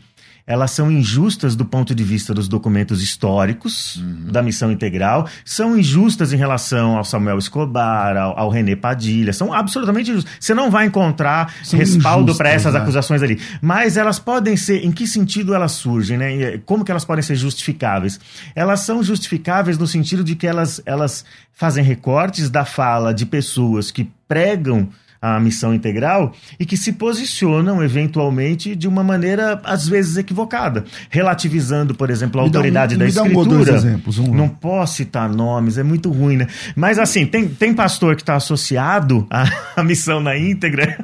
elas 0.48 0.72
são 0.72 0.90
injustas 0.90 1.58
do 1.58 1.66
ponto 1.66 1.94
de 1.94 2.04
vista 2.06 2.34
dos 2.34 2.48
documentos 2.48 3.04
históricos 3.04 4.02
da 4.32 4.42
missão 4.42 4.72
integral, 4.72 5.28
são 5.44 5.78
injustas 5.78 6.32
em 6.32 6.38
relação 6.38 6.98
ao 6.98 7.04
Samuel 7.04 7.38
Escobar, 7.38 8.16
ao, 8.16 8.40
ao 8.40 8.50
René 8.50 8.78
Padilha, 8.78 9.34
são 9.34 9.52
absolutamente 9.52 10.10
injustas. 10.10 10.34
Você 10.40 10.54
não 10.54 10.72
vai 10.72 10.86
encontrar 10.86 11.54
São 11.64 11.78
respaldo 11.78 12.34
para 12.34 12.50
essas 12.50 12.74
né? 12.74 12.80
acusações 12.80 13.22
ali. 13.22 13.42
Mas 13.62 13.98
elas 13.98 14.20
podem 14.20 14.56
ser, 14.56 14.86
em 14.86 14.92
que 14.92 15.06
sentido 15.06 15.54
elas 15.54 15.74
surgem, 15.74 16.18
né? 16.18 16.36
E, 16.36 16.58
Como 16.60 16.86
que 16.86 16.92
elas 16.92 17.04
podem 17.04 17.22
ser 17.22 17.36
justificáveis? 17.36 18.18
Elas 18.56 18.82
são 18.82 19.04
justificáveis 19.04 19.78
no 19.78 19.86
sentido 19.86 20.24
de 20.24 20.36
que 20.36 20.48
elas, 20.48 20.82
elas 20.86 21.26
fazem 21.52 21.84
recortes 21.84 22.50
da 22.50 22.64
fala 22.64 23.14
de 23.14 23.26
pessoas 23.26 23.92
que 23.92 24.10
pregam 24.28 24.88
a 25.36 25.40
missão 25.40 25.74
integral 25.74 26.34
e 26.60 26.66
que 26.66 26.78
se 26.78 26.94
posicionam 26.94 27.84
eventualmente 27.84 28.76
de 28.76 28.88
uma 28.88 29.04
maneira 29.04 29.60
às 29.64 29.88
vezes 29.88 30.18
equivocada, 30.18 30.86
relativizando, 31.10 31.94
por 31.94 32.10
exemplo, 32.10 32.40
a 32.40 32.44
Me 32.44 32.50
um- 32.50 32.54
autoridade 32.54 32.96
da 32.96 33.04
um 33.04 33.08
ou 33.08 33.10
escritura. 33.10 33.48
dois 33.50 33.70
exemplos. 33.70 34.18
Não 34.20 34.48
posso 34.48 34.96
citar 34.96 35.30
nomes, 35.30 35.78
é 35.78 35.84
muito 35.84 36.12
ruim, 36.12 36.38
né? 36.38 36.48
Mas 36.76 36.98
assim, 37.00 37.26
tem, 37.26 37.48
tem 37.48 37.74
pastor 37.74 38.16
que 38.16 38.22
está 38.22 38.36
associado 38.36 39.26
à, 39.30 39.46
à 39.76 39.84
missão 39.84 40.20
na 40.20 40.38
íntegra. 40.38 40.98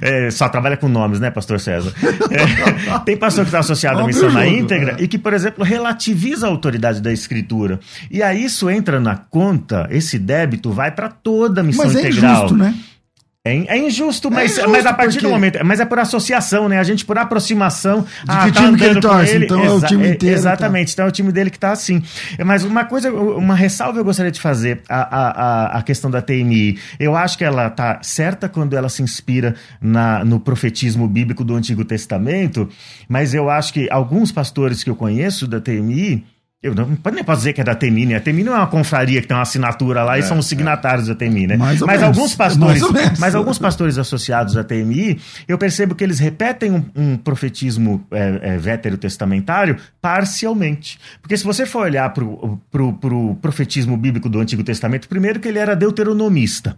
É, 0.00 0.30
só 0.30 0.48
trabalha 0.48 0.76
com 0.76 0.88
nomes, 0.88 1.18
né, 1.18 1.28
pastor 1.28 1.58
César? 1.58 1.92
É, 2.30 2.98
tem 3.04 3.16
pastor 3.16 3.44
que 3.44 3.48
está 3.48 3.58
associado 3.58 3.98
à 3.98 4.06
missão 4.06 4.30
na 4.30 4.46
íntegra 4.46 4.96
é. 4.98 5.02
e 5.02 5.08
que, 5.08 5.18
por 5.18 5.32
exemplo, 5.32 5.64
relativiza 5.64 6.46
a 6.46 6.50
autoridade 6.50 7.00
da 7.00 7.12
escritura. 7.12 7.80
E 8.10 8.22
aí 8.22 8.44
isso 8.44 8.70
entra 8.70 9.00
na 9.00 9.16
conta, 9.16 9.88
esse 9.90 10.20
débito 10.20 10.70
vai 10.70 10.92
para 10.92 11.08
toda 11.08 11.62
a 11.62 11.64
missão 11.64 11.84
Mas 11.84 11.96
é 11.96 12.00
integral. 12.00 12.36
injusto, 12.36 12.56
né? 12.56 12.74
É, 13.42 13.56
é 13.74 13.78
injusto, 13.78 14.30
mas, 14.30 14.52
injusto 14.52 14.68
mas 14.68 14.84
a 14.84 14.92
partir 14.92 15.14
porque- 15.14 15.26
do 15.26 15.30
momento. 15.30 15.58
Mas 15.64 15.80
é 15.80 15.86
por 15.86 15.98
associação, 15.98 16.68
né? 16.68 16.78
A 16.78 16.82
gente, 16.82 17.06
por 17.06 17.16
aproximação. 17.16 18.04
ah, 18.28 18.44
que 18.44 18.52
time 18.52 18.76
que 18.76 18.84
ele 18.84 19.00
torce? 19.00 19.36
Então 19.38 19.64
é 19.64 19.70
o 19.70 19.80
time 19.80 20.10
inteiro, 20.10 20.36
Exatamente, 20.36 20.92
então 20.92 21.06
é 21.06 21.08
o 21.08 21.10
time 21.10 21.32
dele 21.32 21.48
que 21.48 21.58
tá 21.58 21.72
assim. 21.72 22.02
Mas 22.44 22.64
uma 22.64 22.84
coisa, 22.84 23.10
uma 23.10 23.54
ressalva 23.54 23.98
eu 23.98 24.04
gostaria 24.04 24.30
de 24.30 24.38
fazer 24.38 24.82
a, 24.86 25.00
a, 25.00 25.30
a, 25.30 25.78
a 25.78 25.82
questão 25.82 26.10
da 26.10 26.20
TMI. 26.20 26.78
Eu 26.98 27.16
acho 27.16 27.38
que 27.38 27.44
ela 27.44 27.70
tá 27.70 27.98
certa 28.02 28.46
quando 28.46 28.76
ela 28.76 28.90
se 28.90 29.02
inspira 29.02 29.54
na, 29.80 30.22
no 30.22 30.38
profetismo 30.38 31.08
bíblico 31.08 31.42
do 31.42 31.54
Antigo 31.56 31.82
Testamento, 31.82 32.68
mas 33.08 33.32
eu 33.32 33.48
acho 33.48 33.72
que 33.72 33.88
alguns 33.90 34.30
pastores 34.30 34.84
que 34.84 34.90
eu 34.90 34.94
conheço 34.96 35.46
da 35.48 35.58
TMI. 35.60 36.24
Eu 36.62 36.74
não, 36.74 36.86
nem 36.86 37.24
posso 37.24 37.38
dizer 37.38 37.54
que 37.54 37.60
é 37.62 37.64
da 37.64 37.74
TMI, 37.74 38.04
né? 38.04 38.16
A 38.16 38.20
TMI 38.20 38.44
não 38.44 38.52
é 38.52 38.56
uma 38.56 38.66
confraria 38.66 39.22
que 39.22 39.26
tem 39.26 39.34
uma 39.34 39.42
assinatura 39.42 40.04
lá 40.04 40.18
e 40.18 40.20
É, 40.20 40.22
são 40.22 40.38
os 40.38 40.46
signatários 40.46 41.08
da 41.08 41.14
TMI, 41.14 41.46
né? 41.46 41.56
Mais 41.56 41.80
ou 41.80 41.86
mas 41.86 42.00
menos. 42.00 42.18
alguns 42.18 42.34
pastores, 42.34 42.82
Mais 42.82 43.18
mas 43.18 43.34
alguns 43.34 43.58
pastores 43.58 43.96
associados 43.96 44.58
à 44.58 44.62
TMI, 44.62 45.18
eu 45.48 45.56
percebo 45.56 45.94
que 45.94 46.04
eles 46.04 46.18
repetem 46.18 46.70
um, 46.70 46.84
um 46.94 47.16
profetismo 47.16 48.06
é, 48.10 48.40
é, 48.42 48.58
veterotestamentário 48.58 49.78
parcialmente. 50.02 50.98
Porque 51.22 51.34
se 51.34 51.44
você 51.44 51.64
for 51.64 51.84
olhar 51.84 52.12
para 52.12 52.24
o 52.24 53.34
profetismo 53.40 53.96
bíblico 53.96 54.28
do 54.28 54.38
Antigo 54.38 54.62
Testamento, 54.62 55.08
primeiro 55.08 55.40
que 55.40 55.48
ele 55.48 55.58
era 55.58 55.74
deuteronomista. 55.74 56.76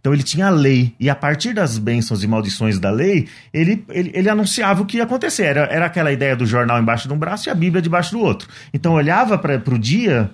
Então 0.00 0.12
ele 0.12 0.22
tinha 0.22 0.46
a 0.46 0.50
lei, 0.50 0.94
e 0.98 1.08
a 1.08 1.14
partir 1.14 1.52
das 1.52 1.78
bênçãos 1.78 2.22
e 2.22 2.26
maldições 2.26 2.78
da 2.78 2.90
lei, 2.90 3.28
ele, 3.52 3.84
ele, 3.88 4.10
ele 4.14 4.28
anunciava 4.28 4.82
o 4.82 4.86
que 4.86 4.98
ia 4.98 5.04
acontecer. 5.04 5.44
Era, 5.44 5.62
era 5.64 5.86
aquela 5.86 6.12
ideia 6.12 6.34
do 6.34 6.46
jornal 6.46 6.80
embaixo 6.80 7.06
de 7.08 7.14
um 7.14 7.18
braço 7.18 7.48
e 7.48 7.50
a 7.50 7.54
Bíblia 7.54 7.80
debaixo 7.80 8.12
do 8.12 8.20
outro. 8.20 8.48
Então 8.72 8.94
olhava 8.94 9.38
para 9.38 9.74
o 9.74 9.78
dia 9.78 10.30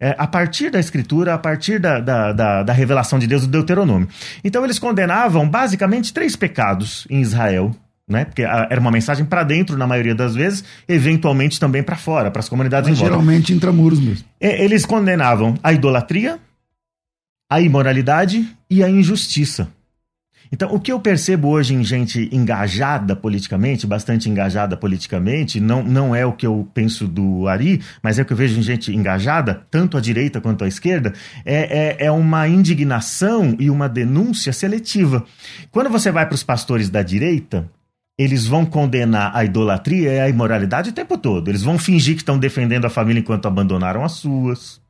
é, 0.00 0.14
a 0.16 0.26
partir 0.26 0.70
da 0.70 0.78
escritura, 0.78 1.34
a 1.34 1.38
partir 1.38 1.80
da, 1.80 2.00
da, 2.00 2.32
da, 2.32 2.62
da 2.62 2.72
revelação 2.72 3.18
de 3.18 3.26
Deus 3.26 3.42
do 3.42 3.48
Deuteronômio. 3.48 4.08
Então 4.44 4.64
eles 4.64 4.78
condenavam 4.78 5.48
basicamente 5.48 6.12
três 6.12 6.36
pecados 6.36 7.06
em 7.10 7.20
Israel. 7.20 7.74
Né? 8.08 8.24
Porque 8.24 8.40
era 8.42 8.80
uma 8.80 8.90
mensagem 8.90 9.22
para 9.26 9.42
dentro, 9.42 9.76
na 9.76 9.86
maioria 9.86 10.14
das 10.14 10.34
vezes, 10.34 10.64
eventualmente 10.88 11.60
também 11.60 11.82
para 11.82 11.94
fora, 11.94 12.30
para 12.30 12.40
as 12.40 12.48
comunidades 12.48 12.88
Mas 12.88 12.96
em 12.96 13.00
volta. 13.02 13.12
geralmente 13.12 13.52
intramuros 13.52 14.00
mesmo. 14.00 14.24
É, 14.40 14.64
Eles 14.64 14.86
condenavam 14.86 15.58
a 15.62 15.74
idolatria, 15.74 16.38
a 17.48 17.60
imoralidade 17.60 18.46
e 18.68 18.82
a 18.82 18.88
injustiça. 18.88 19.68
Então, 20.50 20.74
o 20.74 20.80
que 20.80 20.90
eu 20.90 20.98
percebo 20.98 21.48
hoje 21.48 21.74
em 21.74 21.84
gente 21.84 22.28
engajada 22.32 23.14
politicamente, 23.14 23.86
bastante 23.86 24.30
engajada 24.30 24.76
politicamente, 24.76 25.60
não, 25.60 25.82
não 25.82 26.14
é 26.14 26.24
o 26.24 26.32
que 26.32 26.46
eu 26.46 26.66
penso 26.72 27.06
do 27.06 27.46
Ari, 27.46 27.82
mas 28.02 28.18
é 28.18 28.22
o 28.22 28.24
que 28.24 28.32
eu 28.32 28.36
vejo 28.36 28.58
em 28.58 28.62
gente 28.62 28.94
engajada, 28.94 29.66
tanto 29.70 29.98
à 29.98 30.00
direita 30.00 30.40
quanto 30.40 30.64
à 30.64 30.68
esquerda, 30.68 31.12
é, 31.44 31.96
é, 32.00 32.06
é 32.06 32.10
uma 32.10 32.48
indignação 32.48 33.54
e 33.58 33.68
uma 33.68 33.88
denúncia 33.88 34.52
seletiva. 34.52 35.24
Quando 35.70 35.90
você 35.90 36.10
vai 36.10 36.24
para 36.24 36.34
os 36.34 36.42
pastores 36.42 36.88
da 36.88 37.02
direita, 37.02 37.70
eles 38.18 38.46
vão 38.46 38.64
condenar 38.64 39.36
a 39.36 39.44
idolatria 39.44 40.12
e 40.12 40.20
a 40.20 40.28
imoralidade 40.28 40.90
o 40.90 40.94
tempo 40.94 41.16
todo. 41.18 41.48
Eles 41.48 41.62
vão 41.62 41.78
fingir 41.78 42.14
que 42.14 42.22
estão 42.22 42.38
defendendo 42.38 42.86
a 42.86 42.90
família 42.90 43.20
enquanto 43.20 43.46
abandonaram 43.46 44.02
as 44.02 44.12
suas. 44.12 44.80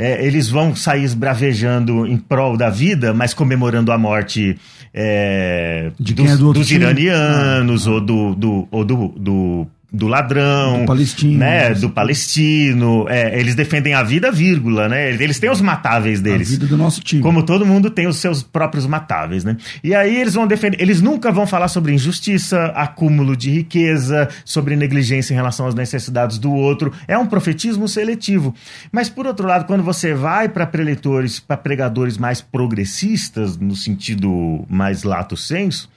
É, 0.00 0.24
eles 0.24 0.48
vão 0.48 0.76
sair 0.76 1.02
esbravejando 1.02 2.06
em 2.06 2.16
prol 2.16 2.56
da 2.56 2.70
vida, 2.70 3.12
mas 3.12 3.34
comemorando 3.34 3.90
a 3.90 3.98
morte 3.98 4.56
é, 4.94 5.90
dos, 5.98 6.30
é 6.30 6.36
do 6.36 6.52
dos 6.52 6.70
iranianos 6.70 7.88
ou 7.88 8.00
do, 8.00 8.32
do, 8.32 8.68
ou 8.70 8.84
do, 8.84 9.08
do, 9.08 9.66
do 9.90 10.06
ladrão. 10.06 10.80
Do 10.80 10.86
palestino. 10.86 11.38
Né, 11.38 11.72
do 11.74 11.88
palestino. 11.88 13.06
É, 13.08 13.38
eles 13.40 13.54
defendem 13.54 13.94
a 13.94 14.02
vida, 14.02 14.30
vírgula, 14.30 14.88
né? 14.88 15.10
Eles 15.10 15.38
têm 15.38 15.50
os 15.50 15.62
matáveis 15.62 16.20
A 16.20 16.22
deles. 16.22 16.50
vida 16.50 16.66
do 16.66 16.76
nosso 16.76 17.00
time. 17.00 17.22
Como 17.22 17.42
todo 17.42 17.64
mundo 17.64 17.88
tem 17.88 18.06
os 18.06 18.18
seus 18.18 18.42
próprios 18.42 18.86
matáveis, 18.86 19.44
né? 19.44 19.56
E 19.82 19.94
aí 19.94 20.20
eles 20.20 20.34
vão 20.34 20.46
defender, 20.46 20.80
eles 20.80 21.00
nunca 21.00 21.32
vão 21.32 21.46
falar 21.46 21.68
sobre 21.68 21.92
injustiça, 21.92 22.66
acúmulo 22.74 23.34
de 23.34 23.50
riqueza, 23.50 24.28
sobre 24.44 24.76
negligência 24.76 25.32
em 25.32 25.36
relação 25.36 25.66
às 25.66 25.74
necessidades 25.74 26.38
do 26.38 26.52
outro. 26.52 26.92
É 27.06 27.16
um 27.16 27.26
profetismo 27.26 27.88
seletivo. 27.88 28.54
Mas 28.92 29.08
por 29.08 29.26
outro 29.26 29.46
lado, 29.46 29.64
quando 29.64 29.82
você 29.82 30.12
vai 30.12 30.48
para 30.50 30.66
preletores, 30.66 31.40
para 31.40 31.56
pregadores 31.56 32.18
mais 32.18 32.42
progressistas, 32.42 33.56
no 33.56 33.74
sentido 33.74 34.66
mais 34.68 35.02
lato 35.02 35.36
senso, 35.36 35.88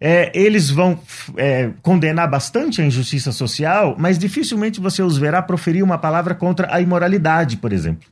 é, 0.00 0.30
eles 0.34 0.70
vão 0.70 0.98
é, 1.36 1.70
condenar 1.82 2.28
bastante 2.30 2.80
a 2.80 2.84
injustiça 2.84 3.32
social, 3.32 3.96
mas 3.98 4.18
dificilmente 4.18 4.80
você 4.80 5.02
os 5.02 5.18
verá 5.18 5.42
proferir 5.42 5.82
uma 5.82 5.98
palavra 5.98 6.34
contra 6.34 6.72
a 6.72 6.80
imoralidade, 6.80 7.56
por 7.56 7.72
exemplo. 7.72 8.08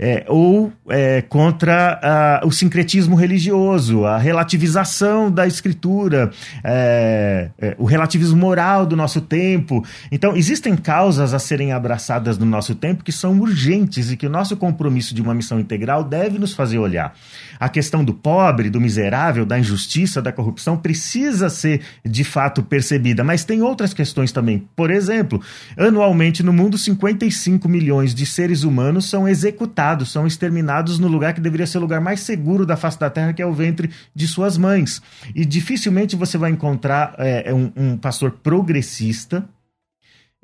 É, 0.00 0.24
ou 0.28 0.72
é, 0.88 1.22
contra 1.22 1.98
ah, 2.00 2.46
o 2.46 2.52
sincretismo 2.52 3.16
religioso, 3.16 4.04
a 4.04 4.16
relativização 4.16 5.28
da 5.28 5.44
escritura, 5.44 6.30
é, 6.62 7.50
é, 7.58 7.74
o 7.78 7.84
relativismo 7.84 8.38
moral 8.38 8.86
do 8.86 8.94
nosso 8.94 9.20
tempo. 9.20 9.84
Então, 10.12 10.36
existem 10.36 10.76
causas 10.76 11.34
a 11.34 11.38
serem 11.40 11.72
abraçadas 11.72 12.38
no 12.38 12.46
nosso 12.46 12.74
tempo 12.76 13.02
que 13.02 13.10
são 13.10 13.38
urgentes 13.40 14.10
e 14.12 14.16
que 14.16 14.26
o 14.26 14.30
nosso 14.30 14.56
compromisso 14.56 15.14
de 15.14 15.20
uma 15.20 15.34
missão 15.34 15.58
integral 15.58 16.04
deve 16.04 16.38
nos 16.38 16.54
fazer 16.54 16.78
olhar. 16.78 17.14
A 17.58 17.68
questão 17.68 18.04
do 18.04 18.14
pobre, 18.14 18.70
do 18.70 18.80
miserável, 18.80 19.44
da 19.44 19.58
injustiça, 19.58 20.22
da 20.22 20.30
corrupção 20.32 20.76
precisa 20.76 21.50
ser 21.50 21.80
de 22.04 22.22
fato 22.22 22.62
percebida, 22.62 23.24
mas 23.24 23.44
tem 23.44 23.62
outras 23.62 23.92
questões 23.92 24.30
também. 24.30 24.68
Por 24.76 24.90
exemplo, 24.90 25.42
anualmente 25.76 26.42
no 26.42 26.52
mundo, 26.52 26.78
55 26.78 27.68
milhões 27.68 28.14
de 28.14 28.24
seres 28.24 28.62
humanos 28.62 29.08
são 29.10 29.28
executados, 29.28 29.87
são 30.04 30.26
exterminados 30.26 30.98
no 30.98 31.08
lugar 31.08 31.32
que 31.34 31.40
deveria 31.40 31.66
ser 31.66 31.78
o 31.78 31.80
lugar 31.80 32.00
mais 32.00 32.20
seguro 32.20 32.64
da 32.66 32.76
face 32.76 32.98
da 32.98 33.08
terra, 33.10 33.32
que 33.32 33.42
é 33.42 33.46
o 33.46 33.52
ventre 33.52 33.90
de 34.14 34.26
suas 34.26 34.56
mães. 34.58 35.00
E 35.34 35.44
dificilmente 35.44 36.16
você 36.16 36.36
vai 36.38 36.50
encontrar 36.50 37.14
é, 37.18 37.52
um, 37.54 37.72
um 37.76 37.96
pastor 37.96 38.30
progressista 38.42 39.44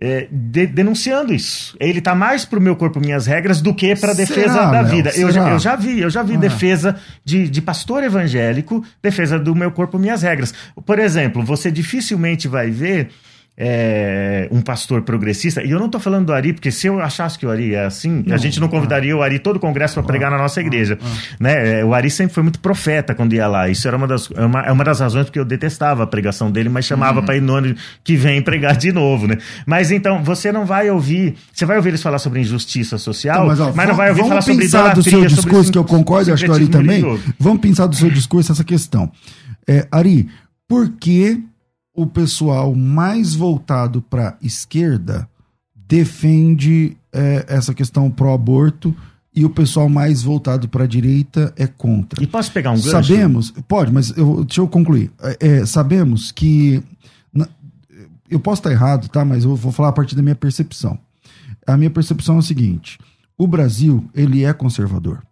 é, 0.01 0.27
de- 0.31 0.67
denunciando 0.67 1.33
isso. 1.33 1.77
Ele 1.79 2.01
tá 2.01 2.15
mais 2.17 2.45
pro 2.45 2.61
meu 2.61 2.75
corpo, 2.75 2.99
minhas 2.99 3.27
regras 3.27 3.61
do 3.61 3.73
que 3.73 3.95
pra 3.95 4.13
defesa 4.13 4.53
Será, 4.55 4.71
da 4.71 4.83
vida. 4.83 5.11
Eu 5.15 5.31
já, 5.31 5.51
eu 5.51 5.59
já 5.59 5.77
vi, 5.77 6.01
eu 6.01 6.11
já 6.11 6.23
vi 6.23 6.35
Ah. 6.35 6.39
defesa 6.39 6.97
de, 7.25 7.49
de 7.49 7.63
pastor 7.63 8.03
evangélico, 8.03 8.85
defesa 9.03 9.39
do 9.39 9.55
meu 9.55 9.71
corpo, 9.71 9.99
minhas 9.99 10.23
regras. 10.23 10.53
Por 10.85 10.99
exemplo, 10.99 11.45
você 11.45 11.71
dificilmente 11.71 12.49
vai 12.49 12.71
ver 12.71 13.11
é, 13.57 14.49
um 14.51 14.61
pastor 14.61 15.03
progressista, 15.03 15.63
e 15.63 15.71
eu 15.71 15.79
não 15.79 15.87
estou 15.87 16.01
falando 16.01 16.27
do 16.27 16.33
Ari, 16.33 16.53
porque 16.53 16.73
se 16.73 16.89
eu 16.89 17.01
achasse 17.01 17.39
que 17.39 17.47
o 17.47 17.51
Ari 17.51 17.75
é 17.75 17.85
assim, 17.85 18.25
não, 18.27 18.35
a 18.35 18.39
gente 18.39 18.59
não 18.59 18.67
convidaria 18.67 19.17
o 19.17 19.23
Ari 19.23 19.39
todo 19.39 19.57
o 19.57 19.61
congresso 19.61 19.95
para 19.95 20.03
pregar 20.03 20.31
na 20.31 20.39
nossa 20.39 20.61
igreja. 20.61 20.99
Né? 21.39 21.81
É, 21.81 21.85
o 21.85 21.95
Ari 21.95 22.11
sempre 22.11 22.35
foi 22.35 22.43
muito 22.43 22.59
profeta 22.59 23.15
quando 23.15 23.33
ia 23.33 23.47
lá. 23.47 23.69
Isso 23.69 23.87
era 23.87 23.97
uma 23.97 24.09
das, 24.09 24.29
é 24.35 24.45
uma, 24.45 24.61
é 24.63 24.73
uma 24.73 24.83
das 24.83 24.99
razões 24.99 25.27
porque 25.27 25.39
eu 25.39 25.45
detestava 25.45 26.03
a 26.03 26.07
pregação 26.07 26.51
dele, 26.51 26.69
mas 26.69 26.85
chamava 26.85 27.21
uhum. 27.21 27.27
para 27.27 27.35
ano 27.37 27.77
que 28.03 28.17
vem 28.17 28.43
pregar 28.43 28.77
de 28.77 28.91
novo. 28.93 29.29
Né? 29.29 29.39
Mas 29.65 29.93
então, 29.93 30.25
você 30.25 30.51
não 30.51 30.67
vai 30.67 30.91
ouvir. 30.91 31.37
Você 31.53 31.65
vai 31.65 31.77
ouvir 31.77 31.91
eles 31.91 32.03
falar 32.03 32.19
sobre 32.19 32.41
injustiça 32.41 32.99
social, 32.99 33.37
então, 33.37 33.47
mas, 33.47 33.61
ó, 33.61 33.73
mas, 33.75 33.89
não 33.89 33.95
vai 33.95 34.09
ouvir 34.11 34.23
falar 34.23 34.43
sobre 34.43 34.65
idolatria. 34.65 34.95
Vamos 34.95 35.05
pensar 35.05 35.21
do 35.21 35.29
seu 35.29 35.43
discurso, 35.45 35.73
que 35.73 35.79
eu 35.79 35.85
concordo, 35.85 36.33
acho 36.33 36.45
que 36.45 36.51
o 36.51 36.55
Ari 36.55 36.69
também. 36.69 37.21
Vamos 37.39 37.61
pensar 37.61 37.87
do 37.87 37.95
seu 37.95 38.11
discurso 38.11 38.51
essa 38.51 38.65
questão. 38.65 39.13
É, 39.67 39.87
Ari, 39.93 40.29
por 40.69 40.89
que 40.99 41.41
o 41.95 42.07
pessoal 42.07 42.75
mais 42.75 43.35
voltado 43.35 44.03
para 44.03 44.31
a 44.31 44.37
esquerda 44.43 45.29
defende 45.87 46.97
é, 47.13 47.47
essa 47.49 47.73
questão 47.73 48.11
pró-aborto 48.11 48.95
e 49.35 49.45
o 49.45 49.51
pessoal 49.51 49.89
mais 49.89 50.23
voltado 50.23 50.69
para 50.69 50.85
a 50.85 50.87
direita 50.87 51.53
é 51.57 51.67
contra. 51.67 52.23
E 52.23 52.27
posso 52.27 52.53
pegar 52.53 52.71
um 52.71 52.77
gancho? 52.77 52.91
Sabemos, 52.91 53.51
pode, 53.69 53.93
mas 53.93 54.17
eu, 54.17 54.45
deixa 54.45 54.61
eu 54.61 54.69
concluir. 54.69 55.11
É, 55.21 55.61
é 55.61 55.67
sabemos 55.67 56.33
que. 56.33 56.83
Na, 57.33 57.49
eu 58.31 58.41
posso 58.41 58.61
estar 58.61 58.71
errado, 58.71 59.09
tá? 59.09 59.25
Mas 59.25 59.45
eu 59.45 59.55
vou 59.55 59.73
falar 59.73 59.89
a 59.89 59.93
partir 59.93 60.15
da 60.15 60.23
minha 60.23 60.35
percepção. 60.35 60.99
A 61.67 61.77
minha 61.77 61.91
percepção 61.91 62.37
é 62.37 62.39
a 62.39 62.43
seguinte: 62.43 62.99
o 63.37 63.47
Brasil 63.47 64.09
ele 64.15 64.45
é 64.45 64.53
conservador. 64.53 65.23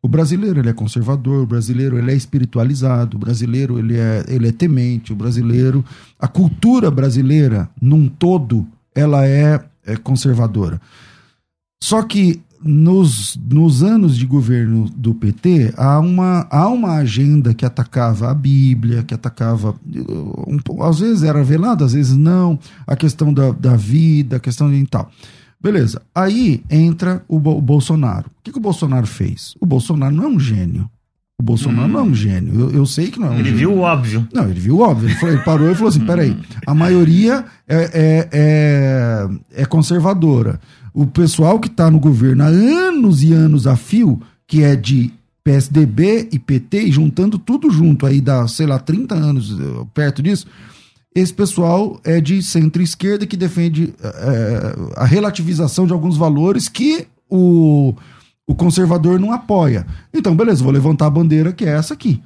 O 0.00 0.08
brasileiro 0.08 0.60
ele 0.60 0.68
é 0.68 0.72
conservador, 0.72 1.42
o 1.42 1.46
brasileiro 1.46 1.98
ele 1.98 2.12
é 2.12 2.14
espiritualizado, 2.14 3.16
o 3.16 3.20
brasileiro 3.20 3.78
ele 3.78 3.96
é, 3.96 4.24
ele 4.28 4.48
é 4.48 4.52
temente, 4.52 5.12
o 5.12 5.16
brasileiro, 5.16 5.84
a 6.18 6.28
cultura 6.28 6.90
brasileira 6.90 7.68
num 7.80 8.08
todo, 8.08 8.66
ela 8.94 9.26
é, 9.26 9.60
é 9.84 9.96
conservadora. 9.96 10.80
Só 11.82 12.02
que 12.02 12.40
nos, 12.62 13.38
nos 13.50 13.82
anos 13.82 14.16
de 14.16 14.26
governo 14.26 14.88
do 14.96 15.14
PT, 15.14 15.74
há 15.76 15.98
uma, 15.98 16.46
há 16.50 16.68
uma 16.68 16.94
agenda 16.96 17.54
que 17.54 17.64
atacava 17.64 18.30
a 18.30 18.34
Bíblia, 18.34 19.02
que 19.02 19.14
atacava. 19.14 19.74
Um, 19.86 20.82
às 20.82 21.00
vezes 21.00 21.22
era 21.22 21.42
velada, 21.42 21.84
às 21.84 21.92
vezes 21.92 22.16
não, 22.16 22.58
a 22.86 22.96
questão 22.96 23.32
da, 23.32 23.52
da 23.52 23.76
vida, 23.76 24.36
a 24.36 24.40
questão 24.40 24.70
de 24.70 24.84
tal. 24.86 25.10
Beleza. 25.60 26.02
Aí 26.14 26.62
entra 26.70 27.24
o, 27.28 27.36
o 27.36 27.60
Bolsonaro. 27.60 28.26
O 28.26 28.42
que, 28.42 28.52
que, 28.52 28.58
o 28.58 28.62
Bolsonaro 28.62 29.06
fez? 29.06 29.54
O 29.60 29.66
Bolsonaro 29.66 30.14
não 30.14 30.24
é 30.24 30.28
um 30.28 30.38
gênio. 30.38 30.88
O 31.40 31.42
Bolsonaro 31.42 31.88
hum. 31.88 31.92
não 31.92 32.00
é 32.00 32.02
um 32.02 32.14
gênio. 32.14 32.60
Eu, 32.60 32.70
eu, 32.70 32.86
sei 32.86 33.10
que 33.10 33.18
não 33.18 33.28
é 33.28 33.30
um 33.30 33.34
ele 33.34 33.44
gênio. 33.44 33.58
Ele 33.58 33.58
viu 33.58 33.72
o 33.74 33.80
óbvio. 33.80 34.28
Não, 34.32 34.48
ele 34.48 34.60
viu 34.60 34.76
o 34.76 34.80
óbvio. 34.80 35.08
Ele, 35.08 35.14
falou, 35.16 35.34
ele 35.34 35.44
parou 35.44 35.70
e 35.70 35.74
falou 35.74 35.88
assim: 35.88 36.04
peraí, 36.04 36.36
a 36.66 36.74
maioria 36.74 37.44
é, 37.66 37.76
é, 37.76 38.28
é, 38.32 39.28
é 39.62 39.64
conservadora. 39.66 40.60
O 40.94 41.06
pessoal 41.06 41.60
que 41.60 41.68
está 41.68 41.90
no 41.90 42.00
governo 42.00 42.42
há 42.42 42.46
anos 42.46 43.22
e 43.22 43.32
anos 43.32 43.66
a 43.66 43.76
fio, 43.76 44.20
que 44.46 44.62
é 44.62 44.74
de 44.74 45.12
PSDB 45.44 46.28
e 46.32 46.38
PT, 46.38 46.90
juntando 46.92 47.38
tudo 47.38 47.70
junto 47.70 48.04
aí 48.04 48.20
dá, 48.20 48.46
sei 48.46 48.66
lá, 48.66 48.78
30 48.78 49.14
anos 49.14 49.56
eh, 49.58 49.86
perto 49.94 50.22
disso, 50.22 50.46
esse 51.14 51.32
pessoal 51.32 52.00
é 52.04 52.20
de 52.20 52.42
centro-esquerda 52.42 53.26
que 53.26 53.36
defende 53.36 53.94
é, 54.00 54.76
a 54.96 55.04
relativização 55.04 55.86
de 55.86 55.92
alguns 55.92 56.16
valores 56.16 56.68
que 56.68 57.06
o, 57.28 57.94
o 58.46 58.54
conservador 58.54 59.18
não 59.18 59.32
apoia. 59.32 59.86
Então, 60.12 60.36
beleza, 60.36 60.62
vou 60.62 60.72
levantar 60.72 61.06
a 61.06 61.10
bandeira 61.10 61.52
que 61.52 61.64
é 61.64 61.70
essa 61.70 61.94
aqui. 61.94 62.22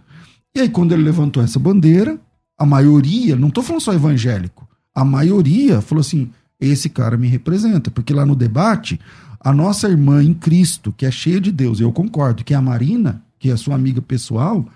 E 0.55 0.61
aí, 0.61 0.69
quando 0.69 0.93
ele 0.93 1.03
levantou 1.03 1.43
essa 1.43 1.59
bandeira, 1.59 2.19
a 2.59 2.67
maioria, 2.67 3.37
não 3.37 3.49
estou 3.49 3.63
falando 3.63 3.83
só 3.83 3.95
evangélico, 3.95 4.69
a 4.95 5.05
maioria 5.05 5.81
falou 5.81 6.01
assim: 6.01 6.31
esse 6.61 6.89
cara 6.89 7.17
me 7.17 7.29
representa. 7.29 7.91
Porque 7.91 8.13
lá 8.13 8.27
no 8.27 8.37
debate, 8.37 9.01
a 9.41 9.53
nossa 9.53 9.89
irmã 9.89 10.23
em 10.23 10.35
Cristo, 10.35 10.93
que 10.97 11.07
é 11.07 11.11
cheia 11.11 11.41
de 11.41 11.51
Deus, 11.51 11.81
eu 11.81 11.91
concordo, 11.93 12.45
que 12.45 12.53
é 12.53 12.57
a 12.57 12.63
Marina, 12.63 13.23
que 13.39 13.51
é 13.51 13.57
sua 13.57 13.75
amiga 13.75 14.03
pessoal, 14.03 14.67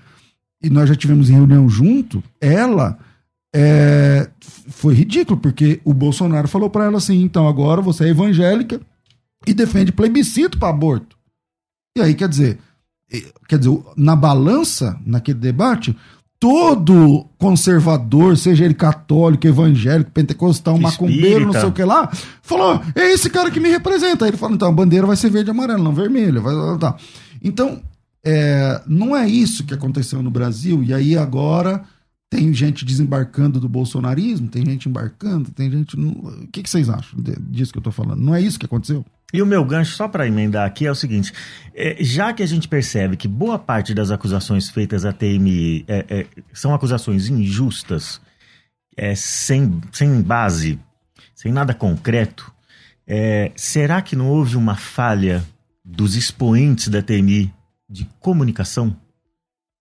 e 0.62 0.70
nós 0.70 0.88
já 0.88 0.94
tivemos 0.94 1.28
reunião 1.28 1.68
junto, 1.68 2.22
ela 2.40 2.98
é, 3.58 4.28
foi 4.68 4.92
ridículo, 4.92 5.40
porque 5.40 5.80
o 5.82 5.94
Bolsonaro 5.94 6.46
falou 6.46 6.68
para 6.68 6.84
ela 6.84 6.98
assim: 6.98 7.22
então 7.22 7.48
agora 7.48 7.80
você 7.80 8.04
é 8.04 8.08
evangélica 8.08 8.78
e 9.46 9.54
defende 9.54 9.92
plebiscito 9.92 10.58
para 10.58 10.68
aborto. 10.68 11.16
E 11.96 12.02
aí, 12.02 12.14
quer 12.14 12.28
dizer, 12.28 12.58
quer 13.48 13.58
dizer, 13.58 13.74
na 13.96 14.14
balança, 14.14 15.00
naquele 15.06 15.38
debate, 15.38 15.96
todo 16.38 17.24
conservador, 17.38 18.36
seja 18.36 18.66
ele 18.66 18.74
católico, 18.74 19.46
evangélico, 19.46 20.10
pentecostal, 20.10 20.78
macumbeiro, 20.78 21.46
não 21.46 21.54
sei 21.54 21.64
o 21.64 21.72
que 21.72 21.82
lá, 21.82 22.10
falou: 22.42 22.82
é 22.94 23.10
esse 23.10 23.30
cara 23.30 23.50
que 23.50 23.58
me 23.58 23.70
representa. 23.70 24.26
Aí 24.26 24.32
ele 24.32 24.36
falou: 24.36 24.54
então 24.54 24.68
a 24.68 24.72
bandeira 24.72 25.06
vai 25.06 25.16
ser 25.16 25.30
verde 25.30 25.48
e 25.48 25.52
amarela, 25.52 25.82
não 25.82 25.94
vermelha. 25.94 26.42
Vai, 26.42 26.54
tá. 26.78 26.94
Então, 27.42 27.80
é, 28.22 28.82
não 28.86 29.16
é 29.16 29.26
isso 29.26 29.64
que 29.64 29.72
aconteceu 29.72 30.22
no 30.22 30.30
Brasil, 30.30 30.82
e 30.82 30.92
aí 30.92 31.16
agora 31.16 31.82
tem 32.36 32.52
gente 32.52 32.84
desembarcando 32.84 33.58
do 33.58 33.66
bolsonarismo, 33.66 34.46
tem 34.46 34.62
gente 34.62 34.90
embarcando, 34.90 35.50
tem 35.50 35.70
gente. 35.70 35.98
O 35.98 36.46
que, 36.52 36.62
que 36.62 36.68
vocês 36.68 36.90
acham 36.90 37.18
disso 37.48 37.72
que 37.72 37.78
eu 37.78 37.80
estou 37.80 37.92
falando? 37.92 38.20
Não 38.20 38.34
é 38.34 38.42
isso 38.42 38.58
que 38.58 38.66
aconteceu? 38.66 39.02
E 39.32 39.40
o 39.40 39.46
meu 39.46 39.64
gancho, 39.64 39.96
só 39.96 40.06
para 40.06 40.26
emendar 40.26 40.66
aqui, 40.66 40.86
é 40.86 40.90
o 40.90 40.94
seguinte: 40.94 41.32
é, 41.74 41.96
já 42.04 42.34
que 42.34 42.42
a 42.42 42.46
gente 42.46 42.68
percebe 42.68 43.16
que 43.16 43.26
boa 43.26 43.58
parte 43.58 43.94
das 43.94 44.10
acusações 44.10 44.68
feitas 44.68 45.06
à 45.06 45.14
TMI 45.14 45.86
é, 45.88 46.04
é, 46.10 46.26
são 46.52 46.74
acusações 46.74 47.26
injustas, 47.30 48.20
é, 48.94 49.14
sem, 49.14 49.80
sem 49.90 50.20
base, 50.20 50.78
sem 51.34 51.50
nada 51.50 51.72
concreto, 51.72 52.52
é, 53.06 53.50
será 53.56 54.02
que 54.02 54.14
não 54.14 54.28
houve 54.28 54.58
uma 54.58 54.76
falha 54.76 55.42
dos 55.82 56.16
expoentes 56.16 56.88
da 56.88 57.00
TMI 57.00 57.50
de 57.88 58.06
comunicação? 58.20 58.94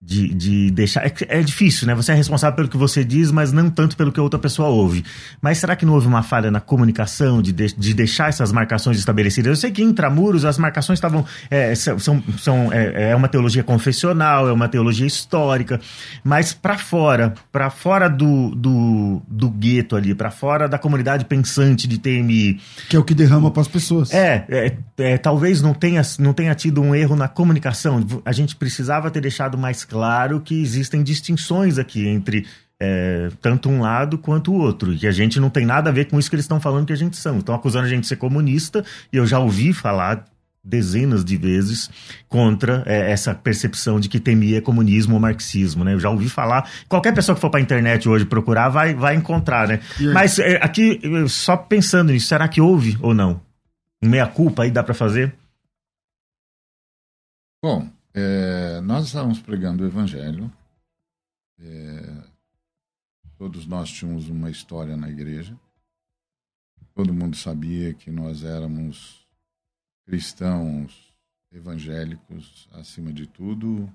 De, 0.01 0.33
de 0.33 0.71
deixar. 0.71 1.05
É, 1.05 1.13
é, 1.27 1.41
difícil, 1.41 1.87
né? 1.87 1.95
Você 1.95 2.11
é 2.11 2.15
responsável 2.15 2.55
pelo 2.55 2.67
que 2.67 2.77
você 2.77 3.03
diz, 3.03 3.31
mas 3.31 3.51
não 3.51 3.69
tanto 3.69 3.95
pelo 3.97 4.11
que 4.11 4.19
outra 4.19 4.39
pessoa 4.39 4.67
ouve. 4.67 5.03
Mas 5.41 5.57
será 5.57 5.75
que 5.75 5.85
não 5.85 5.93
houve 5.93 6.07
uma 6.07 6.21
falha 6.21 6.51
na 6.51 6.59
comunicação 6.59 7.41
de, 7.41 7.51
de, 7.51 7.73
de 7.73 7.93
deixar 7.93 8.29
essas 8.29 8.51
marcações 8.51 8.97
estabelecidas? 8.97 9.49
Eu 9.49 9.55
sei 9.55 9.71
que 9.71 9.81
intramuros 9.81 10.45
as 10.45 10.57
marcações 10.57 10.97
estavam. 10.97 11.25
É, 11.49 11.73
são, 11.75 12.21
são, 12.37 12.71
é, 12.71 13.11
é, 13.11 13.15
uma 13.15 13.27
teologia 13.27 13.63
confessional, 13.63 14.47
é 14.47 14.53
uma 14.53 14.67
teologia 14.67 15.07
histórica, 15.07 15.79
mas 16.23 16.53
para 16.53 16.77
fora, 16.77 17.33
para 17.51 17.69
fora 17.69 18.07
do, 18.07 18.53
do, 18.53 19.21
do 19.27 19.49
gueto 19.49 19.95
ali, 19.95 20.13
para 20.13 20.29
fora 20.29 20.67
da 20.67 20.77
comunidade 20.77 21.25
pensante 21.25 21.87
de 21.87 21.97
TMI. 21.97 22.59
Que 22.89 22.95
é 22.95 22.99
o 22.99 23.03
que 23.03 23.15
derrama 23.15 23.49
para 23.49 23.61
as 23.61 23.67
pessoas. 23.67 24.13
É, 24.13 24.45
é, 24.49 24.77
é, 24.97 25.17
talvez 25.17 25.61
não 25.61 25.73
tenha, 25.73 26.01
não 26.19 26.33
tenha 26.33 26.53
tido 26.53 26.81
um 26.81 26.93
erro 26.93 27.15
na 27.15 27.27
comunicação. 27.27 28.05
A 28.23 28.31
gente 28.31 28.55
precisava 28.55 29.09
ter 29.09 29.21
deixado 29.21 29.57
mais 29.57 29.84
claro 29.85 30.41
que 30.41 30.61
existem 30.61 31.03
distinções 31.03 31.77
aqui 31.77 32.07
entre 32.07 32.45
é, 32.79 33.29
tanto 33.41 33.69
um 33.69 33.81
lado 33.81 34.17
quanto 34.17 34.51
o 34.51 34.57
outro. 34.57 34.93
E 34.93 35.07
a 35.07 35.11
gente 35.11 35.39
não 35.39 35.49
tem 35.49 35.65
nada 35.65 35.89
a 35.89 35.93
ver 35.93 36.05
com 36.05 36.19
isso 36.19 36.29
que 36.29 36.35
eles 36.35 36.45
estão 36.45 36.59
falando 36.59 36.85
que 36.85 36.93
a 36.93 36.97
gente 36.97 37.15
são. 37.17 37.39
Estão 37.39 37.55
acusando 37.55 37.85
a 37.85 37.89
gente 37.89 38.01
de 38.01 38.07
ser 38.07 38.17
comunista, 38.17 38.83
e 39.11 39.17
eu 39.17 39.25
já 39.25 39.39
ouvi 39.39 39.73
falar 39.73 40.25
dezenas 40.65 41.23
de 41.23 41.37
vezes 41.37 41.91
contra 42.27 42.81
é, 42.87 43.11
essa 43.11 43.35
percepção 43.35 43.99
de 43.99 44.09
que 44.09 44.19
temia 44.19 44.61
comunismo 44.61 45.13
ou 45.13 45.19
marxismo, 45.19 45.83
né? 45.83 45.93
Eu 45.93 45.99
já 45.99 46.09
ouvi 46.09 46.27
falar. 46.27 46.69
Qualquer 46.89 47.13
pessoa 47.13 47.35
que 47.35 47.41
for 47.41 47.51
para 47.51 47.59
a 47.59 47.63
internet 47.63 48.09
hoje 48.09 48.25
procurar 48.25 48.69
vai, 48.69 48.95
vai 48.95 49.15
encontrar, 49.15 49.67
né? 49.67 49.79
Mas 50.11 50.39
é, 50.39 50.55
aqui, 50.55 50.99
só 51.29 51.55
pensando 51.55 52.11
nisso, 52.11 52.27
será 52.27 52.47
que 52.47 52.59
houve 52.59 52.97
ou 52.99 53.13
não? 53.13 53.39
Meia 54.01 54.25
culpa 54.25 54.63
aí 54.63 54.71
dá 54.71 54.83
para 54.83 54.93
fazer? 54.93 55.33
Bom, 57.63 57.87
é, 58.17 58.79
nós 58.79 59.07
estávamos 59.07 59.41
pregando 59.41 59.83
o 59.83 59.87
Evangelho. 59.87 60.49
É, 61.59 62.23
todos 63.37 63.67
nós 63.67 63.89
tínhamos 63.89 64.29
uma 64.29 64.49
história 64.49 64.95
na 64.95 65.09
igreja. 65.09 65.59
Todo 66.93 67.13
mundo 67.13 67.35
sabia 67.35 67.93
que 67.93 68.09
nós 68.09 68.45
éramos 68.45 69.27
cristãos 70.05 71.13
evangélicos, 71.51 72.69
acima 72.71 73.11
de 73.11 73.27
tudo, 73.27 73.91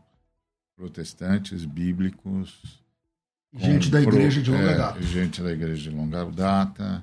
protestantes, 0.76 1.64
bíblicos. 1.64 2.84
Gente 3.54 3.88
da 3.88 4.02
igreja 4.02 4.42
de 4.42 4.50
longa 4.50 4.70
é, 4.70 4.76
data. 4.76 5.02
Gente 5.02 5.42
da 5.42 5.50
igreja 5.50 5.90
de 5.90 5.96
longa 5.96 6.24
data. 6.26 7.02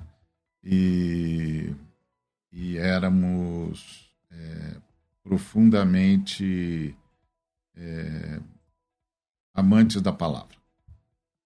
E, 0.62 1.74
e 2.52 2.78
éramos 2.78 4.08
é, 4.30 4.76
profundamente 5.24 6.96
é, 7.78 8.40
amantes 9.54 10.02
da 10.02 10.12
palavra. 10.12 10.56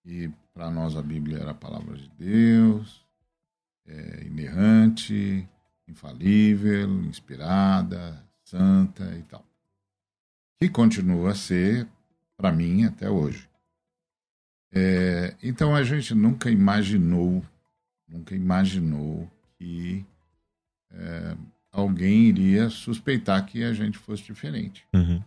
E 0.05 0.31
para 0.53 0.71
nós 0.71 0.97
a 0.97 1.03
Bíblia 1.03 1.39
era 1.39 1.53
a 1.53 1.55
palavra 1.55 1.97
de 1.97 2.09
Deus, 2.19 3.05
é, 3.87 4.25
inerrante, 4.25 5.49
infalível, 5.87 7.03
inspirada, 7.05 8.25
santa 8.45 9.05
e 9.17 9.23
tal. 9.23 9.45
E 10.61 10.69
continua 10.69 11.31
a 11.33 11.35
ser, 11.35 11.87
para 12.37 12.53
mim, 12.53 12.85
até 12.85 13.09
hoje. 13.09 13.49
É, 14.73 15.37
então 15.43 15.75
a 15.75 15.83
gente 15.83 16.15
nunca 16.15 16.51
imaginou 16.51 17.45
nunca 18.13 18.35
imaginou 18.35 19.31
que 19.59 20.05
é, 20.91 21.37
alguém 21.71 22.25
iria 22.25 22.69
suspeitar 22.69 23.45
que 23.47 23.65
a 23.65 23.73
gente 23.73 23.99
fosse 23.99 24.23
diferente. 24.23 24.87
Uhum. 24.95 25.23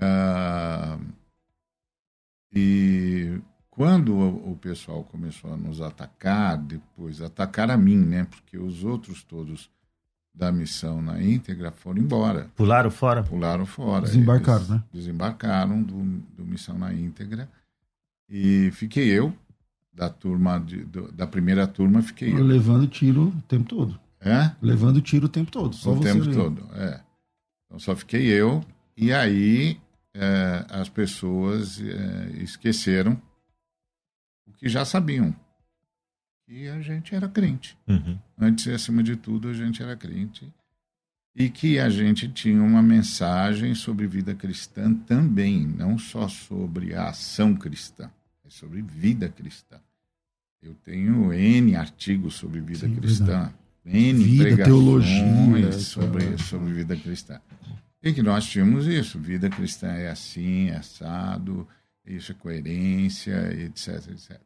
Ah, 0.00 0.98
e 2.52 3.40
quando 3.70 4.14
o, 4.16 4.56
pessoal 4.56 5.02
começou 5.04 5.52
a 5.52 5.56
nos 5.56 5.80
atacar, 5.80 6.56
depois 6.58 7.20
atacar 7.20 7.70
a 7.70 7.76
mim, 7.76 7.96
né? 7.98 8.24
Porque 8.30 8.56
os 8.56 8.84
outros 8.84 9.22
todos 9.24 9.70
da 10.32 10.50
missão 10.50 11.00
na 11.00 11.20
íntegra 11.22 11.70
foram 11.70 12.00
embora. 12.00 12.50
Pularam 12.56 12.90
fora? 12.90 13.22
Pularam 13.22 13.66
fora. 13.66 14.02
Desembarcaram, 14.06 14.58
Eles 14.60 14.70
né? 14.70 14.84
Desembarcaram 14.92 15.82
do, 15.82 16.02
do 16.36 16.44
missão 16.44 16.78
na 16.78 16.92
íntegra. 16.92 17.48
E 18.28 18.70
fiquei 18.72 19.08
eu, 19.08 19.34
da 19.92 20.08
turma, 20.08 20.58
de- 20.58 20.84
do- 20.84 21.12
da 21.12 21.26
primeira 21.26 21.66
turma, 21.66 22.02
fiquei 22.02 22.32
eu. 22.32 22.42
Levando 22.44 22.86
tiro 22.86 23.28
o 23.28 23.42
tempo 23.42 23.68
todo. 23.68 23.98
É? 24.20 24.52
Levando 24.62 25.00
tiro 25.02 25.26
o 25.26 25.28
tempo 25.28 25.50
todo. 25.50 25.74
Só 25.76 25.92
o 25.92 25.96
você 25.96 26.04
tempo 26.12 26.24
ali. 26.24 26.34
todo, 26.34 26.68
é. 26.74 27.00
Então 27.66 27.78
só 27.78 27.94
fiquei 27.94 28.26
eu, 28.26 28.64
e 28.96 29.12
aí 29.12 29.78
é, 30.14 30.64
as 30.70 30.88
pessoas 30.88 31.80
é, 31.80 32.30
esqueceram 32.42 33.20
o 34.46 34.52
que 34.52 34.68
já 34.68 34.84
sabiam, 34.84 35.34
que 36.46 36.68
a 36.68 36.80
gente 36.80 37.14
era 37.14 37.28
crente. 37.28 37.76
Uhum. 37.88 38.18
Antes 38.38 38.66
e 38.66 38.70
acima 38.70 39.02
de 39.02 39.16
tudo, 39.16 39.48
a 39.48 39.52
gente 39.52 39.82
era 39.82 39.96
crente. 39.96 40.52
E 41.34 41.50
que 41.50 41.80
a 41.80 41.88
gente 41.88 42.28
tinha 42.28 42.62
uma 42.62 42.82
mensagem 42.82 43.74
sobre 43.74 44.06
vida 44.06 44.34
cristã 44.34 44.94
também, 44.94 45.66
não 45.66 45.98
só 45.98 46.28
sobre 46.28 46.94
a 46.94 47.08
ação 47.08 47.56
cristã, 47.56 48.08
mas 48.44 48.54
sobre 48.54 48.80
vida 48.82 49.28
cristã. 49.28 49.80
Eu 50.62 50.74
tenho 50.84 51.32
N 51.32 51.74
artigos 51.74 52.36
sobre 52.36 52.60
vida 52.60 52.86
Sim, 52.86 52.94
cristã, 52.94 53.52
N 53.84 54.24
Vida, 54.24 54.44
pregações 54.44 54.64
teologia, 54.64 55.72
sobre, 55.72 56.38
sobre 56.38 56.72
vida 56.72 56.96
cristã. 56.96 57.40
E 58.04 58.12
que 58.12 58.22
nós 58.22 58.44
tínhamos 58.44 58.86
isso, 58.86 59.18
vida 59.18 59.48
cristã 59.48 59.88
é 59.88 60.10
assim, 60.10 60.68
é 60.68 60.76
assado, 60.76 61.66
isso 62.04 62.32
é 62.32 62.34
coerência, 62.34 63.50
etc, 63.54 64.10
etc. 64.10 64.40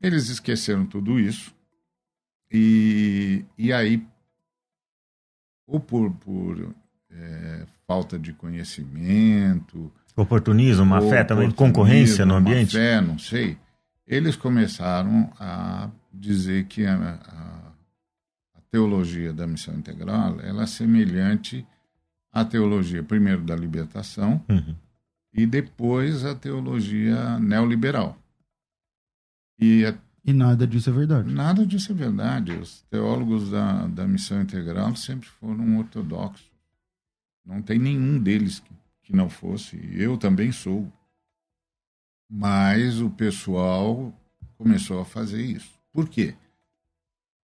Eles 0.00 0.28
esqueceram 0.28 0.86
tudo 0.86 1.18
isso 1.18 1.52
e, 2.50 3.44
e 3.58 3.72
aí, 3.72 4.06
ou 5.66 5.80
por, 5.80 6.10
por 6.12 6.72
é, 7.10 7.66
falta 7.86 8.18
de 8.18 8.32
conhecimento, 8.32 9.92
Oportunismo, 10.14 10.84
má 10.84 11.00
fé 11.00 11.24
também, 11.24 11.50
concorrência 11.50 12.24
no 12.26 12.34
má 12.34 12.40
ambiente? 12.40 12.72
fé, 12.76 13.00
não 13.00 13.18
sei. 13.18 13.56
Eles 14.06 14.36
começaram 14.36 15.32
a 15.40 15.88
dizer 16.12 16.66
que 16.66 16.84
a, 16.84 16.94
a- 16.94 17.72
a 18.56 18.60
teologia 18.70 19.32
da 19.32 19.46
missão 19.46 19.74
integral 19.74 20.38
ela 20.40 20.64
é 20.64 20.66
semelhante 20.66 21.66
à 22.32 22.44
teologia, 22.44 23.02
primeiro, 23.02 23.42
da 23.44 23.54
libertação 23.54 24.42
Uhum. 24.48 24.74
e 25.34 25.46
depois 25.46 26.24
a 26.24 26.34
teologia 26.34 27.38
neoliberal. 27.38 28.18
E 29.58 29.84
a- 29.86 29.94
E 30.24 30.32
nada 30.32 30.66
disso 30.66 30.88
é 30.90 30.92
verdade. 30.92 31.32
nada 31.32 31.66
disso 31.66 31.92
é 31.92 31.94
verdade. 31.94 32.52
Os 32.52 32.82
teólogos 32.90 33.50
da, 33.50 33.86
da 33.88 34.06
missão 34.08 34.40
integral 34.40 34.94
sempre 34.96 35.28
foram 35.28 35.78
ortodoxos. 35.78 36.50
Não 37.44 37.60
tem 37.60 37.78
nenhum 37.78 38.18
deles 38.20 38.60
que, 38.60 38.70
que 39.02 39.16
não 39.16 39.28
fosse. 39.28 39.76
Eu 39.94 40.16
também 40.16 40.50
sou. 40.52 40.90
Mas 42.30 43.00
o 43.00 43.10
pessoal 43.10 44.12
começou 44.56 45.00
a 45.00 45.04
fazer 45.04 45.42
isso. 45.44 45.72
Por 45.92 46.08
quê? 46.08 46.34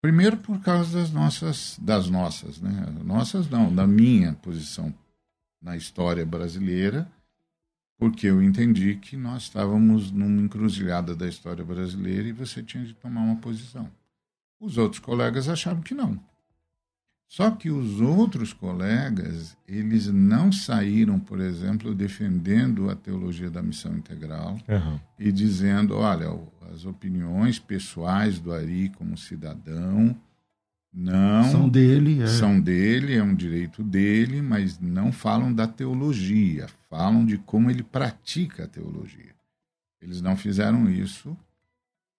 Primeiro 0.00 0.36
por 0.36 0.60
causa 0.60 0.98
das 1.00 1.10
nossas, 1.10 1.76
das 1.80 2.08
nossas, 2.08 2.60
né? 2.60 2.86
Nossas 3.04 3.48
não, 3.48 3.74
da 3.74 3.86
minha 3.86 4.32
posição 4.34 4.94
na 5.60 5.76
história 5.76 6.24
brasileira, 6.24 7.10
porque 7.98 8.28
eu 8.28 8.40
entendi 8.40 8.94
que 8.94 9.16
nós 9.16 9.44
estávamos 9.44 10.12
numa 10.12 10.40
encruzilhada 10.42 11.16
da 11.16 11.26
história 11.28 11.64
brasileira 11.64 12.28
e 12.28 12.32
você 12.32 12.62
tinha 12.62 12.84
de 12.84 12.94
tomar 12.94 13.22
uma 13.22 13.36
posição. 13.36 13.90
Os 14.60 14.78
outros 14.78 15.00
colegas 15.00 15.48
acharam 15.48 15.80
que 15.82 15.94
não. 15.94 16.18
Só 17.26 17.50
que 17.50 17.68
os 17.70 18.00
outros 18.00 18.52
colegas, 18.54 19.54
eles 19.66 20.06
não 20.06 20.50
saíram, 20.50 21.18
por 21.20 21.40
exemplo, 21.40 21.94
defendendo 21.94 22.88
a 22.88 22.96
teologia 22.96 23.50
da 23.50 23.62
missão 23.62 23.94
integral 23.96 24.58
Uhum. 24.66 24.98
e 25.18 25.30
dizendo, 25.30 25.94
olha, 25.96 26.30
as 26.72 26.84
opiniões 26.84 27.58
pessoais 27.58 28.38
do 28.38 28.52
Ari 28.52 28.90
como 28.90 29.16
cidadão 29.16 30.16
não 30.92 31.44
São 31.50 31.68
dele. 31.68 32.22
É. 32.22 32.26
são 32.26 32.60
dele, 32.60 33.14
é 33.14 33.22
um 33.22 33.34
direito 33.34 33.82
dele, 33.82 34.40
mas 34.40 34.78
não 34.80 35.12
falam 35.12 35.52
da 35.52 35.66
teologia, 35.66 36.66
falam 36.88 37.24
de 37.26 37.36
como 37.38 37.70
ele 37.70 37.82
pratica 37.82 38.64
a 38.64 38.66
teologia. 38.68 39.34
Eles 40.00 40.20
não 40.22 40.36
fizeram 40.36 40.88
isso, 40.90 41.36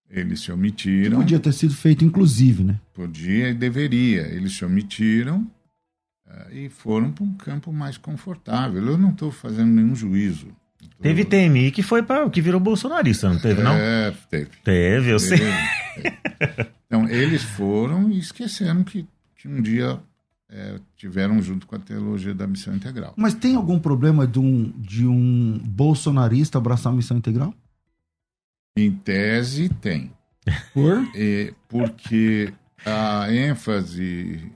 eles 0.10 0.40
se 0.42 0.46
Que 0.48 0.52
omitiram. 0.52 1.18
podia 1.20 1.40
ter 1.40 1.54
sido 1.54 1.74
feito, 1.74 2.04
inclusive, 2.06 2.64
né? 2.64 2.80
Podia 2.94 3.50
e 3.50 3.54
deveria. 3.54 4.28
Eles 4.28 4.54
se 4.56 4.64
omitiram 4.64 5.50
eh, 6.28 6.66
e 6.66 6.70
foram 6.70 7.12
para 7.12 7.24
um 7.24 7.34
campo 7.34 7.72
mais 7.74 7.98
confortável. 7.98 8.86
Eu 8.86 8.98
não 8.98 9.12
estou 9.12 9.32
fazendo 9.32 9.72
nenhum 9.74 9.96
juízo. 9.96 10.48
Teve 11.02 11.24
TMI 11.24 11.72
que 11.72 11.82
foi 11.82 12.04
para 12.04 12.30
que 12.30 12.42
virou 12.42 12.60
bolsonarista, 12.60 13.30
não 13.30 13.40
teve, 13.40 13.62
não? 13.62 13.74
É, 13.74 14.14
teve. 14.30 14.50
Teve, 14.64 15.12
eu 15.12 15.20
sei. 15.20 15.38
Teve, 15.38 16.12
teve. 16.40 16.70
Então, 16.86 17.08
eles 17.08 17.44
foram 17.44 18.10
e 18.12 18.20
esqueceram 18.20 18.84
que, 18.84 19.08
que 19.38 19.48
um 19.48 19.62
dia 19.62 20.00
eh, 20.50 20.80
tiveram 20.98 21.42
junto 21.42 21.68
com 21.68 21.76
a 21.76 21.80
teologia 21.80 22.34
da 22.34 22.48
missão 22.48 22.76
integral. 22.76 23.14
Mas 23.16 23.36
tem 23.36 23.56
algum 23.56 23.80
problema 23.80 24.26
de 24.26 24.40
um, 24.40 24.74
de 24.78 25.06
um 25.06 25.60
bolsonarista 25.60 26.58
abraçar 26.58 26.92
a 26.92 26.96
missão 26.96 27.18
integral? 27.18 27.54
Em 28.76 28.92
tese, 28.92 29.70
tem. 29.70 30.12
Por? 30.74 31.08
É, 31.16 31.54
porque 31.68 32.52
a 32.86 33.32
ênfase 33.32 34.52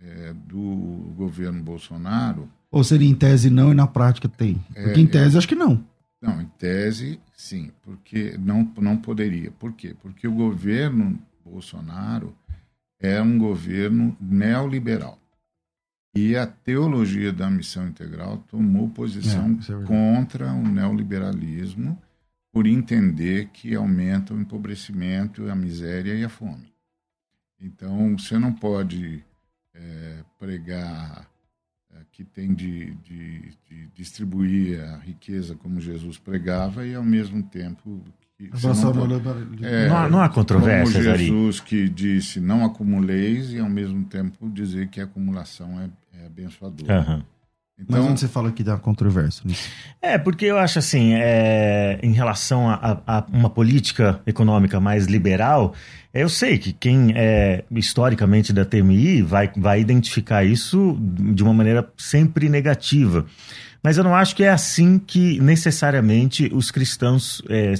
eh, 0.00 0.32
do 0.46 1.12
governo 1.14 1.62
Bolsonaro 1.62 2.48
Ou 2.70 2.84
seria 2.84 3.08
em 3.08 3.14
tese 3.14 3.50
não 3.50 3.72
e 3.72 3.74
na 3.74 3.86
prática 3.86 4.28
tem? 4.28 4.56
Porque 4.74 5.00
em 5.00 5.06
tese 5.06 5.38
acho 5.38 5.48
que 5.48 5.54
não. 5.54 5.84
Não, 6.20 6.40
em 6.40 6.46
tese, 6.58 7.20
sim, 7.36 7.70
porque 7.82 8.36
não, 8.38 8.70
não 8.78 8.96
poderia. 8.96 9.50
Por 9.52 9.72
quê? 9.72 9.94
Porque 10.00 10.26
o 10.26 10.34
governo 10.34 11.18
Bolsonaro 11.44 12.36
é 13.00 13.22
um 13.22 13.38
governo 13.38 14.16
neoliberal. 14.20 15.18
E 16.14 16.36
a 16.36 16.46
teologia 16.46 17.32
da 17.32 17.48
missão 17.48 17.86
integral 17.86 18.38
tomou 18.48 18.88
posição 18.88 19.58
É, 19.68 19.72
é 19.72 19.86
contra 19.86 20.52
o 20.52 20.62
neoliberalismo 20.66 21.96
por 22.52 22.66
entender 22.66 23.50
que 23.52 23.74
aumenta 23.74 24.34
o 24.34 24.40
empobrecimento, 24.40 25.48
a 25.48 25.54
miséria 25.54 26.14
e 26.14 26.24
a 26.24 26.28
fome. 26.28 26.72
Então, 27.60 28.16
você 28.18 28.38
não 28.38 28.52
pode 28.52 29.24
eh, 29.74 30.24
pregar 30.38 31.28
que 32.12 32.24
tem 32.24 32.52
de, 32.54 32.94
de, 33.04 33.40
de 33.68 33.86
distribuir 33.94 34.80
a 34.82 34.96
riqueza 34.98 35.54
como 35.54 35.80
Jesus 35.80 36.18
pregava 36.18 36.84
e 36.86 36.94
ao 36.94 37.02
mesmo 37.04 37.42
tempo 37.42 38.02
que 38.36 38.44
não 38.68 38.74
pode-. 38.92 38.98
É, 39.66 39.88
Não 39.88 39.96
há- 39.96 40.08
não 40.10 40.20
há 40.20 40.28
controvérsias 40.28 41.04
como 41.04 41.14
ali. 41.14 41.26
Jesus 41.26 41.60
que 41.60 41.88
disse 41.88 42.40
não 42.40 42.64
acumuleis 42.64 43.52
e 43.52 43.58
ao 43.58 43.68
mesmo 43.68 44.04
tempo 44.04 44.48
dizer 44.50 44.88
que 44.88 45.00
a 45.00 45.04
acumulação 45.04 45.80
é, 45.80 45.90
é 46.22 46.26
abençoadora. 46.26 46.92
Aham. 47.78 47.86
Mas 47.88 47.98
Então, 48.00 48.10
onde 48.10 48.20
você 48.20 48.28
fala 48.28 48.50
que 48.50 48.62
dá 48.64 48.76
controvérsia 48.76 49.42
nisso? 49.44 49.68
É, 50.02 50.18
porque 50.18 50.44
eu 50.46 50.58
acho 50.58 50.78
assim, 50.78 51.14
é, 51.14 51.98
em 52.02 52.12
relação 52.12 52.68
a, 52.68 52.74
a- 53.06 53.18
a 53.18 53.26
uma 53.32 53.48
política 53.50 54.20
econômica 54.26 54.80
mais 54.80 55.06
liberal, 55.06 55.74
eu 56.12 56.28
sei 56.28 56.58
que 56.58 56.72
quem 56.72 57.12
é 57.14 57.64
historicamente 57.70 58.52
da 58.52 58.64
TMI 58.64 59.22
vai, 59.22 59.50
vai 59.56 59.80
identificar 59.80 60.44
isso 60.44 60.96
de 61.00 61.42
uma 61.42 61.52
maneira 61.54 61.88
sempre 61.96 62.48
negativa. 62.48 63.24
Mas 63.82 63.96
eu 63.96 64.02
não 64.02 64.14
acho 64.14 64.34
que 64.34 64.42
é 64.42 64.50
assim 64.50 64.98
que 64.98 65.40
necessariamente 65.40 66.50
os 66.52 66.70
cristãos 66.70 67.40
é, 67.48 67.74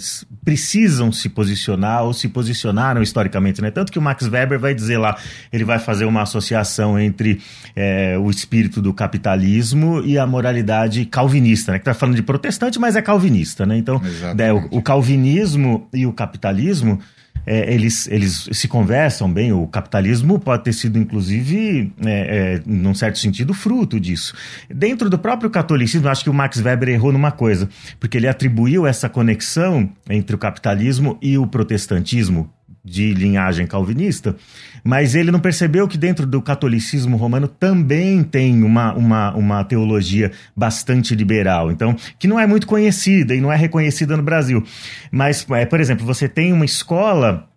precisam 0.45 1.11
se 1.11 1.29
posicionar 1.29 2.05
ou 2.05 2.13
se 2.13 2.29
posicionaram 2.29 3.03
historicamente, 3.03 3.61
né? 3.61 3.71
Tanto 3.71 3.91
que 3.91 3.99
o 3.99 4.03
Max 4.03 4.27
Weber 4.29 4.61
vai 4.61 4.75
dizer 4.75 4.97
lá, 4.97 5.17
ele 5.53 5.65
vai 5.65 5.79
fazer 5.79 6.05
uma 6.05 6.23
associação 6.23 6.99
entre 6.99 7.41
é, 7.75 8.17
o 8.17 8.31
espírito 8.31 8.81
do 8.81 8.95
capitalismo 8.95 10.01
e 10.05 10.17
a 10.17 10.27
moralidade 10.27 11.05
calvinista, 11.05 11.73
né? 11.73 11.79
Que 11.79 11.85
tá 11.85 11.95
falando 11.95 12.15
de 12.15 12.23
protestante, 12.23 12.79
mas 12.79 12.95
é 12.95 13.03
calvinista, 13.03 13.67
né? 13.67 13.77
Então, 13.77 14.01
né, 14.37 14.53
o, 14.53 14.69
o 14.71 14.83
calvinismo 14.83 15.89
e 15.93 16.07
o 16.07 16.13
capitalismo 16.13 17.01
é, 17.47 17.73
eles, 17.73 18.07
eles 18.09 18.49
se 18.53 18.69
conversam 18.69 19.33
bem. 19.33 19.53
O 19.53 19.67
capitalismo 19.67 20.39
pode 20.39 20.65
ter 20.65 20.73
sido, 20.73 20.99
inclusive, 20.99 21.93
é, 22.05 22.11
é, 22.57 22.63
num 22.67 22.95
certo 22.95 23.19
sentido, 23.19 23.55
fruto 23.55 23.99
disso. 23.99 24.35
Dentro 24.69 25.09
do 25.09 25.19
próprio 25.19 25.51
catolicismo, 25.51 26.09
acho 26.09 26.25
que 26.25 26.31
o 26.31 26.35
Max 26.35 26.61
Weber 26.61 26.89
errou 26.89 27.13
numa 27.13 27.31
coisa, 27.31 27.69
porque 27.99 28.17
ele 28.17 28.29
atribuiu 28.29 28.87
essa 28.87 29.09
conexão 29.09 29.89
entre 30.09 30.35
o 30.35 30.39
capitalismo 30.39 31.19
e 31.21 31.39
o 31.39 31.47
protestantismo 31.47 32.51
de 32.85 33.13
linhagem 33.13 33.67
calvinista, 33.67 34.37
mas 34.83 35.15
ele 35.15 35.31
não 35.31 35.41
percebeu 35.41 35.87
que 35.87 35.99
dentro 35.99 36.27
do 36.27 36.41
catolicismo 36.41 37.17
romano 37.17 37.49
também 37.49 38.23
tem 38.23 38.63
uma, 38.63 38.95
uma, 38.95 39.35
uma 39.35 39.65
teologia 39.65 40.33
bastante 40.57 41.15
liberal, 41.15 41.71
então, 41.71 41.95
que 42.19 42.27
não 42.27 42.39
é 42.39 42.47
muito 42.47 42.67
conhecida 42.67 43.35
e 43.35 43.41
não 43.41 43.53
é 43.53 43.57
reconhecida 43.57 44.17
no 44.17 44.23
Brasil. 44.23 44.65
Mas, 45.11 45.47
é, 45.51 45.67
por 45.67 45.81
exemplo, 45.81 46.07
você 46.07 46.29
tem 46.29 46.53
uma 46.53 46.65
escola 46.65 47.49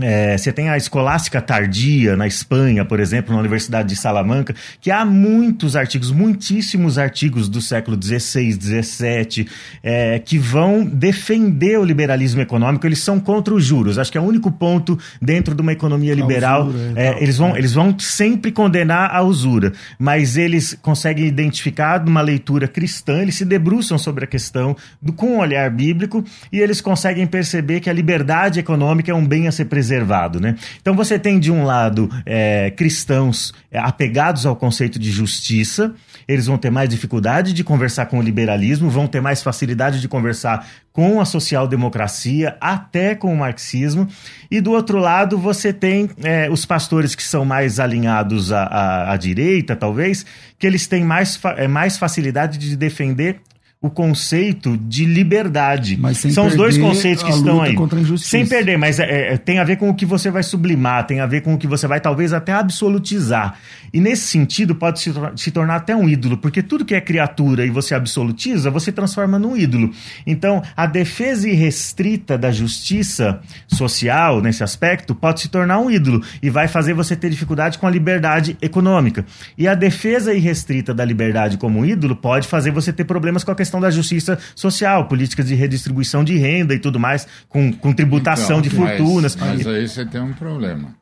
é, 0.00 0.36
você 0.36 0.52
tem 0.52 0.68
a 0.68 0.76
escolástica 0.76 1.40
tardia 1.40 2.16
na 2.16 2.26
Espanha, 2.26 2.84
por 2.84 2.98
exemplo, 2.98 3.32
na 3.32 3.38
Universidade 3.38 3.90
de 3.90 3.94
Salamanca, 3.94 4.52
que 4.80 4.90
há 4.90 5.04
muitos 5.04 5.76
artigos, 5.76 6.10
muitíssimos 6.10 6.98
artigos 6.98 7.48
do 7.48 7.60
século 7.60 7.96
XVI, 7.96 8.52
XVII, 8.54 9.48
é, 9.84 10.18
que 10.18 10.36
vão 10.36 10.84
defender 10.84 11.78
o 11.78 11.84
liberalismo 11.84 12.40
econômico. 12.40 12.84
Eles 12.84 12.98
são 12.98 13.20
contra 13.20 13.54
os 13.54 13.64
juros. 13.64 13.96
Acho 13.96 14.10
que 14.10 14.18
é 14.18 14.20
o 14.20 14.24
único 14.24 14.50
ponto 14.50 14.98
dentro 15.22 15.54
de 15.54 15.62
uma 15.62 15.72
economia 15.72 16.12
liberal. 16.12 16.72
É, 16.96 17.06
é 17.06 17.22
eles, 17.22 17.38
vão, 17.38 17.56
eles 17.56 17.72
vão 17.72 17.96
sempre 17.96 18.50
condenar 18.50 19.14
a 19.14 19.22
usura, 19.22 19.72
mas 19.96 20.36
eles 20.36 20.76
conseguem 20.82 21.24
identificar 21.24 22.04
numa 22.04 22.20
leitura 22.20 22.66
cristã, 22.66 23.22
eles 23.22 23.36
se 23.36 23.44
debruçam 23.44 23.96
sobre 23.96 24.24
a 24.24 24.26
questão 24.26 24.76
do, 25.00 25.12
com 25.12 25.36
um 25.36 25.38
olhar 25.38 25.70
bíblico 25.70 26.24
e 26.50 26.58
eles 26.58 26.80
conseguem 26.80 27.28
perceber 27.28 27.78
que 27.78 27.88
a 27.88 27.92
liberdade 27.92 28.58
econômica 28.58 29.12
é 29.12 29.14
um 29.14 29.24
bem 29.24 29.46
a 29.46 29.52
ser 29.52 29.66
preservado 29.66 29.83
preservado, 29.84 30.40
né? 30.40 30.56
Então 30.80 30.96
você 30.96 31.18
tem 31.18 31.38
de 31.38 31.52
um 31.52 31.64
lado 31.64 32.10
é, 32.24 32.70
cristãos 32.70 33.52
é, 33.70 33.78
apegados 33.78 34.46
ao 34.46 34.56
conceito 34.56 34.98
de 34.98 35.10
justiça, 35.10 35.94
eles 36.26 36.46
vão 36.46 36.56
ter 36.56 36.70
mais 36.70 36.88
dificuldade 36.88 37.52
de 37.52 37.62
conversar 37.62 38.06
com 38.06 38.18
o 38.18 38.22
liberalismo, 38.22 38.88
vão 38.88 39.06
ter 39.06 39.20
mais 39.20 39.42
facilidade 39.42 40.00
de 40.00 40.08
conversar 40.08 40.66
com 40.90 41.20
a 41.20 41.26
social-democracia, 41.26 42.56
até 42.58 43.14
com 43.14 43.34
o 43.34 43.36
marxismo. 43.36 44.08
E 44.50 44.60
do 44.60 44.72
outro 44.72 44.98
lado, 44.98 45.36
você 45.36 45.70
tem 45.70 46.08
é, 46.22 46.48
os 46.48 46.64
pastores 46.64 47.14
que 47.14 47.22
são 47.22 47.44
mais 47.44 47.78
alinhados 47.78 48.52
à, 48.52 48.62
à, 48.62 49.12
à, 49.12 49.16
direita, 49.18 49.76
talvez, 49.76 50.24
que 50.58 50.66
eles 50.66 50.86
têm 50.86 51.04
mais, 51.04 51.38
é, 51.56 51.68
mais 51.68 51.98
facilidade 51.98 52.56
de 52.56 52.74
defender 52.74 53.40
o 53.84 53.90
conceito 53.90 54.78
de 54.78 55.04
liberdade. 55.04 56.00
São 56.32 56.46
os 56.46 56.56
dois 56.56 56.78
conceitos 56.78 57.22
que 57.22 57.30
estão 57.30 57.60
aí. 57.60 57.76
Sem 58.16 58.46
perder, 58.46 58.78
mas 58.78 58.98
é, 58.98 59.34
é, 59.34 59.36
tem 59.36 59.58
a 59.58 59.64
ver 59.64 59.76
com 59.76 59.90
o 59.90 59.94
que 59.94 60.06
você 60.06 60.30
vai 60.30 60.42
sublimar, 60.42 61.06
tem 61.06 61.20
a 61.20 61.26
ver 61.26 61.42
com 61.42 61.52
o 61.52 61.58
que 61.58 61.66
você 61.66 61.86
vai 61.86 62.00
talvez 62.00 62.32
até 62.32 62.50
absolutizar. 62.50 63.58
E 63.92 64.00
nesse 64.00 64.22
sentido 64.22 64.74
pode 64.74 65.00
se, 65.00 65.12
se 65.36 65.50
tornar 65.50 65.76
até 65.76 65.94
um 65.94 66.08
ídolo, 66.08 66.38
porque 66.38 66.62
tudo 66.62 66.82
que 66.82 66.94
é 66.94 67.00
criatura 67.00 67.66
e 67.66 67.68
você 67.68 67.94
absolutiza, 67.94 68.70
você 68.70 68.90
transforma 68.90 69.38
num 69.38 69.54
ídolo. 69.54 69.90
Então, 70.26 70.62
a 70.74 70.86
defesa 70.86 71.46
irrestrita 71.46 72.38
da 72.38 72.50
justiça 72.50 73.40
social 73.68 74.40
nesse 74.40 74.64
aspecto 74.64 75.14
pode 75.14 75.42
se 75.42 75.48
tornar 75.48 75.78
um 75.78 75.90
ídolo 75.90 76.22
e 76.42 76.48
vai 76.48 76.68
fazer 76.68 76.94
você 76.94 77.14
ter 77.14 77.28
dificuldade 77.28 77.76
com 77.76 77.86
a 77.86 77.90
liberdade 77.90 78.56
econômica. 78.62 79.26
E 79.58 79.68
a 79.68 79.74
defesa 79.74 80.32
irrestrita 80.32 80.94
da 80.94 81.04
liberdade 81.04 81.58
como 81.58 81.84
ídolo 81.84 82.16
pode 82.16 82.48
fazer 82.48 82.70
você 82.70 82.90
ter 82.90 83.04
problemas 83.04 83.44
com 83.44 83.50
a 83.50 83.54
questão 83.54 83.73
questão 83.74 83.80
da 83.80 83.90
justiça 83.90 84.38
social, 84.54 85.08
políticas 85.08 85.46
de 85.46 85.54
redistribuição 85.54 86.22
de 86.22 86.36
renda 86.36 86.74
e 86.74 86.78
tudo 86.78 87.00
mais, 87.00 87.26
com, 87.48 87.72
com 87.72 87.92
tributação 87.92 88.58
então, 88.58 88.62
de 88.62 88.70
fortunas. 88.70 89.36
Mas, 89.36 89.64
mas 89.64 89.66
aí 89.66 89.88
você 89.88 90.06
tem 90.06 90.20
um 90.20 90.32
problema. 90.32 90.94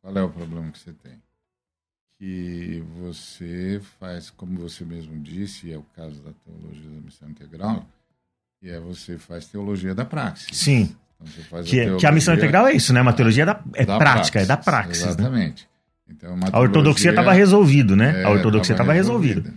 Qual 0.00 0.16
é 0.16 0.22
o 0.22 0.30
problema 0.30 0.70
que 0.70 0.78
você 0.78 0.92
tem? 0.92 1.12
Que 2.18 2.82
você 2.98 3.80
faz, 4.00 4.30
como 4.30 4.58
você 4.58 4.84
mesmo 4.84 5.18
disse, 5.20 5.70
é 5.72 5.76
o 5.76 5.84
caso 5.94 6.22
da 6.22 6.30
teologia 6.44 6.90
da 6.90 7.00
missão 7.04 7.28
integral, 7.28 7.86
que 8.58 8.70
é 8.70 8.80
você 8.80 9.18
faz 9.18 9.46
teologia 9.46 9.94
da 9.94 10.04
praxis. 10.04 10.56
Sim. 10.56 10.96
Então, 11.20 11.62
que, 11.64 11.80
a 11.80 11.96
que, 11.96 12.06
a 12.06 12.12
missão 12.12 12.34
integral 12.34 12.66
é 12.66 12.74
isso, 12.74 12.92
né? 12.92 13.00
Uma 13.00 13.12
teologia 13.12 13.44
da, 13.44 13.60
é 13.74 13.84
da 13.84 13.98
prática, 13.98 14.32
praxis, 14.32 14.42
é 14.42 14.46
da 14.46 14.56
praxis. 14.56 15.04
Né? 15.04 15.10
Exatamente. 15.10 15.68
Né? 16.06 16.14
Então, 16.14 16.38
a 16.52 16.60
ortodoxia 16.60 17.10
estava 17.10 17.32
resolvido, 17.32 17.96
né? 17.96 18.22
É, 18.22 18.24
a 18.24 18.30
ortodoxia 18.30 18.74
estava 18.74 18.92
resolvida. 18.92 19.52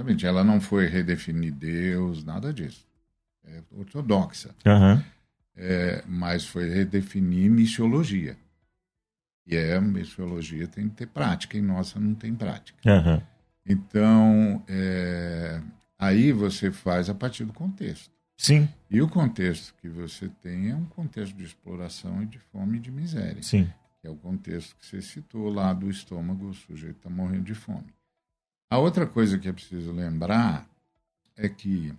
Exatamente. 0.00 0.26
Ela 0.26 0.42
não 0.42 0.60
foi 0.60 0.86
redefinir 0.86 1.52
Deus, 1.52 2.24
nada 2.24 2.52
disso. 2.52 2.86
É 3.44 3.62
ortodoxa. 3.76 4.54
Uhum. 4.66 5.02
É, 5.56 6.02
mas 6.06 6.46
foi 6.46 6.68
redefinir 6.68 7.50
missiologia. 7.50 8.36
E 9.46 9.56
é, 9.56 9.80
missiologia 9.80 10.66
tem 10.66 10.88
que 10.88 10.94
ter 10.96 11.06
prática, 11.06 11.56
e 11.56 11.62
nossa 11.62 11.98
não 11.98 12.14
tem 12.14 12.34
prática. 12.34 12.78
Uhum. 12.88 13.20
Então, 13.66 14.64
é, 14.68 15.60
aí 15.98 16.32
você 16.32 16.70
faz 16.70 17.10
a 17.10 17.14
partir 17.14 17.44
do 17.44 17.52
contexto. 17.52 18.10
Sim. 18.36 18.68
E 18.90 19.02
o 19.02 19.08
contexto 19.08 19.74
que 19.80 19.88
você 19.88 20.28
tem 20.40 20.70
é 20.70 20.74
um 20.74 20.86
contexto 20.86 21.36
de 21.36 21.44
exploração 21.44 22.22
e 22.22 22.26
de 22.26 22.38
fome 22.38 22.78
e 22.78 22.80
de 22.80 22.90
miséria. 22.90 23.42
Sim. 23.42 23.70
Que 24.00 24.06
é 24.06 24.10
o 24.10 24.16
contexto 24.16 24.74
que 24.76 24.86
você 24.86 25.02
citou 25.02 25.50
lá 25.50 25.74
do 25.74 25.90
estômago, 25.90 26.46
o 26.46 26.54
sujeito 26.54 26.96
está 26.96 27.10
morrendo 27.10 27.44
de 27.44 27.54
fome. 27.54 27.92
A 28.70 28.78
outra 28.78 29.04
coisa 29.04 29.36
que 29.36 29.48
é 29.48 29.52
preciso 29.52 29.90
lembrar 29.90 30.64
é 31.36 31.48
que 31.48 31.92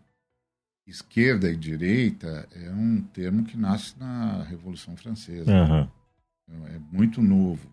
esquerda 0.87 1.51
e 1.51 1.55
direita 1.55 2.47
é 2.53 2.71
um 2.71 3.01
termo 3.01 3.43
que 3.43 3.57
nasce 3.57 3.99
na 3.99 4.41
Revolução 4.43 4.95
Francesa. 4.95 5.51
Uhum. 5.51 5.89
É 6.67 6.79
muito 6.89 7.21
novo. 7.21 7.69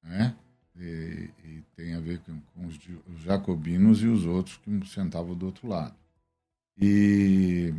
Né? 0.00 0.32
E, 0.76 1.30
e 1.44 1.64
tem 1.74 1.94
a 1.94 2.00
ver 2.00 2.20
com, 2.20 2.40
com 2.54 2.66
os, 2.66 2.78
os, 3.12 3.22
jacobinos 3.22 4.00
e 4.00 4.06
os 4.06 4.24
outros 4.24 4.58
que 4.58 4.86
sentavam 4.86 5.34
do 5.34 5.46
outro 5.46 5.66
lado. 5.66 5.96
E, 6.76 7.74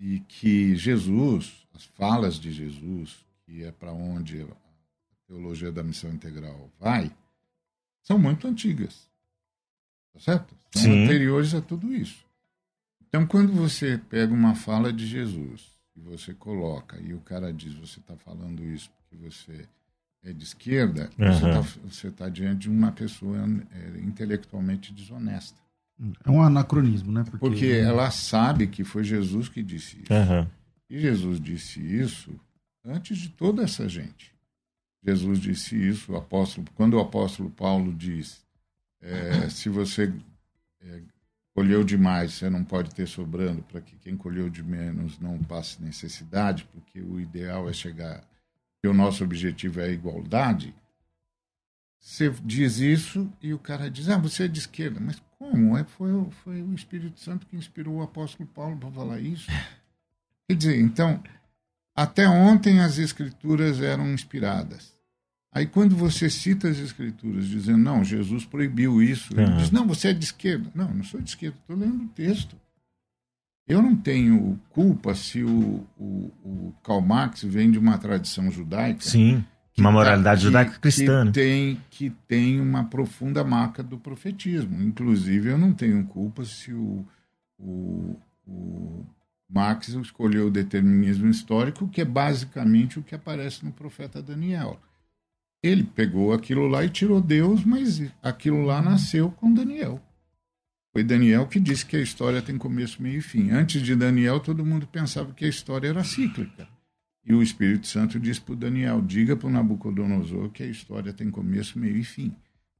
e 0.00 0.18
que 0.20 0.74
Jesus, 0.74 1.64
as 1.74 1.84
falas 1.84 2.34
de 2.36 2.50
Jesus, 2.50 3.24
que 3.44 3.62
é 3.62 3.70
para 3.70 3.92
onde 3.92 4.42
a 4.42 4.46
teologia 5.28 5.70
da 5.70 5.84
missão 5.84 6.10
integral 6.10 6.70
vai, 6.78 7.12
são 8.02 8.18
muito 8.18 8.48
antigas. 8.48 9.08
Tá 10.16 10.20
certo? 10.20 10.54
São 10.72 10.82
Sim. 10.82 11.04
anteriores 11.04 11.54
a 11.54 11.60
tudo 11.60 11.92
isso. 11.94 12.24
Então, 13.06 13.26
quando 13.26 13.52
você 13.52 13.98
pega 13.98 14.32
uma 14.32 14.54
fala 14.54 14.92
de 14.92 15.06
Jesus 15.06 15.66
e 15.94 16.00
você 16.00 16.32
coloca, 16.34 16.98
e 17.00 17.12
o 17.14 17.20
cara 17.20 17.52
diz, 17.52 17.74
você 17.74 18.00
está 18.00 18.16
falando 18.16 18.64
isso 18.64 18.90
porque 18.96 19.16
você 19.16 19.66
é 20.24 20.32
de 20.32 20.42
esquerda, 20.42 21.10
uhum. 21.18 21.62
você 21.88 22.08
está 22.08 22.24
tá 22.24 22.28
diante 22.30 22.62
de 22.62 22.70
uma 22.70 22.90
pessoa 22.92 23.38
é, 23.38 24.00
intelectualmente 24.00 24.92
desonesta. 24.92 25.58
É 26.24 26.30
um 26.30 26.42
anacronismo, 26.42 27.12
né? 27.12 27.24
Porque, 27.24 27.38
porque 27.38 27.66
ela 27.66 28.10
sabe 28.10 28.66
que 28.66 28.84
foi 28.84 29.04
Jesus 29.04 29.48
que 29.48 29.62
disse 29.62 30.02
isso. 30.02 30.12
Uhum. 30.12 30.46
E 30.90 31.00
Jesus 31.00 31.40
disse 31.40 31.80
isso 31.80 32.32
antes 32.84 33.18
de 33.18 33.28
toda 33.28 33.62
essa 33.62 33.88
gente. 33.88 34.34
Jesus 35.02 35.38
disse 35.38 35.76
isso, 35.76 36.12
o 36.12 36.16
apóstolo, 36.16 36.66
quando 36.74 36.94
o 36.94 37.00
apóstolo 37.00 37.48
Paulo 37.50 37.94
diz 37.94 38.45
é, 39.06 39.48
se 39.48 39.68
você 39.68 40.12
é, 40.80 41.02
colheu 41.54 41.84
demais, 41.84 42.32
você 42.34 42.50
não 42.50 42.64
pode 42.64 42.94
ter 42.94 43.06
sobrando 43.06 43.62
para 43.62 43.80
que 43.80 43.96
quem 43.96 44.16
colheu 44.16 44.50
de 44.50 44.62
menos 44.62 45.18
não 45.18 45.38
passe 45.38 45.82
necessidade, 45.82 46.68
porque 46.72 47.00
o 47.00 47.20
ideal 47.20 47.68
é 47.68 47.72
chegar, 47.72 48.28
que 48.82 48.88
o 48.88 48.94
nosso 48.94 49.22
objetivo 49.22 49.80
é 49.80 49.84
a 49.84 49.92
igualdade. 49.92 50.74
Você 51.98 52.30
diz 52.44 52.78
isso 52.78 53.32
e 53.40 53.54
o 53.54 53.58
cara 53.58 53.90
diz: 53.90 54.08
Ah, 54.08 54.18
você 54.18 54.44
é 54.44 54.48
de 54.48 54.60
esquerda. 54.60 55.00
Mas 55.00 55.20
como? 55.38 55.76
É, 55.76 55.84
foi, 55.84 56.30
foi 56.44 56.62
o 56.62 56.74
Espírito 56.74 57.20
Santo 57.20 57.46
que 57.46 57.56
inspirou 57.56 57.96
o 57.96 58.02
apóstolo 58.02 58.48
Paulo 58.48 58.76
para 58.76 58.90
falar 58.90 59.20
isso. 59.20 59.50
Quer 60.48 60.56
dizer, 60.56 60.80
então, 60.80 61.22
até 61.94 62.28
ontem 62.28 62.80
as 62.80 62.98
escrituras 62.98 63.80
eram 63.80 64.12
inspiradas. 64.12 64.95
Aí 65.52 65.66
quando 65.66 65.96
você 65.96 66.28
cita 66.28 66.68
as 66.68 66.78
escrituras 66.78 67.46
dizendo, 67.46 67.78
não, 67.78 68.04
Jesus 68.04 68.44
proibiu 68.44 69.02
isso, 69.02 69.32
ele 69.32 69.52
diz, 69.56 69.70
não, 69.70 69.86
você 69.86 70.08
é 70.08 70.12
de 70.12 70.24
esquerda. 70.24 70.70
Não, 70.74 70.92
não 70.92 71.04
sou 71.04 71.20
de 71.20 71.30
esquerda, 71.30 71.56
estou 71.58 71.76
lendo 71.76 72.04
o 72.04 72.08
texto. 72.08 72.56
Eu 73.66 73.82
não 73.82 73.96
tenho 73.96 74.60
culpa 74.70 75.14
se 75.14 75.42
o, 75.42 75.84
o, 75.98 76.30
o 76.44 76.74
Karl 76.84 77.00
Marx 77.00 77.42
vem 77.42 77.70
de 77.70 77.78
uma 77.78 77.98
tradição 77.98 78.50
judaica. 78.50 79.00
Sim, 79.02 79.44
uma 79.78 79.92
moralidade 79.92 80.40
tá, 80.40 80.46
judaica 80.46 80.78
cristã. 80.78 81.20
Que 81.20 81.24
né? 81.26 81.32
tem, 81.32 81.80
que 81.90 82.10
tem 82.28 82.60
uma 82.60 82.84
profunda 82.84 83.44
marca 83.44 83.82
do 83.82 83.98
profetismo. 83.98 84.82
Inclusive, 84.82 85.50
eu 85.50 85.58
não 85.58 85.72
tenho 85.72 86.04
culpa 86.04 86.44
se 86.44 86.72
o, 86.72 87.04
o, 87.58 88.16
o 88.46 89.04
Marx 89.48 89.88
escolheu 89.88 90.46
o 90.46 90.50
determinismo 90.50 91.28
histórico, 91.28 91.88
que 91.88 92.00
é 92.00 92.04
basicamente 92.04 92.98
o 92.98 93.02
que 93.02 93.14
aparece 93.14 93.64
no 93.64 93.72
profeta 93.72 94.22
Daniel. 94.22 94.80
Ele 95.66 95.84
pegou 95.84 96.32
aquilo 96.32 96.66
lá 96.66 96.84
e 96.84 96.88
tirou 96.88 97.20
Deus, 97.20 97.64
mas 97.64 98.02
aquilo 98.22 98.64
lá 98.64 98.80
nasceu 98.80 99.30
com 99.30 99.52
Daniel. 99.52 100.00
Foi 100.92 101.02
Daniel 101.02 101.46
que 101.46 101.60
disse 101.60 101.84
que 101.84 101.96
a 101.96 102.00
história 102.00 102.40
tem 102.40 102.56
começo, 102.56 103.02
meio 103.02 103.18
e 103.18 103.22
fim. 103.22 103.50
Antes 103.50 103.82
de 103.82 103.94
Daniel, 103.94 104.40
todo 104.40 104.64
mundo 104.64 104.86
pensava 104.86 105.34
que 105.34 105.44
a 105.44 105.48
história 105.48 105.88
era 105.88 106.02
cíclica. 106.02 106.66
E 107.22 107.34
o 107.34 107.42
Espírito 107.42 107.86
Santo 107.86 108.20
disse 108.20 108.40
para 108.40 108.54
Daniel: 108.54 109.02
diga 109.02 109.36
para 109.36 109.48
o 109.48 109.50
Nabucodonosor 109.50 110.48
que 110.50 110.62
a 110.62 110.66
história 110.66 111.12
tem 111.12 111.30
começo, 111.30 111.78
meio 111.78 111.96
e 111.96 112.04
fim. 112.04 112.34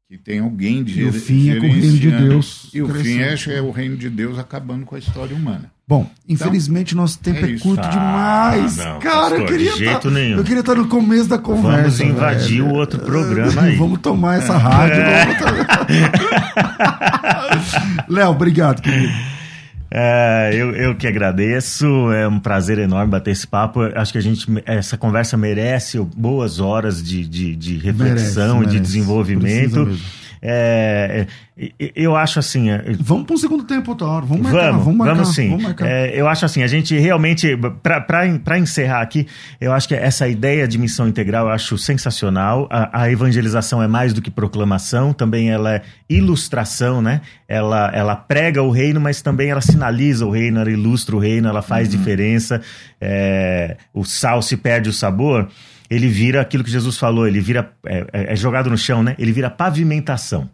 Que 0.09 0.17
tem 0.17 0.39
alguém 0.39 0.85
de 0.85 1.01
E 1.01 1.05
o 1.05 1.13
fim 1.13 1.51
é 1.51 1.57
com 1.59 1.67
o 1.67 1.71
reino 1.73 1.81
de 1.81 1.97
gerenciando. 1.99 2.29
Deus 2.29 2.71
E 2.73 2.81
o 2.81 2.89
fim 2.95 3.19
é, 3.21 3.35
é 3.57 3.61
o 3.61 3.71
reino 3.73 3.97
de 3.97 4.09
Deus 4.09 4.39
acabando 4.39 4.87
com 4.87 4.95
a 4.95 4.99
história 4.99 5.35
humana. 5.35 5.71
Bom, 5.89 6.09
infelizmente 6.29 6.95
nosso 6.95 7.19
tempo 7.19 7.45
é 7.45 7.53
é, 7.55 7.59
curto 7.59 7.81
Ah, 7.85 8.53
demais. 8.55 8.77
não, 8.77 8.99
Cara, 9.01 9.17
eu 9.37 9.41
pastor, 9.41 9.47
queria 9.49 9.73
de 9.73 9.79
jeito 9.79 10.01
tá- 10.01 10.11
nenhum. 10.11 10.39
Eu 10.39 10.45
queria 10.45 10.61
estar 10.61 10.75
no 10.77 10.87
começo 10.89 11.29
da 11.29 11.39
conversa. 11.39 11.83
Vamos 11.83 12.01
invadir 12.01 12.63
velho. 12.63 12.67
o 12.73 12.75
outro 12.75 13.01
programa 13.01 13.63
aí. 13.67 13.77
Vamos 13.77 13.99
tomar 14.01 14.39
essa 14.39 14.57
rádio. 14.57 15.03
vamos- 15.89 17.73
Léo, 18.09 18.31
obrigado, 18.31 18.83
querido. 18.83 19.13
É, 19.99 20.51
eu, 20.53 20.77
eu 20.77 20.95
que 20.95 21.07
agradeço, 21.07 21.87
é 22.13 22.29
um 22.29 22.39
prazer 22.39 22.79
enorme 22.79 23.11
bater 23.11 23.31
esse 23.31 23.47
papo. 23.47 23.81
Acho 23.95 24.13
que 24.13 24.19
a 24.19 24.21
gente, 24.21 24.47
essa 24.67 24.99
conversa 24.99 25.39
merece 25.39 25.99
boas 26.15 26.61
horas 26.61 27.03
de, 27.03 27.27
de, 27.27 27.57
de 27.57 27.79
reflexão 27.79 28.59
Merece, 28.59 28.65
e 28.65 28.67
de 28.67 28.75
merece. 28.75 28.81
desenvolvimento. 28.81 29.99
É, 30.43 31.27
é, 31.59 31.93
eu 31.95 32.15
acho 32.15 32.39
assim. 32.39 32.71
é, 32.71 32.85
Vamos 33.01 33.25
para 33.25 33.35
um 33.35 33.39
segundo 33.39 33.65
tempo 33.65 33.91
outra 33.91 34.07
hora. 34.07 34.27
Vamos 34.27 34.43
marcar. 34.43 34.71
Vamos, 34.71 34.85
vamos, 34.85 34.99
marcar, 34.99 35.15
vamos 35.15 35.35
sim. 35.35 35.49
Vamos 35.49 35.65
marcar. 35.65 35.89
É, 35.89 36.13
eu 36.15 36.29
acho 36.29 36.45
assim, 36.45 36.63
a 36.63 36.67
gente 36.67 36.99
realmente, 36.99 37.57
para 37.83 38.59
encerrar 38.59 39.01
aqui, 39.01 39.27
eu 39.61 39.73
acho 39.73 39.89
que 39.89 39.95
essa 39.95 40.29
ideia 40.29 40.69
de 40.69 40.79
missão 40.79 41.09
integral 41.09 41.47
eu 41.47 41.53
acho 41.53 41.79
sensacional. 41.79 42.69
A, 42.71 43.03
a 43.03 43.11
evangelização 43.11 43.83
é 43.83 43.89
mais 43.89 44.13
do 44.13 44.21
que 44.21 44.31
proclamação, 44.31 45.13
também 45.13 45.51
ela 45.51 45.77
é 45.77 45.83
ilustração, 46.09 47.01
né? 47.01 47.21
Ela, 47.49 47.91
ela 47.95 48.17
prega 48.17 48.63
o 48.63 48.71
reino, 48.71 49.01
mas 49.01 49.23
também 49.23 49.51
ela 49.51 49.61
sinaliza 49.61 50.27
o 50.27 50.31
reino, 50.31 50.61
ela 50.61 50.71
ilustra 50.71 51.17
o 51.17 51.19
reino, 51.19 51.49
ela 51.49 51.63
faz 51.63 51.89
diferença. 51.89 52.61
É, 53.01 53.77
o 53.95 54.05
sal 54.05 54.43
se 54.43 54.57
perde 54.57 54.89
o 54.89 54.93
sabor. 54.93 55.49
Ele 55.91 56.09
vira 56.09 56.41
aquilo 56.41 56.65
que 56.65 56.71
Jesus 56.71 56.99
falou, 56.99 57.27
ele 57.27 57.41
vira, 57.41 57.71
é, 57.87 58.07
é- 58.13 58.33
é 58.33 58.37
jogado 58.37 58.69
no 58.71 58.77
chão, 58.79 59.03
né? 59.03 59.15
Ele 59.19 59.33
vira 59.33 59.49
pavimentação. 59.51 60.49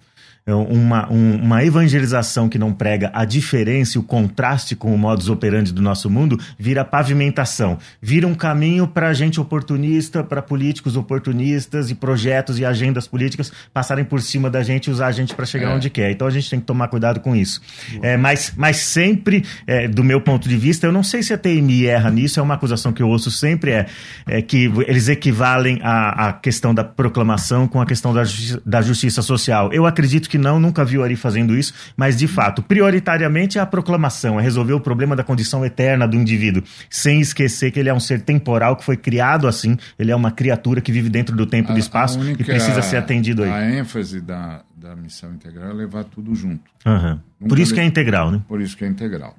É 0.45 0.53
uma, 0.55 1.09
um- 1.13 1.37
uma 1.37 1.65
evangelização 1.65 2.49
que 2.49 2.59
não 2.59 2.73
prega 2.73 3.11
a 3.15 3.25
diferença 3.25 3.97
e 3.97 4.01
o 4.01 4.03
contraste 4.03 4.75
com 4.75 4.93
o 4.93 4.99
modus 4.99 5.29
operandi 5.29 5.73
do 5.73 5.81
nosso 5.81 6.11
mundo 6.11 6.37
vira 6.59 6.85
pavimentação. 6.85 7.79
Vira 8.01 8.27
um 8.27 8.35
caminho 8.35 8.89
para 8.89 9.13
gente 9.13 9.41
oportunista, 9.41 10.25
para 10.25 10.43
políticos 10.43 10.97
oportunistas 10.97 11.91
e 11.91 11.95
projetos 11.95 12.59
e 12.59 12.65
agendas 12.65 13.07
políticas 13.07 13.53
passarem 13.73 14.05
por 14.05 14.21
cima 14.21 14.51
da 14.51 14.63
gente 14.65 14.87
e 14.87 14.91
usar 14.91 15.07
a 15.07 15.13
gente 15.13 15.33
para 15.35 15.47
chegar 15.47 15.71
É. 15.71 15.75
onde 15.77 15.89
quer. 15.89 16.11
Então 16.11 16.27
a 16.27 16.31
gente 16.31 16.51
tem 16.51 16.59
que 16.59 16.67
tomar 16.67 16.89
cuidado 16.89 17.21
com 17.21 17.37
isso. 17.37 17.61
É, 18.03 18.17
mas, 18.17 18.53
mas 18.57 18.79
sempre, 18.79 19.45
é, 19.67 19.87
do 19.87 20.03
meu 20.03 20.21
ponto 20.21 20.49
de 20.49 20.57
vista, 20.57 20.87
eu 20.87 20.93
não 20.93 21.05
sei 21.05 21.23
se 21.23 21.33
a 21.33 21.39
TMI 21.39 21.87
erra 21.87 22.11
nisso, 22.11 22.41
é 22.41 22.43
uma 22.43 22.55
acusação 22.55 22.93
que 22.93 23.01
eu 23.03 23.09
ouço 23.09 23.31
sempre, 23.31 23.71
é, 23.71 23.87
é 24.27 24.43
que 24.43 24.71
eles 24.89 25.07
equivalem 25.09 25.79
a, 25.83 26.29
a 26.29 26.33
questão 26.33 26.75
da 26.75 26.83
proclamação 26.83 27.69
com 27.69 27.81
a 27.81 27.87
questão 27.87 28.13
da, 28.13 28.25
justi- 28.25 28.61
da 28.67 28.83
justiça 28.83 29.23
social. 29.23 29.73
Eu 29.73 29.87
acredito 29.87 30.29
que 30.33 30.39
não, 30.39 30.59
nunca 30.59 30.83
vi 30.85 30.97
o 30.97 31.03
Ari 31.05 31.15
fazendo 31.15 31.55
isso, 31.55 31.75
mas 31.97 32.17
de 32.17 32.27
fato, 32.27 32.63
prioritariamente 32.63 33.59
é 33.59 33.61
a 33.61 33.67
proclamação, 33.67 34.41
é 34.41 34.43
resolver 34.43 34.73
o 34.73 34.81
problema 34.81 35.15
da 35.15 35.23
condição 35.23 35.65
eterna 35.65 36.09
do 36.09 36.17
indivíduo, 36.17 36.63
sem 36.89 37.21
esquecer 37.21 37.71
que 37.71 37.79
ele 37.79 37.89
é 37.91 37.95
um 37.95 38.01
ser 38.01 38.23
temporal 38.23 38.77
que 38.77 38.85
foi 38.85 38.97
criado 38.97 39.47
assim, 39.47 39.77
ele 39.99 40.11
é 40.11 40.17
uma 40.17 40.31
criatura 40.31 40.81
que 40.81 40.91
vive 40.91 41.09
dentro 41.11 41.37
do 41.37 41.45
tempo 41.47 41.71
e 41.71 41.75
do 41.75 41.79
espaço 41.79 42.19
A 42.19 42.23
e 42.23 42.25
única- 42.25 42.45
precisa 42.45 42.81
ser 42.83 42.97
atendido 42.97 43.43
aí. 43.45 43.51
A 43.51 43.71
ênfase 43.79 44.21
da, 44.21 44.63
da 44.75 44.97
missão 44.97 45.33
integral 45.35 45.71
é 45.71 45.75
levar 45.75 46.05
tudo 46.05 46.35
junto. 46.35 46.63
Aham. 46.87 47.21
Por 47.49 47.59
isso 47.59 47.75
que 47.75 47.81
é 47.81 47.83
le- 47.83 47.89
integral, 47.89 48.31
né? 48.31 48.41
Por 48.49 48.61
isso 48.61 48.77
que 48.77 48.85
é 48.85 48.89
integral. 48.89 49.37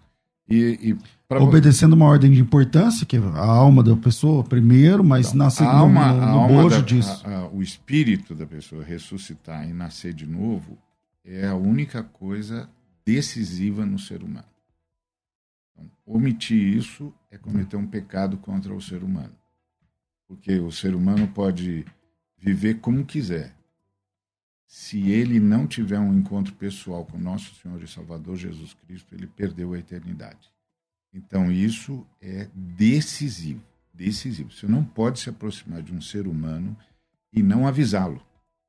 E, 0.49 0.91
e 0.91 0.97
Obedecendo 1.35 1.93
uma 1.93 2.05
ordem 2.05 2.31
de 2.31 2.39
importância, 2.39 3.07
que 3.07 3.17
é 3.17 3.19
a 3.19 3.39
alma 3.45 3.81
da 3.81 3.95
pessoa 3.95 4.43
primeiro, 4.43 5.03
mas 5.03 5.33
na 5.33 5.47
a 5.47 5.49
segunda, 5.49 5.77
alma, 5.77 6.13
no, 6.13 6.21
a 6.21 6.25
no 6.27 6.39
alma 6.39 6.61
bojo 6.63 6.75
da- 6.75 6.81
disso. 6.85 7.25
a- 7.25 7.37
a- 7.39 7.47
o 7.49 7.63
espírito 7.63 8.35
da 8.35 8.45
pessoa 8.45 8.83
ressuscitar 8.83 9.67
e 9.67 9.73
nascer 9.73 10.13
de 10.13 10.27
novo 10.27 10.77
é 11.25 11.47
a 11.47 11.55
única 11.55 12.03
coisa 12.03 12.69
decisiva 13.03 13.83
no 13.85 13.97
ser 13.97 14.21
humano. 14.21 14.45
Então, 15.71 15.89
omitir 16.05 16.61
isso 16.77 17.11
é 17.31 17.37
cometer 17.37 17.77
um 17.77 17.87
pecado 17.87 18.37
contra 18.37 18.71
o 18.73 18.81
ser 18.81 19.03
humano. 19.03 19.33
Porque 20.27 20.59
o 20.59 20.71
ser 20.71 20.93
humano 20.93 21.27
pode 21.27 21.83
viver 22.37 22.75
como 22.75 23.03
quiser. 23.05 23.52
Se 24.75 25.11
ele 25.11 25.39
não 25.39 25.67
tiver 25.67 25.99
um 25.99 26.17
encontro 26.17 26.51
pessoal 26.55 27.05
com 27.05 27.15
nosso 27.15 27.53
Senhor 27.61 27.79
e 27.83 27.87
Salvador 27.87 28.35
Jesus 28.35 28.73
Cristo, 28.73 29.13
ele 29.13 29.27
perdeu 29.27 29.71
a 29.71 29.77
eternidade. 29.77 30.51
Então 31.13 31.51
isso 31.51 32.03
é 32.19 32.49
decisivo, 32.55 33.61
decisivo. 33.93 34.51
Você 34.51 34.65
não 34.65 34.83
pode 34.83 35.19
se 35.19 35.29
aproximar 35.29 35.83
de 35.83 35.93
um 35.93 36.01
ser 36.01 36.25
humano 36.25 36.75
e 37.31 37.43
não 37.43 37.67
avisá-lo, 37.67 38.19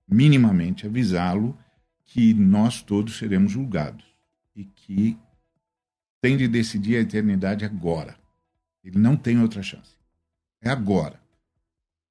minimamente 0.07 0.87
avisá-lo 0.87 1.57
que 2.05 2.35
nós 2.35 2.83
todos 2.83 3.17
seremos 3.17 3.51
julgados 3.51 4.05
e 4.55 4.65
que 4.65 5.17
tem 6.21 6.37
de 6.37 6.47
decidir 6.47 6.99
a 6.99 7.01
eternidade 7.01 7.65
agora. 7.65 8.15
Ele 8.85 8.99
não 8.99 9.17
tem 9.17 9.41
outra 9.41 9.63
chance. 9.63 9.97
É 10.61 10.69
agora. 10.69 11.19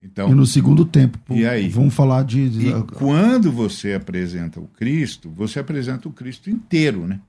Então, 0.04 0.30
E 0.30 0.36
no 0.36 0.45
segundo 0.45 0.84
tempo, 0.84 1.18
E 1.34 1.45
aí? 1.45 1.70
vamos 1.70 1.93
falar 1.93 2.24
de. 2.24 2.41
e 2.41 2.84
quando 2.95 3.51
você 3.51 3.93
apresenta 3.93 4.60
o 4.60 4.68
Cristo, 4.68 5.30
você 5.30 5.60
apresenta 5.60 6.10
o 6.10 6.12
Cristo 6.12 6.49
inteiro, 6.49 7.08
né? 7.08 7.22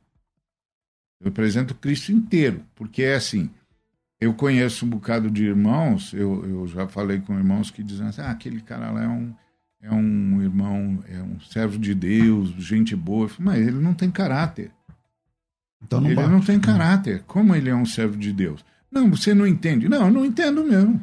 Eu 1.20 1.28
apresento 1.28 1.72
o 1.72 1.76
Cristo 1.76 2.10
inteiro, 2.10 2.62
porque 2.74 3.02
é 3.02 3.14
assim. 3.14 3.48
Eu 4.20 4.34
conheço 4.34 4.84
um 4.84 4.88
bocado 4.88 5.30
de 5.30 5.44
irmãos, 5.44 6.12
eu, 6.12 6.44
eu 6.46 6.66
já 6.66 6.88
falei 6.88 7.20
com 7.20 7.36
irmãos 7.38 7.70
que 7.70 7.82
dizem 7.82 8.06
assim: 8.08 8.20
ah, 8.22 8.30
aquele 8.30 8.60
cara 8.60 8.90
lá 8.90 9.04
é 9.04 9.08
um, 9.08 9.32
é 9.80 9.92
um 9.92 10.42
irmão, 10.42 10.98
é 11.08 11.22
um 11.22 11.38
servo 11.40 11.78
de 11.78 11.94
Deus, 11.94 12.50
gente 12.58 12.96
boa. 12.96 13.30
Mas 13.38 13.58
ele 13.66 13.78
não 13.78 13.94
tem 13.94 14.10
caráter. 14.10 14.72
então 15.82 16.00
não 16.00 16.08
ele 16.08 16.16
bate. 16.16 16.30
não 16.30 16.40
tem 16.40 16.58
caráter. 16.58 17.22
Como 17.26 17.54
ele 17.54 17.70
é 17.70 17.74
um 17.74 17.86
servo 17.86 18.16
de 18.16 18.32
Deus? 18.32 18.64
Não, 18.90 19.10
você 19.10 19.32
não 19.32 19.46
entende. 19.46 19.88
Não, 19.88 20.06
eu 20.06 20.12
não 20.12 20.24
entendo 20.24 20.64
mesmo. 20.64 21.00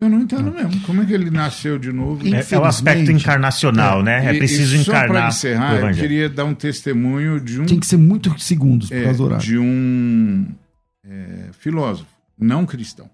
Eu 0.00 0.08
não 0.08 0.20
entendo 0.20 0.52
mesmo. 0.52 0.80
Como 0.82 1.02
é 1.02 1.06
que 1.06 1.12
ele 1.12 1.28
nasceu 1.28 1.76
de 1.78 1.90
novo? 1.92 2.24
É, 2.26 2.54
é 2.54 2.58
o 2.58 2.64
aspecto 2.64 3.10
encarnacional, 3.10 4.02
né? 4.02 4.26
É 4.26 4.34
E- 4.34 4.38
preciso 4.38 4.76
e 4.76 4.84
só 4.84 4.92
para 4.92 5.04
encarnar 5.06 5.28
encerrar, 5.28 5.84
o 5.84 5.88
eu 5.88 5.94
queria 5.94 6.28
dar 6.28 6.44
um 6.44 6.54
testemunho 6.54 7.40
de 7.40 7.60
um, 7.60 7.66
Tem 7.66 7.80
que 7.80 7.86
ser 7.86 7.96
muitos 7.96 8.44
segundos 8.44 8.88
por 8.88 8.96
é, 8.96 9.02
causa 9.04 9.18
do 9.18 9.24
horário. 9.24 9.44
de 9.44 9.58
um 9.58 10.46
é, 11.04 11.50
filósofo 11.52 12.10
não 12.38 12.64
cristão, 12.64 13.10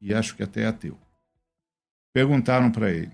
e 0.00 0.14
acho 0.14 0.36
que 0.36 0.42
até 0.42 0.64
ateu. 0.66 0.96
Perguntaram 2.14 2.70
para 2.70 2.90
ele: 2.92 3.10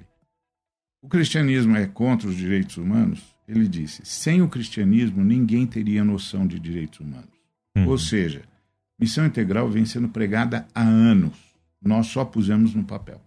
o 1.03 1.09
cristianismo 1.09 1.77
é 1.77 1.87
contra 1.87 2.29
os 2.29 2.37
direitos 2.37 2.77
humanos? 2.77 3.21
Ele 3.49 3.67
disse: 3.67 4.03
sem 4.05 4.43
o 4.43 4.49
cristianismo, 4.49 5.25
ninguém 5.25 5.67
teria 5.67 6.05
noção 6.05 6.47
de 6.47 6.59
direitos 6.61 7.01
humanos. 7.01 7.29
Uhum. 7.77 7.89
Ou 7.89 7.97
seja, 7.99 8.43
missão 9.01 9.25
integral 9.25 9.69
vem 9.71 9.87
sendo 9.87 10.09
pregada 10.09 10.67
há 10.75 10.83
anos. 10.83 11.33
Nós 11.85 12.07
só 12.07 12.25
pusemos 12.25 12.75
no 12.75 12.83
papel. 12.85 13.21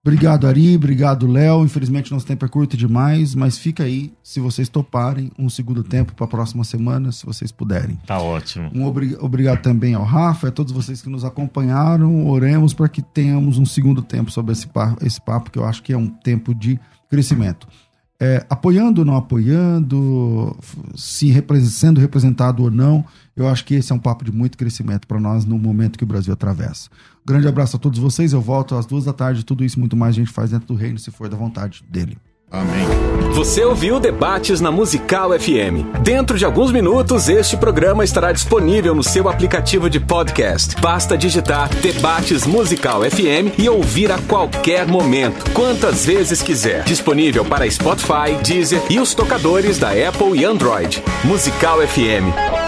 Obrigado, 0.00 0.46
Ari. 0.46 0.76
Obrigado, 0.76 1.26
Léo. 1.26 1.64
Infelizmente, 1.64 2.12
nosso 2.12 2.24
tempo 2.24 2.44
é 2.44 2.48
curto 2.48 2.76
demais, 2.76 3.34
mas 3.34 3.58
fica 3.58 3.82
aí, 3.82 4.12
se 4.22 4.40
vocês 4.40 4.68
toparem, 4.68 5.30
um 5.38 5.50
segundo 5.50 5.82
tempo 5.82 6.14
para 6.14 6.24
a 6.24 6.28
próxima 6.28 6.64
semana, 6.64 7.12
se 7.12 7.26
vocês 7.26 7.52
puderem. 7.52 7.98
Tá 8.06 8.18
ótimo. 8.18 8.70
Um 8.74 8.84
obri- 8.86 9.16
obrigado 9.20 9.60
também 9.60 9.94
ao 9.94 10.04
Rafa, 10.04 10.48
a 10.48 10.52
todos 10.52 10.72
vocês 10.72 11.02
que 11.02 11.10
nos 11.10 11.24
acompanharam. 11.24 12.26
Oremos 12.28 12.72
para 12.72 12.88
que 12.88 13.02
tenhamos 13.02 13.58
um 13.58 13.66
segundo 13.66 14.00
tempo 14.00 14.30
sobre 14.30 14.52
esse 14.52 14.66
papo, 14.68 15.04
esse 15.04 15.20
papo, 15.20 15.50
que 15.50 15.58
eu 15.58 15.64
acho 15.64 15.82
que 15.82 15.92
é 15.92 15.98
um 15.98 16.06
tempo 16.06 16.54
de 16.54 16.78
crescimento. 17.10 17.66
É, 18.20 18.44
apoiando 18.48 19.00
ou 19.02 19.04
não 19.04 19.14
apoiando, 19.16 20.56
se 20.94 21.30
repre- 21.30 21.60
sendo 21.66 22.00
representado 22.00 22.62
ou 22.62 22.70
não, 22.70 23.04
eu 23.38 23.48
acho 23.48 23.64
que 23.64 23.76
esse 23.76 23.92
é 23.92 23.94
um 23.94 24.00
papo 24.00 24.24
de 24.24 24.32
muito 24.32 24.58
crescimento 24.58 25.06
para 25.06 25.20
nós 25.20 25.44
no 25.44 25.56
momento 25.56 25.96
que 25.96 26.02
o 26.02 26.06
Brasil 26.06 26.32
atravessa. 26.32 26.90
Grande 27.24 27.46
abraço 27.46 27.76
a 27.76 27.78
todos 27.78 27.98
vocês. 27.98 28.32
Eu 28.32 28.40
volto 28.40 28.74
às 28.74 28.84
duas 28.84 29.04
da 29.04 29.12
tarde. 29.12 29.44
Tudo 29.44 29.64
isso 29.64 29.78
muito 29.78 29.96
mais 29.96 30.16
a 30.16 30.18
gente 30.18 30.32
faz 30.32 30.50
dentro 30.50 30.66
do 30.66 30.74
reino, 30.74 30.98
se 30.98 31.12
for 31.12 31.28
da 31.28 31.36
vontade 31.36 31.84
dele. 31.88 32.18
Amém. 32.50 32.86
Você 33.34 33.62
ouviu 33.62 34.00
Debates 34.00 34.60
na 34.60 34.72
Musical 34.72 35.38
FM. 35.38 36.00
Dentro 36.02 36.36
de 36.36 36.44
alguns 36.44 36.72
minutos, 36.72 37.28
este 37.28 37.56
programa 37.56 38.02
estará 38.02 38.32
disponível 38.32 38.94
no 38.94 39.02
seu 39.02 39.28
aplicativo 39.28 39.88
de 39.88 40.00
podcast. 40.00 40.74
Basta 40.80 41.16
digitar 41.16 41.68
Debates 41.76 42.46
Musical 42.46 43.02
FM 43.02 43.58
e 43.58 43.68
ouvir 43.68 44.10
a 44.10 44.18
qualquer 44.22 44.88
momento, 44.88 45.48
quantas 45.52 46.04
vezes 46.06 46.42
quiser. 46.42 46.82
Disponível 46.84 47.44
para 47.44 47.70
Spotify, 47.70 48.34
Deezer 48.42 48.82
e 48.90 48.98
os 48.98 49.14
tocadores 49.14 49.78
da 49.78 49.90
Apple 49.90 50.40
e 50.40 50.44
Android. 50.44 51.02
Musical 51.24 51.86
FM. 51.86 52.67